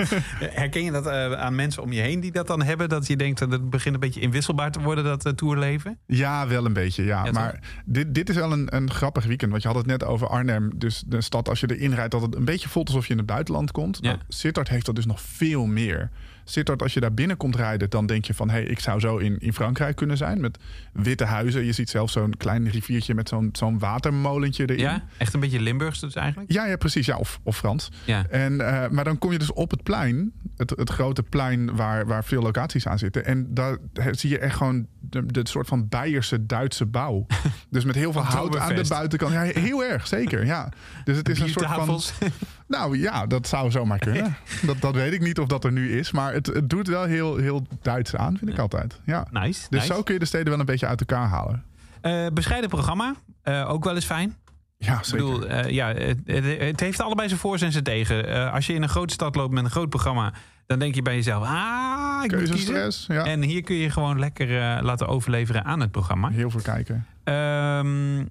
herken 0.63 0.85
je 0.85 0.91
dat 0.91 1.07
eh, 1.07 1.33
aan 1.33 1.55
mensen 1.55 1.83
om 1.83 1.93
je 1.93 2.01
heen 2.01 2.21
die 2.21 2.33
dat 2.33 2.47
dan 2.47 2.63
hebben? 2.63 2.89
Dat 2.89 3.07
je 3.07 3.17
denkt 3.17 3.39
dat 3.39 3.51
het 3.53 3.71
begint 3.71 3.95
een 3.95 4.01
beetje 4.01 4.21
inwisselbaar 4.21 4.71
te 4.71 4.81
worden, 4.81 5.05
dat 5.05 5.27
uh, 5.27 5.33
tourleven? 5.33 5.99
Ja, 6.07 6.47
wel 6.49 6.65
een 6.67 6.73
beetje. 6.73 7.05
Ja. 7.05 7.25
Ja, 7.25 7.31
maar 7.33 7.61
dit, 7.85 8.15
dit 8.15 8.29
is 8.29 8.35
wel 8.37 8.53
een, 8.53 8.77
een 8.77 8.91
grappig 8.91 9.25
weekend. 9.25 9.51
Want 9.51 9.63
je 9.63 9.69
had 9.69 9.77
het 9.77 9.87
net 9.87 10.05
over 10.05 10.29
Arnhem. 10.29 10.71
Dus 10.79 11.05
de 11.07 11.21
stad, 11.21 11.49
als 11.49 11.61
je 11.61 11.77
erin 11.77 11.95
rijdt, 11.95 12.11
dat 12.11 12.23
het 12.23 12.35
een 12.35 12.45
beetje 12.45 12.69
voelt 12.69 12.89
alsof 12.89 13.07
je 13.07 13.13
in 13.13 13.19
het 13.19 13.27
buitenland 13.27 13.71
komt. 13.71 13.99
Ja. 14.01 14.09
Nou, 14.09 14.23
Sittard 14.29 14.69
heeft 14.69 14.87
dat 14.87 14.95
dus 14.95 15.07
nog 15.07 15.21
veel 15.21 15.67
meer. 15.67 16.11
Sittard, 16.51 16.83
als 16.83 16.95
je 16.95 17.01
daar 17.01 17.15
binnenkomt 17.15 17.57
rijden, 17.57 17.91
dan 17.91 18.07
denk 18.07 18.25
je 18.25 18.35
van... 18.35 18.51
hé, 18.51 18.61
hey, 18.61 18.65
ik 18.65 18.81
zou 18.81 19.01
zo 19.01 19.17
in, 19.17 19.39
in 19.39 19.53
Frankrijk 19.53 19.97
kunnen 19.97 20.17
zijn. 20.17 20.41
Met 20.41 20.59
witte 20.93 21.25
huizen. 21.25 21.65
Je 21.65 21.73
ziet 21.73 21.91
zelfs 21.91 22.13
zo'n 22.13 22.37
klein 22.37 22.69
riviertje 22.69 23.15
met 23.15 23.29
zo'n 23.29 23.49
zo'n 23.53 23.79
watermolentje 23.79 24.63
erin. 24.63 24.79
Ja, 24.79 25.05
echt 25.17 25.35
een 25.35 25.41
beetje 25.41 25.61
Limburgs 25.61 26.01
dus 26.01 26.15
eigenlijk? 26.15 26.53
Ja, 26.53 26.67
ja, 26.67 26.77
precies. 26.77 27.07
Ja, 27.07 27.17
of, 27.17 27.41
of 27.43 27.57
Frans. 27.57 27.89
Ja. 28.05 28.27
En, 28.27 28.61
eh, 28.61 28.91
maar 28.91 29.05
dan 29.05 29.19
kom 29.19 29.33
je 29.33 29.39
dus 29.39 29.53
op 29.53 29.71
het 29.71 29.83
plein, 29.83 30.33
het, 30.57 30.71
het 30.71 30.91
grote 30.91 31.23
plein 31.23 31.77
waar, 31.77 32.07
waar 32.07 32.25
veel 32.25 32.43
locaties 32.43 32.87
aan 32.87 32.99
zitten. 32.99 33.25
En 33.25 33.55
daar 33.55 33.77
zie 34.11 34.31
je 34.31 34.39
echt 34.39 34.57
gewoon 34.57 34.87
de, 35.01 35.27
de 35.27 35.49
soort 35.49 35.69
van 35.69 35.89
Beierse 35.89 36.47
Duitse 36.47 36.87
bouw. 36.87 37.27
Dus 37.71 37.85
met 37.85 37.95
heel 37.95 38.13
veel 38.13 38.23
hout 38.23 38.57
aan 38.57 38.75
de 38.75 38.85
buitenkant. 38.89 39.33
Ja, 39.33 39.43
heel 39.43 39.85
erg, 39.85 40.07
zeker. 40.07 40.45
Ja. 40.45 40.73
Dus 41.05 41.17
het 41.17 41.29
is 41.29 41.41
een 41.41 41.49
soort 41.49 41.67
van. 41.67 42.01
Nou 42.69 42.99
ja, 42.99 43.27
dat 43.27 43.47
zou 43.47 43.71
zomaar 43.71 43.99
kunnen. 43.99 44.37
Dat, 44.67 44.81
dat 44.81 44.95
weet 44.95 45.13
ik 45.13 45.21
niet 45.21 45.39
of 45.39 45.47
dat 45.47 45.65
er 45.65 45.73
nu 45.73 45.99
is. 45.99 46.11
Maar 46.11 46.33
het, 46.33 46.47
het 46.47 46.71
doet 46.71 46.89
wel 46.89 47.05
heel, 47.05 47.37
heel 47.37 47.67
Duits 47.83 48.17
aan, 48.17 48.37
vind 48.39 48.51
ik 48.51 48.59
altijd. 48.59 49.01
Ja. 49.05 49.27
Nice. 49.31 49.67
Dus 49.71 49.81
nice. 49.81 49.95
zo 49.95 50.03
kun 50.03 50.15
je 50.15 50.21
de 50.21 50.27
steden 50.27 50.49
wel 50.49 50.59
een 50.59 50.67
beetje 50.67 50.87
uit 50.87 51.01
elkaar 51.01 51.29
halen. 51.29 51.65
Eh, 52.01 52.27
bescheiden 52.33 52.71
programma. 52.71 53.15
Eh, 53.43 53.71
ook 53.71 53.85
wel 53.85 53.95
eens 53.95 54.05
fijn. 54.05 54.37
Ja, 54.79 54.99
Ik 54.99 55.05
zeker. 55.05 55.27
bedoel, 55.27 55.47
eh, 55.47 55.71
ja, 55.71 55.93
het, 55.93 56.19
het, 56.59 56.81
heeft 56.81 57.01
allebei 57.01 57.29
zijn 57.29 57.41
voor's 57.41 57.63
en 57.63 57.73
zijn 57.73 57.85
tegen. 57.85 58.53
Als 58.53 58.67
je 58.67 58.73
in 58.73 58.83
een 58.83 58.89
grote 58.89 59.13
stad 59.13 59.35
loopt 59.35 59.53
met 59.53 59.65
een 59.65 59.71
groot 59.71 59.89
programma, 59.89 60.33
dan 60.67 60.79
denk 60.79 60.95
je 60.95 61.03
bij 61.03 61.15
jezelf: 61.15 61.45
ah, 61.45 62.21
ik 62.25 62.37
moet 62.37 62.51
kiezen. 62.51 63.15
Ja. 63.15 63.25
En 63.25 63.43
hier 63.43 63.63
kun 63.63 63.77
je 63.77 63.91
gewoon 63.91 64.19
lekker 64.19 64.83
laten 64.83 65.09
overleveren 65.09 65.65
aan 65.65 65.81
het 65.81 65.91
programma. 65.91 66.29
Heel 66.29 66.51
veel 66.51 66.61
kijken. 66.61 67.07
Ehm, 67.25 68.25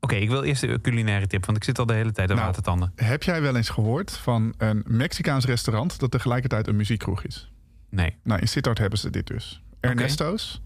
Oké, 0.00 0.14
ik 0.14 0.28
wil 0.28 0.42
eerst 0.42 0.60
de 0.60 0.80
culinaire 0.80 1.26
tip, 1.26 1.44
want 1.46 1.56
ik 1.56 1.64
zit 1.64 1.78
al 1.78 1.86
de 1.86 1.92
hele 1.92 2.12
tijd 2.12 2.30
aan 2.30 2.36
Nou. 2.36 2.46
watertanden. 2.48 2.92
Heb 2.96 3.22
jij 3.22 3.42
wel 3.42 3.56
eens 3.56 3.68
gehoord 3.68 4.10
van 4.16 4.54
een 4.58 4.82
Mexicaans 4.86 5.44
restaurant 5.44 5.98
dat 5.98 6.10
tegelijkertijd 6.10 6.66
een 6.66 6.76
muziekkroeg 6.76 7.24
is? 7.24 7.50
Nee. 7.90 8.16
Nou, 8.22 8.40
in 8.40 8.48
Sittard 8.48 8.78
hebben 8.78 8.98
ze 8.98 9.10
dit 9.10 9.26
dus. 9.26 9.62
Ernesto's. 9.80 10.62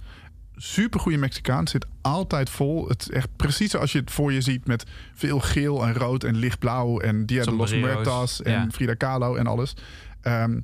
Super 0.57 1.01
goede 1.01 1.19
Mexicaan. 1.19 1.69
Zit 1.69 1.87
altijd 2.01 2.51
vol. 2.51 2.89
Het 2.89 3.01
is 3.03 3.11
echt 3.11 3.29
precies 3.37 3.71
zoals 3.71 3.93
je 3.93 3.99
het 3.99 4.11
voor 4.11 4.33
je 4.33 4.41
ziet. 4.41 4.67
Met 4.67 4.85
veel 5.15 5.41
geel 5.41 5.87
en 5.87 5.95
rood 5.95 6.25
en 6.25 6.37
lichtblauw. 6.37 7.01
En 7.01 7.27
Dia 7.27 7.45
de 7.45 7.53
los 7.53 7.73
Muertas. 7.73 8.43
En 8.43 8.53
ja. 8.53 8.67
Frida 8.71 8.95
Kahlo 8.95 9.35
en 9.37 9.47
alles. 9.47 9.75
Ehm, 10.21 10.61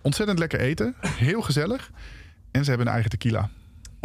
ontzettend 0.00 0.38
lekker 0.38 0.60
eten. 0.60 0.94
Heel 1.00 1.42
gezellig. 1.42 1.90
En 2.50 2.62
ze 2.62 2.68
hebben 2.68 2.86
een 2.86 2.92
eigen 2.92 3.10
tequila. 3.10 3.50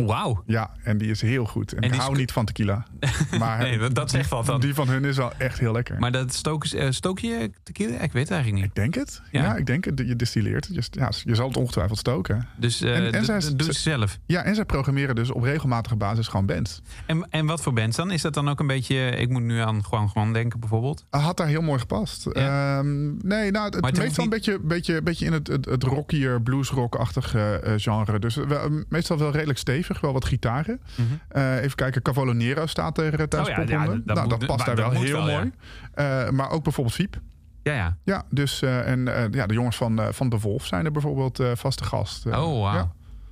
Wauw. 0.05 0.43
Ja, 0.45 0.71
en 0.83 0.97
die 0.97 1.09
is 1.09 1.21
heel 1.21 1.45
goed. 1.45 1.73
En, 1.73 1.81
En 1.81 1.91
ik 1.91 1.99
hou 1.99 2.11
is- 2.11 2.17
niet 2.17 2.31
van 2.31 2.45
tequila. 2.45 2.85
Maar 3.39 3.57
Nee, 3.57 3.77
dat- 3.77 3.95
dat 3.95 4.09
zegt 4.09 4.29
wat 4.29 4.45
dan. 4.45 4.59
Die 4.61 4.73
van 4.73 4.87
hun 4.89 5.05
is 5.05 5.17
wel 5.17 5.31
echt 5.37 5.59
heel 5.59 5.71
lekker. 5.71 5.99
Maar 5.99 6.11
dat 6.11 6.33
stook, 6.33 6.65
eh, 6.65 6.87
stook 6.89 7.19
je 7.19 7.51
tequila? 7.63 7.97
Ik 7.97 8.11
weet 8.11 8.23
het 8.23 8.31
eigenlijk 8.31 8.53
niet. 8.53 8.65
ik 8.65 8.75
denk 8.75 8.95
het. 8.95 9.21
Ja. 9.31 9.41
Ja, 9.43 9.55
ik 9.55 9.65
denk 9.65 9.85
het. 9.85 9.99
Je 10.05 10.15
distilleert. 10.15 10.67
het. 10.67 10.75
Je, 10.75 10.99
ja, 10.99 11.11
je 11.23 11.35
zal 11.35 11.47
het 11.47 11.57
ongetwijfeld 11.57 11.97
stoken. 11.99 12.47
Dus 12.57 12.81
eh 12.81 12.95
En- 12.95 13.13
en 13.13 13.21
d- 13.21 13.25
zij- 13.25 13.39
dat 13.39 13.57
doen 13.57 13.73
ze 13.73 13.79
zelf. 13.79 14.19
Ja, 14.25 14.43
en 14.43 14.55
zij 14.55 14.65
programmeren 14.65 15.15
dus 15.15 15.31
op 15.31 15.43
regelmatige 15.43 15.95
basis 15.95 16.27
gewoon 16.27 16.45
bands. 16.45 16.81
En, 17.05 17.27
en 17.29 17.45
wat 17.45 17.61
voor 17.61 17.73
bands 17.73 17.97
dan? 17.97 18.11
Is 18.11 18.21
dat 18.21 18.33
dan 18.33 18.49
ook 18.49 18.59
een 18.59 18.67
beetje... 18.67 18.95
Ik 19.09 19.29
moet 19.29 19.41
nu 19.41 19.59
aan 19.59 19.83
Juan 19.91 20.11
Juan 20.13 20.33
denken 20.33 20.59
bijvoorbeeld. 20.59 21.05
Had 21.09 21.37
daar 21.37 21.47
heel 21.47 21.61
mooi 21.61 21.79
gepast. 21.79 22.25
Ja. 22.33 22.77
Ehm, 22.79 23.27
nee, 23.27 23.51
nou, 23.51 23.65
het, 23.65 23.97
meestal 23.97 24.23
een 24.23 24.29
beetje, 24.29 24.59
beetje, 24.59 25.01
beetje 25.01 25.25
in 25.25 25.33
het, 25.33 25.47
het, 25.47 25.65
het 25.65 25.83
rockier, 25.83 26.41
bluesrock-achtige 26.41 27.39
eh, 27.59 27.73
genre. 27.77 28.19
Dus 28.19 28.35
wel, 28.35 28.69
meestal 28.89 29.17
wel 29.17 29.31
redelijk 29.31 29.59
stevig, 29.59 29.90
wel 29.99 30.13
wat 30.13 30.25
gitaren. 30.25 30.81
Eh, 31.27 31.61
even 31.63 31.75
kijken, 31.75 32.01
Cavolo 32.01 32.31
Nero 32.33 32.65
staat 32.65 32.97
er 32.97 33.03
eh, 33.19 33.27
Mhm. 33.27 33.41
Oh 33.41 33.47
ja, 33.47 33.85
dat 33.85 34.15
nou, 34.15 34.27
moet- 34.27 34.45
past 34.45 34.65
daar 34.65 34.75
wel 34.75 34.91
heel 34.91 35.11
wel, 35.17 35.29
ja. 35.29 35.37
mooi. 35.37 35.51
Eh, 35.93 36.29
maar 36.29 36.49
ook 36.49 36.63
bijvoorbeeld 36.63 36.95
Fiep. 36.95 37.19
Ja, 37.63 37.73
ja. 37.73 37.97
Ja, 38.03 38.23
dus, 38.29 38.61
en 38.61 39.05
ja, 39.31 39.45
de 39.45 39.53
jongens 39.53 39.75
van, 39.75 39.99
van 40.13 40.29
De 40.29 40.39
Wolf 40.39 40.65
zijn 40.65 40.85
er 40.85 40.91
bijvoorbeeld 40.91 41.39
vaste 41.53 41.83
gast. 41.83 42.25
Oh. 42.25 42.73
Ja. 42.73 42.91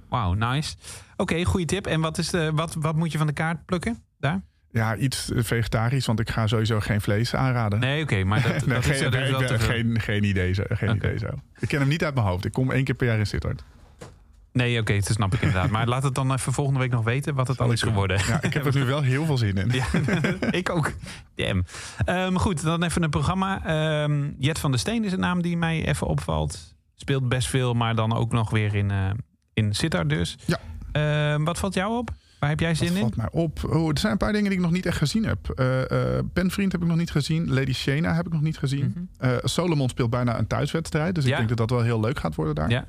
Wauw, 0.10 0.34
nice. 0.34 0.76
Oké, 1.18 1.44
goede 1.46 1.66
tip. 1.66 1.88
En 1.88 2.02
wat, 2.02 2.18
is 2.18 2.30
de, 2.30 2.52
wat, 2.54 2.74
wat 2.80 2.96
moet 2.96 3.12
je 3.12 3.18
van 3.18 3.28
de 3.28 3.34
kaart 3.34 3.66
plukken 3.66 4.04
daar? 4.20 4.42
ja, 4.72 4.96
iets 4.96 5.32
vegetarisch, 5.36 6.06
want 6.06 6.20
ik 6.20 6.30
ga 6.30 6.48
sowieso 6.48 6.80
geen 6.80 7.02
vlees 7.02 7.36
aanraden. 7.36 7.80
Nee, 7.80 8.04
oké, 8.04 8.24
maar 8.24 8.42
dat, 8.42 8.52
Nee, 8.66 8.76
dat 8.76 8.86
geen, 8.86 8.94
is 8.94 9.00
nee, 9.00 9.30
ik 9.32 9.38
ben- 9.48 9.60
geen, 9.60 10.00
geen 10.00 10.24
idee 10.24 10.54
zo. 10.54 10.64
Geen 10.68 10.96
idee 10.96 11.18
zo. 11.18 11.28
Ik 11.60 11.68
ken 11.68 11.80
hem 11.80 11.88
niet 11.90 12.04
uit 12.04 12.14
mijn 12.14 12.26
hoofd. 12.28 12.46
Ik 12.46 12.52
kom 12.52 12.72
één 12.72 12.84
keer 12.84 12.96
per 12.96 13.08
jaar 13.08 13.18
in 13.18 13.28
Sittard. 13.28 13.64
Nee, 14.60 14.80
oké, 14.80 14.94
dat 14.94 15.06
snap 15.06 15.34
ik 15.34 15.42
inderdaad. 15.42 15.70
Maar 15.70 15.88
laat 15.88 16.04
het 16.04 16.16
dan 16.16 16.34
even 16.34 16.54
volgende 16.54 16.80
week 16.80 16.92
nog 16.92 17.04
weten 17.04 17.36
wat 17.36 17.48
het 17.48 17.60
al 17.62 17.72
is 17.72 17.82
geworden. 17.82 18.20
Ja, 18.28 18.42
ik 18.42 18.54
heb 18.54 18.66
er 18.66 18.76
nu 18.76 18.84
wel 18.86 19.02
heel 19.02 19.26
veel 19.26 19.38
zin 19.38 19.56
in. 19.56 19.72
Ja, 19.72 19.86
ik 20.60 20.70
ook. 20.70 20.92
Damn. 21.36 21.64
Ehm, 22.06 22.36
goed, 22.36 22.62
dan 22.64 22.84
even 22.84 23.04
een 23.04 23.10
programma. 23.10 23.66
Ehm, 23.66 24.30
Jet 24.38 24.60
van 24.60 24.72
der 24.72 24.80
Steen 24.80 25.04
is 25.06 25.12
een 25.12 25.20
naam 25.20 25.42
die 25.42 25.58
mij 25.58 25.86
even 25.88 26.08
opvalt. 26.08 26.76
Speelt 26.96 27.30
best 27.30 27.48
veel, 27.48 27.74
maar 27.74 27.96
dan 27.96 28.14
ook 28.16 28.32
nog 28.32 28.50
weer 28.50 28.76
in, 28.76 28.92
eh 28.92 29.10
in 29.54 29.74
Sittard 29.74 30.10
dus. 30.10 30.38
Ja. 30.46 30.60
Ehm, 30.92 31.44
wat 31.44 31.58
valt 31.60 31.74
jou 31.74 31.98
op? 31.98 32.10
Waar 32.40 32.50
heb 32.50 32.60
jij 32.60 32.70
Dat 32.70 32.78
zin 32.78 32.94
in? 32.96 33.00
valt 33.00 33.16
mij 33.16 33.28
op. 33.32 33.60
Oh, 33.70 33.90
er 33.90 33.98
zijn 34.00 34.12
een 34.12 34.18
paar 34.18 34.32
dingen 34.32 34.50
die 34.50 34.58
ik 34.58 34.64
nog 34.64 34.72
niet 34.74 34.86
echt 34.86 34.98
gezien 34.98 35.26
heb. 35.26 35.50
Eh 35.50 36.18
eh 36.18 36.24
Penvriend 36.34 36.72
heb 36.72 36.82
ik 36.82 36.88
nog 36.88 36.98
niet 36.98 37.12
gezien. 37.12 37.54
Lady 37.54 37.74
Shana 37.74 38.14
heb 38.16 38.26
ik 38.26 38.32
nog 38.34 38.42
niet 38.42 38.58
gezien. 38.58 39.10
Eh, 39.18 39.32
Solomon 39.44 39.90
speelt 39.90 40.10
bijna 40.10 40.38
een 40.40 40.48
thuiswedstrijd. 40.48 41.16
Dus. 41.16 41.24
Ja. 41.24 41.30
ik 41.32 41.38
denk 41.38 41.50
dat 41.50 41.58
dat 41.58 41.70
wel 41.70 41.82
heel 41.86 42.00
leuk 42.00 42.20
gaat 42.20 42.36
worden 42.36 42.56
daar. 42.56 42.70
Ja, 42.70 42.86
Eh, 42.86 42.88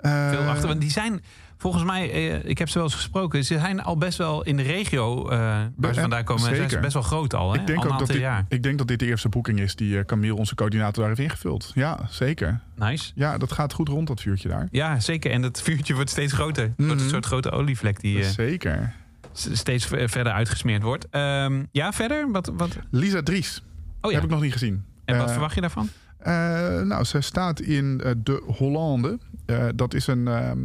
veel 0.00 0.48
achter. 0.48 0.68
Want 0.68 0.80
die 0.80 0.90
zijn, 0.90 1.22
volgens 1.56 1.84
mij, 1.84 2.10
eh, 2.10 2.44
ik 2.44 2.58
heb 2.58 2.68
ze 2.68 2.74
wel 2.74 2.84
eens 2.86 2.94
gesproken. 2.94 3.44
Ze 3.44 3.58
zijn 3.58 3.82
al 3.82 3.96
best 3.96 4.18
wel 4.18 4.42
in 4.44 4.56
de 4.56 4.62
regio 4.62 5.28
eh, 5.28 5.38
waar 5.38 5.66
ze 5.80 5.88
eh, 5.88 6.00
vandaan 6.00 6.24
komen. 6.24 6.42
Zijn 6.56 6.70
ze 6.70 6.78
best 6.78 6.92
wel 6.92 7.02
groot 7.02 7.34
al. 7.34 7.52
Hè? 7.52 7.60
ik, 7.60 7.66
denk 7.66 7.84
al 7.84 7.92
ook 7.92 7.98
dat 7.98 8.08
dit, 8.08 8.16
jaar. 8.16 8.44
ik 8.48 8.62
denk 8.62 8.78
dat 8.78 8.88
dit 8.88 8.98
de 8.98 9.06
eerste 9.06 9.28
boeking 9.28 9.60
is 9.60 9.76
die 9.76 9.98
eh, 9.98 10.04
Camille, 10.04 10.34
onze 10.34 10.54
coördinator, 10.54 10.98
daar 10.98 11.08
heeft 11.16 11.20
ingevuld. 11.30 11.72
Ja, 11.74 11.98
zeker. 12.10 12.60
Nice. 12.74 13.12
Ja, 13.14 13.38
dat 13.38 13.52
gaat 13.52 13.72
goed 13.72 13.88
rond, 13.88 14.06
dat 14.06 14.20
vuurtje 14.20 14.48
daar. 14.48 14.68
Ja, 14.70 15.00
zeker. 15.00 15.30
En 15.30 15.42
het 15.42 15.62
vuurtje 15.62 15.94
wordt 15.94 16.10
steeds 16.10 16.32
groter. 16.32 16.72
Wordt 16.76 16.92
een 16.92 16.98
Mhm. 16.98 17.08
soort 17.08 17.26
grote 17.26 17.50
olievlek 17.50 18.00
die 18.00 18.18
eh, 18.22 18.28
Zeker. 18.28 18.92
steeds 19.32 19.86
verder 19.86 20.32
uitgesmeerd 20.32 20.82
wordt. 20.82 21.06
Ehm, 21.10 21.62
ja, 21.72 21.92
verder? 21.92 22.30
Wat, 22.30 22.50
wat? 22.56 22.78
Lisa 22.90 23.22
Dries 23.22 23.62
Oh 24.00 24.10
ja. 24.10 24.16
heb 24.16 24.24
ik 24.26 24.30
nog 24.32 24.40
niet 24.40 24.52
gezien. 24.52 24.84
En 25.04 25.16
wat 25.16 25.26
Eh, 25.26 25.32
verwacht 25.32 25.54
je 25.54 25.60
daarvan? 25.60 25.88
Eh, 26.18 26.32
nou, 26.80 27.04
zij 27.04 27.20
staat 27.20 27.60
in 27.60 28.00
eh, 28.04 28.12
de 28.22 28.42
Hollande. 28.46 29.18
Eh, 29.48 29.66
dat 29.74 29.94
is 29.94 30.06
een, 30.06 30.28
ehm, 30.28 30.58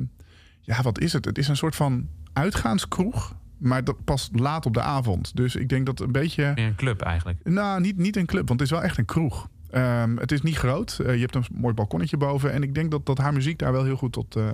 ja, 0.61 0.81
wat 0.81 0.99
is 0.99 1.13
het? 1.13 1.25
Het 1.25 1.37
is 1.37 1.47
een 1.47 1.55
soort 1.57 1.75
van 1.75 2.07
uitgaanskroeg, 2.33 3.35
maar 3.57 3.83
dat 3.83 4.03
pas 4.03 4.29
laat 4.33 4.65
op 4.65 4.73
de 4.73 4.81
avond. 4.81 5.35
Dus 5.35 5.55
ik 5.55 5.69
denk 5.69 5.85
dat 5.85 5.99
een 5.99 6.11
beetje, 6.11 6.51
een 6.55 6.75
club 6.75 7.01
eigenlijk. 7.01 7.39
nou, 7.43 7.81
niet, 7.81 7.97
niet 7.97 8.15
een 8.17 8.25
club, 8.25 8.47
want 8.47 8.59
het 8.59 8.69
is 8.71 8.75
wel 8.75 8.85
echt 8.85 8.97
een 8.97 9.05
kroeg. 9.05 9.47
Ehm, 9.69 10.17
het 10.17 10.31
is 10.31 10.41
niet 10.41 10.57
groot. 10.57 10.99
Eh, 11.05 11.13
je 11.13 11.19
hebt 11.21 11.35
een 11.35 11.45
mooi 11.53 11.73
balkonnetje 11.73 12.17
boven. 12.17 12.51
En 12.53 12.63
ik 12.63 12.75
denk 12.75 12.91
dat, 12.91 13.05
dat 13.05 13.17
haar 13.17 13.33
muziek 13.33 13.59
daar 13.59 13.71
wel 13.71 13.83
heel 13.83 13.95
goed 13.95 14.11
tot, 14.11 14.35
eh, 14.35 14.47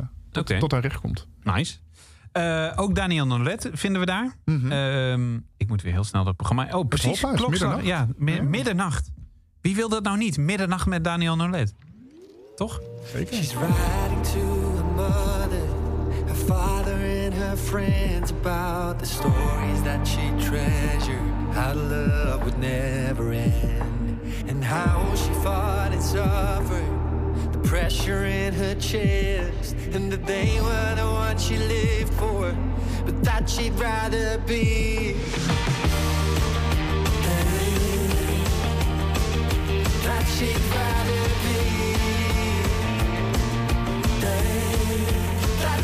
tot, 0.59 0.71
haar 0.71 0.81
recht 0.81 0.99
komt. 0.99 1.27
Nice. 1.43 1.77
Ook 2.75 2.95
Daniel 2.95 3.27
Nolet 3.27 3.69
vinden 3.73 3.99
we 3.99 4.05
daar. 4.05 4.35
Mhm. 4.45 4.71
Ehm, 4.71 5.35
ik 5.57 5.67
moet 5.67 5.81
weer 5.81 5.91
heel 5.93 6.03
snel 6.03 6.23
dat 6.23 6.35
programma... 6.35 6.77
Oh, 6.77 6.87
precies. 6.87 7.19
Klokslag. 7.19 7.49
middernacht. 7.49 7.85
Ja, 7.85 8.07
mi- 8.17 8.33
Ja. 8.35 8.41
middernacht. 8.43 9.11
Wie 9.61 9.75
wil 9.75 9.89
dat 9.89 10.03
nou 10.03 10.17
niet? 10.17 10.37
Middernacht 10.37 10.85
met 10.87 11.03
Daniel 11.03 11.35
Nolet. 11.35 11.73
Toch? 12.59 12.81
Zeker. 13.13 13.35
She's 13.37 13.55
writing 13.55 14.21
to 14.21 14.39
her 14.39 14.83
mother, 14.83 15.65
her 16.27 16.39
father, 16.45 16.91
and 16.91 17.33
her 17.33 17.55
friends 17.55 18.31
about 18.31 18.99
the 18.99 19.05
stories 19.05 19.81
that 19.83 20.05
she 20.05 20.29
treasured. 20.45 21.21
How 21.53 21.73
the 21.73 21.83
love 21.85 22.43
would 22.43 22.59
never 22.59 23.31
end, 23.31 24.19
and 24.49 24.61
how 24.61 25.15
she 25.15 25.31
fought 25.35 25.93
and 25.93 26.03
suffered. 26.03 27.53
The 27.53 27.59
pressure 27.59 28.25
in 28.25 28.53
her 28.55 28.75
chest, 28.75 29.77
and 29.93 30.11
that 30.11 30.25
they 30.25 30.59
were 30.59 30.95
the 30.95 31.05
ones 31.05 31.41
she 31.41 31.55
lived 31.55 32.13
for, 32.15 32.53
but 33.05 33.23
that 33.23 33.49
she'd 33.49 33.71
rather 33.79 34.37
be. 34.39 35.15
That 40.03 40.25
she'd 40.35 40.59
rather 40.75 41.18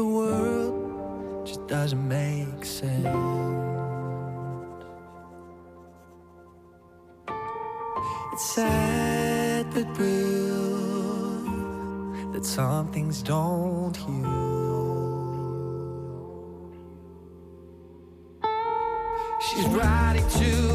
The 0.00 0.04
world 0.04 1.46
just 1.46 1.66
doesn't 1.66 2.08
make 2.08 2.64
sense. 2.64 3.06
It's 8.32 8.44
sad 8.54 9.66
but 9.74 9.98
real 9.98 11.42
that 12.32 12.44
some 12.44 12.92
things 12.92 13.22
don't 13.22 13.96
heal. 13.96 14.30
She's 19.40 19.66
writing 19.66 20.28
to 20.38 20.69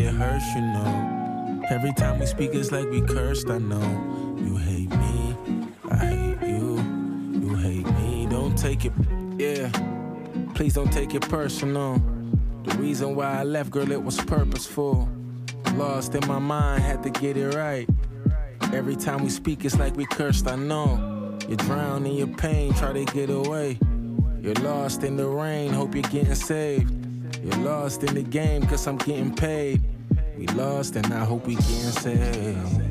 it 0.00 0.14
hurts, 0.14 0.46
you 0.54 0.60
know. 0.60 1.62
Every 1.70 1.92
time 1.92 2.18
we 2.18 2.26
speak, 2.26 2.50
it's 2.54 2.72
like 2.72 2.88
we 2.90 3.00
cursed, 3.00 3.48
I 3.50 3.58
know. 3.58 4.36
You 4.38 4.56
hate 4.56 4.90
me, 4.90 5.34
I 5.90 5.96
hate 5.96 6.48
you. 6.48 6.76
You 7.32 7.56
hate 7.56 7.86
me, 7.98 8.26
don't 8.30 8.56
take 8.56 8.84
it, 8.84 8.92
yeah. 9.38 9.70
Please 10.54 10.74
don't 10.74 10.92
take 10.92 11.14
it 11.14 11.22
personal. 11.28 12.02
The 12.64 12.76
reason 12.78 13.14
why 13.14 13.40
I 13.40 13.44
left, 13.44 13.70
girl, 13.70 13.90
it 13.92 14.02
was 14.02 14.16
purposeful. 14.18 15.08
Lost 15.74 16.14
in 16.14 16.26
my 16.26 16.38
mind, 16.38 16.82
had 16.82 17.02
to 17.02 17.10
get 17.10 17.36
it 17.36 17.54
right. 17.54 17.88
Every 18.72 18.96
time 18.96 19.22
we 19.22 19.30
speak, 19.30 19.64
it's 19.64 19.78
like 19.78 19.96
we 19.96 20.06
cursed, 20.06 20.46
I 20.46 20.56
know. 20.56 21.38
You 21.48 21.56
drown 21.56 22.04
in 22.06 22.14
your 22.14 22.26
pain, 22.26 22.74
try 22.74 22.92
to 22.92 23.04
get 23.04 23.30
away. 23.30 23.78
You're 24.40 24.54
lost 24.54 25.02
in 25.02 25.16
the 25.16 25.26
rain, 25.26 25.72
hope 25.72 25.94
you're 25.94 26.02
getting 26.02 26.34
saved. 26.34 26.94
You're 27.44 27.56
lost 27.64 28.02
in 28.02 28.14
the 28.14 28.22
game, 28.22 28.66
cause 28.66 28.86
I'm 28.86 28.98
getting 28.98 29.34
paid. 29.34 29.80
We 30.38 30.46
lost 30.48 30.94
and 30.94 31.12
I 31.12 31.24
hope 31.24 31.48
we 31.48 31.56
getting 31.56 31.66
saved. 31.74 32.82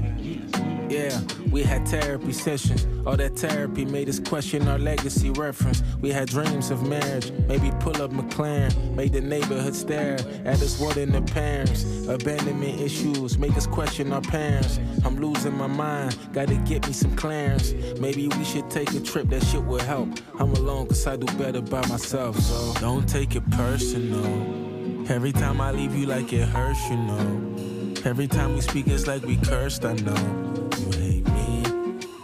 Yeah, 0.91 1.19
we 1.49 1.63
had 1.63 1.87
therapy 1.87 2.33
sessions. 2.33 2.85
All 3.05 3.15
that 3.15 3.37
therapy 3.37 3.85
made 3.85 4.09
us 4.09 4.19
question 4.19 4.67
our 4.67 4.77
legacy 4.77 5.29
reference. 5.29 5.81
We 6.01 6.11
had 6.11 6.27
dreams 6.27 6.71
of 6.71 6.87
marriage, 6.87 7.31
maybe 7.47 7.71
pull 7.79 8.01
up 8.01 8.11
McLaren, 8.11 8.95
made 8.95 9.13
the 9.13 9.21
neighborhood 9.21 9.75
stare 9.75 10.17
at 10.43 10.61
us 10.61 10.77
than 10.93 11.13
the 11.13 11.21
parents. 11.21 11.83
Abandonment 12.07 12.81
issues 12.81 13.37
make 13.37 13.55
us 13.55 13.65
question 13.65 14.11
our 14.11 14.21
parents. 14.21 14.79
I'm 15.05 15.17
losing 15.17 15.57
my 15.57 15.67
mind, 15.67 16.17
gotta 16.33 16.55
get 16.55 16.85
me 16.85 16.91
some 16.91 17.15
clearance. 17.15 17.73
Maybe 17.99 18.27
we 18.27 18.43
should 18.43 18.69
take 18.69 18.93
a 18.93 18.99
trip, 18.99 19.29
that 19.29 19.43
shit 19.43 19.63
would 19.63 19.83
help. 19.83 20.09
I'm 20.37 20.51
alone 20.51 20.87
cause 20.87 21.07
I 21.07 21.15
do 21.15 21.25
better 21.37 21.61
by 21.61 21.85
myself, 21.87 22.37
so 22.39 22.73
don't 22.81 23.07
take 23.07 23.35
it 23.37 23.49
personal. 23.51 24.66
Every 25.09 25.31
time 25.31 25.61
I 25.61 25.71
leave 25.71 25.95
you 25.95 26.05
like 26.05 26.33
it 26.33 26.47
hurts, 26.49 26.89
you 26.89 26.97
know. 26.97 27.55
Every 28.03 28.27
time 28.27 28.55
we 28.55 28.61
speak, 28.61 28.87
it's 28.87 29.07
like 29.07 29.23
we 29.23 29.37
cursed, 29.37 29.85
I 29.85 29.93
know. 29.93 30.67
You 30.77 30.91
hate 30.99 31.27
me, 31.27 31.63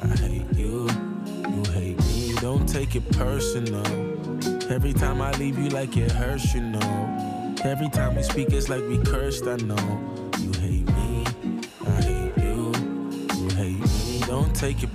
I 0.03 0.07
hate 0.17 0.53
you. 0.53 0.89
You 1.47 1.63
hate 1.71 1.97
me, 1.99 2.35
don't 2.41 2.67
take 2.67 2.95
it 2.95 3.09
personal. 3.13 3.87
Every 4.69 4.91
time 4.91 5.21
I 5.21 5.31
leave 5.33 5.57
you 5.57 5.69
like 5.69 5.95
it 5.95 6.11
hurts, 6.11 6.53
you 6.53 6.61
know. 6.61 7.55
Every 7.63 7.89
time 7.89 8.15
we 8.15 8.23
speak, 8.23 8.51
it's 8.51 8.67
like 8.67 8.81
we 8.81 8.97
cursed, 8.97 9.47
I 9.47 9.55
know. 9.55 10.29
You 10.39 10.51
hate 10.59 10.87
me, 10.87 11.25
I 11.87 12.01
hate 12.01 12.37
you. 12.37 12.73
You 13.37 13.49
hate 13.55 13.79
me, 13.79 14.23
don't 14.27 14.53
take 14.53 14.83
it. 14.83 14.89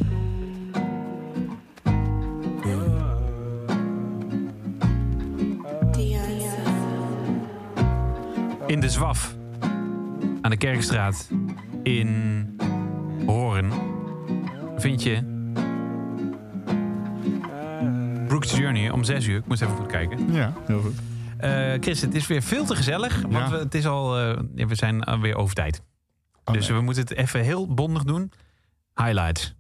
De 8.88 8.94
Zwaf. 8.94 9.36
Aan 10.40 10.50
de 10.50 10.56
Kerkstraat. 10.56 11.30
In 11.82 12.56
Horen. 13.26 13.72
Vind 14.76 15.02
je... 15.02 15.36
Brooks 18.26 18.56
Journey 18.56 18.90
om 18.90 19.04
6 19.04 19.26
uur. 19.26 19.36
Ik 19.36 19.46
moest 19.46 19.62
even 19.62 19.76
goed 19.76 19.86
kijken. 19.86 20.32
Ja, 20.32 20.52
heel 20.66 20.80
goed. 20.80 20.94
Eh, 21.38 21.72
Chris, 21.80 22.00
het 22.00 22.14
is 22.14 22.26
weer 22.26 22.42
veel 22.42 22.64
te 22.64 22.76
gezellig. 22.76 23.20
Want 23.20 23.32
Ja. 23.32 23.50
we, 23.50 23.56
het 23.56 23.74
is 23.74 23.86
al, 23.86 24.18
eh, 24.18 24.38
we 24.66 24.74
zijn 24.74 25.04
alweer 25.04 25.36
over 25.36 25.54
tijd. 25.54 25.82
Oh, 26.44 26.54
dus 26.54 26.68
nee. 26.68 26.76
we 26.78 26.84
moeten 26.84 27.02
het 27.02 27.12
even 27.14 27.40
heel 27.40 27.74
bondig 27.74 28.04
doen. 28.04 28.32
Highlights. 28.94 29.54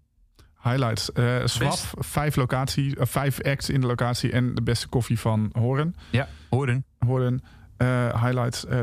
Highlights. 0.62 1.10
Swaf, 1.44 1.94
vijf, 1.98 2.36
locatie, 2.36 2.96
vijf 3.00 3.42
acts 3.42 3.70
in 3.70 3.80
de 3.80 3.86
locatie 3.86 4.32
en 4.32 4.54
de 4.54 4.62
beste 4.62 4.88
koffie 4.88 5.18
van 5.18 5.50
Horen. 5.52 5.94
Ja, 6.10 6.28
Horen. 6.50 6.84
Horen. 6.98 7.42
Eh, 7.78 8.22
highlights. 8.24 8.66
eh, 8.66 8.80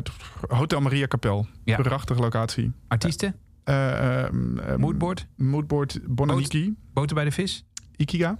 Hotel 0.48 0.82
Maria 0.82 1.06
Kapel. 1.06 1.48
Ja. 1.64 1.76
Prachtige 1.82 2.20
locatie. 2.22 2.72
Artiesten. 2.88 3.36
Ehm, 3.64 4.80
Moodboard. 4.80 5.28
Moodboard. 5.36 6.00
Bonaniki. 6.08 6.74
Boten 6.94 7.16
bij 7.16 7.26
de 7.26 7.32
vis. 7.32 7.66
Ikiga. 7.96 8.36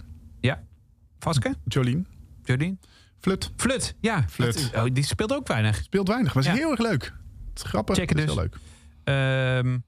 Vaske. 1.18 1.54
Jolien. 1.64 2.06
Jodien. 2.42 2.80
Flut. 3.18 3.52
Flut. 3.56 3.94
Ja. 4.00 4.24
Flut. 4.28 4.72
Dat 4.72 4.84
oh, 4.84 4.94
die 4.94 5.04
speelt 5.04 5.32
ook 5.34 5.46
weinig. 5.48 5.76
Speelt 5.82 6.08
weinig, 6.08 6.34
maar 6.34 6.42
is 6.42 6.48
Ja. 6.48 6.54
heel 6.56 6.70
erg 6.70 6.80
leuk. 6.80 7.02
Het 7.48 7.58
is 7.58 7.62
grappig. 7.62 7.96
Checken 7.96 8.16
dus. 8.16 8.24
heel 8.24 8.34
leuk. 8.34 8.56
Ehm, 9.04 9.78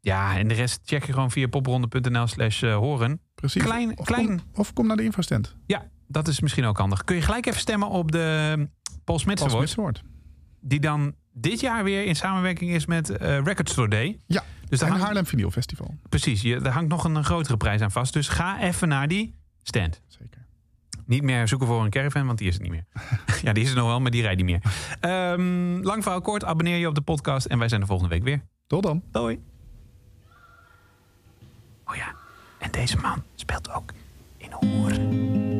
ja, 0.00 0.38
en 0.38 0.48
de 0.48 0.54
rest 0.54 0.80
check 0.84 1.04
je 1.04 1.12
gewoon 1.12 1.30
via 1.30 1.46
popronde.nl 1.48 2.26
slash 2.26 2.62
horen. 2.62 3.20
Precies. 3.34 3.62
Klein- 3.62 3.98
of, 3.98 4.06
klein- 4.06 4.26
Kom, 4.26 4.40
of 4.54 4.72
kom 4.72 4.86
naar 4.86 4.96
de 4.96 5.02
infostand. 5.04 5.56
Ja, 5.66 5.88
dat 6.12 6.28
is 6.28 6.40
misschien 6.40 6.64
ook 6.64 6.78
handig. 6.78 7.04
Kun 7.04 7.16
je 7.16 7.22
gelijk 7.22 7.46
even 7.46 7.60
stemmen 7.60 7.88
op 7.88 8.12
de 8.12 8.68
Paul 9.04 9.18
Smits 9.18 9.42
Award. 9.42 10.02
Die 10.60 10.80
dan 10.80 11.14
dit 11.32 11.60
jaar 11.60 11.84
weer 11.84 12.04
in 12.04 12.16
samenwerking 12.16 12.70
is 12.70 12.86
met 12.86 13.10
eh 13.10 13.38
Record 13.42 13.70
Store 13.70 13.88
Day. 13.88 14.18
Ja. 14.26 14.44
Dus 14.68 14.78
daar 14.78 14.88
En 14.88 14.94
hangt, 14.94 15.06
Haarlem 15.06 15.26
Vinyl 15.26 15.50
Festival. 15.50 15.94
precies, 16.08 16.42
je, 16.42 16.60
daar 16.60 16.72
hangt 16.72 16.88
nog 16.88 17.04
een, 17.04 17.24
grotere 17.24 17.56
prijs 17.56 17.80
aan 17.80 17.90
vast. 17.90 18.12
Dus 18.12 18.28
ga 18.28 18.60
even 18.60 18.88
naar 18.88 19.08
die 19.08 19.34
stand. 19.62 20.02
Zeker. 20.08 20.46
Niet 21.06 21.22
meer 21.22 21.48
zoeken 21.48 21.66
voor 21.66 21.84
een 21.84 21.90
caravan, 21.90 22.26
want 22.26 22.38
die 22.38 22.48
is 22.48 22.56
er 22.56 22.62
niet 22.62 22.70
meer. 22.70 22.84
ja, 23.42 23.52
die 23.52 23.62
is 23.62 23.70
er 23.70 23.76
nog 23.76 23.86
wel, 23.86 24.00
maar 24.00 24.10
die 24.10 24.22
rijdt 24.22 24.42
niet 24.42 24.46
meer. 24.46 24.62
Ehm, 25.00 25.80
lang 25.82 26.02
verhaal 26.02 26.20
kort, 26.20 26.44
abonneer 26.44 26.76
je 26.76 26.88
op 26.88 26.94
de 26.94 27.00
podcast 27.00 27.46
en 27.46 27.58
wij 27.58 27.68
zijn 27.68 27.80
de 27.80 27.86
volgende 27.86 28.14
week 28.14 28.22
weer. 28.22 28.42
Tot 28.66 28.82
dan. 28.82 29.02
Doei. 29.10 29.40
Oh 31.84 31.94
ja, 31.94 32.14
deze 32.70 32.96
man 32.96 33.22
speelt 33.34 33.70
ook 33.70 33.92
in 34.36 34.52
Hoeren. 34.52 35.51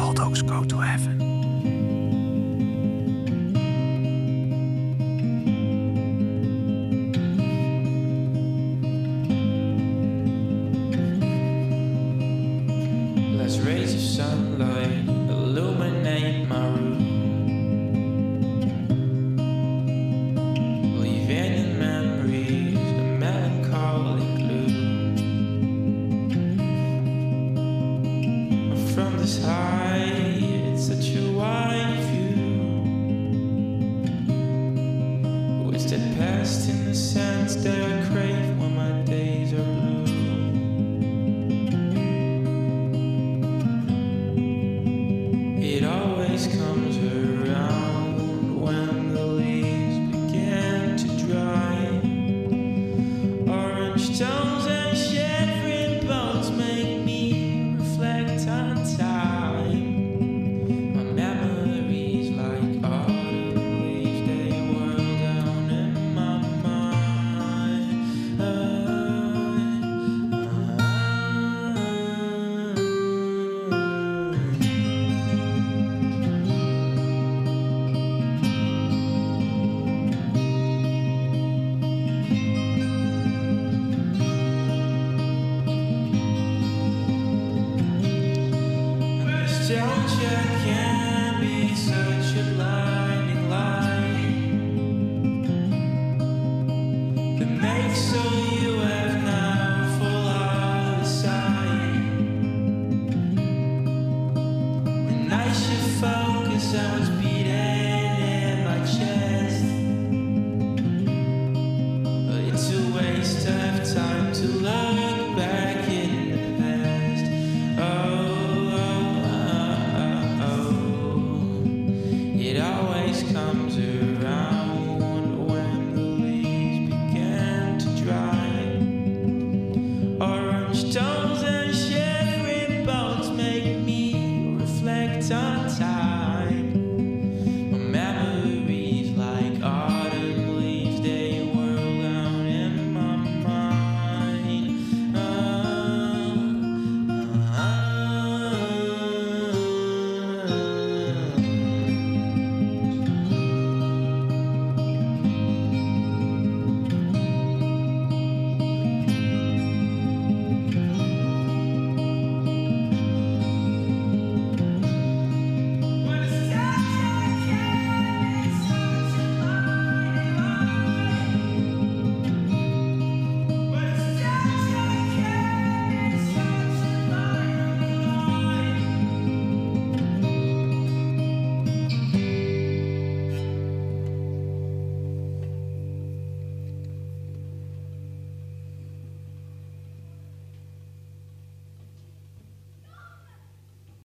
All 0.00 0.14
dogs 0.14 0.40
go 0.42 0.64
to 0.64 0.78
heaven. 0.78 1.18
Let's 13.36 13.58
raise 13.58 13.92
the 13.94 14.00
sunlight, 14.00 15.19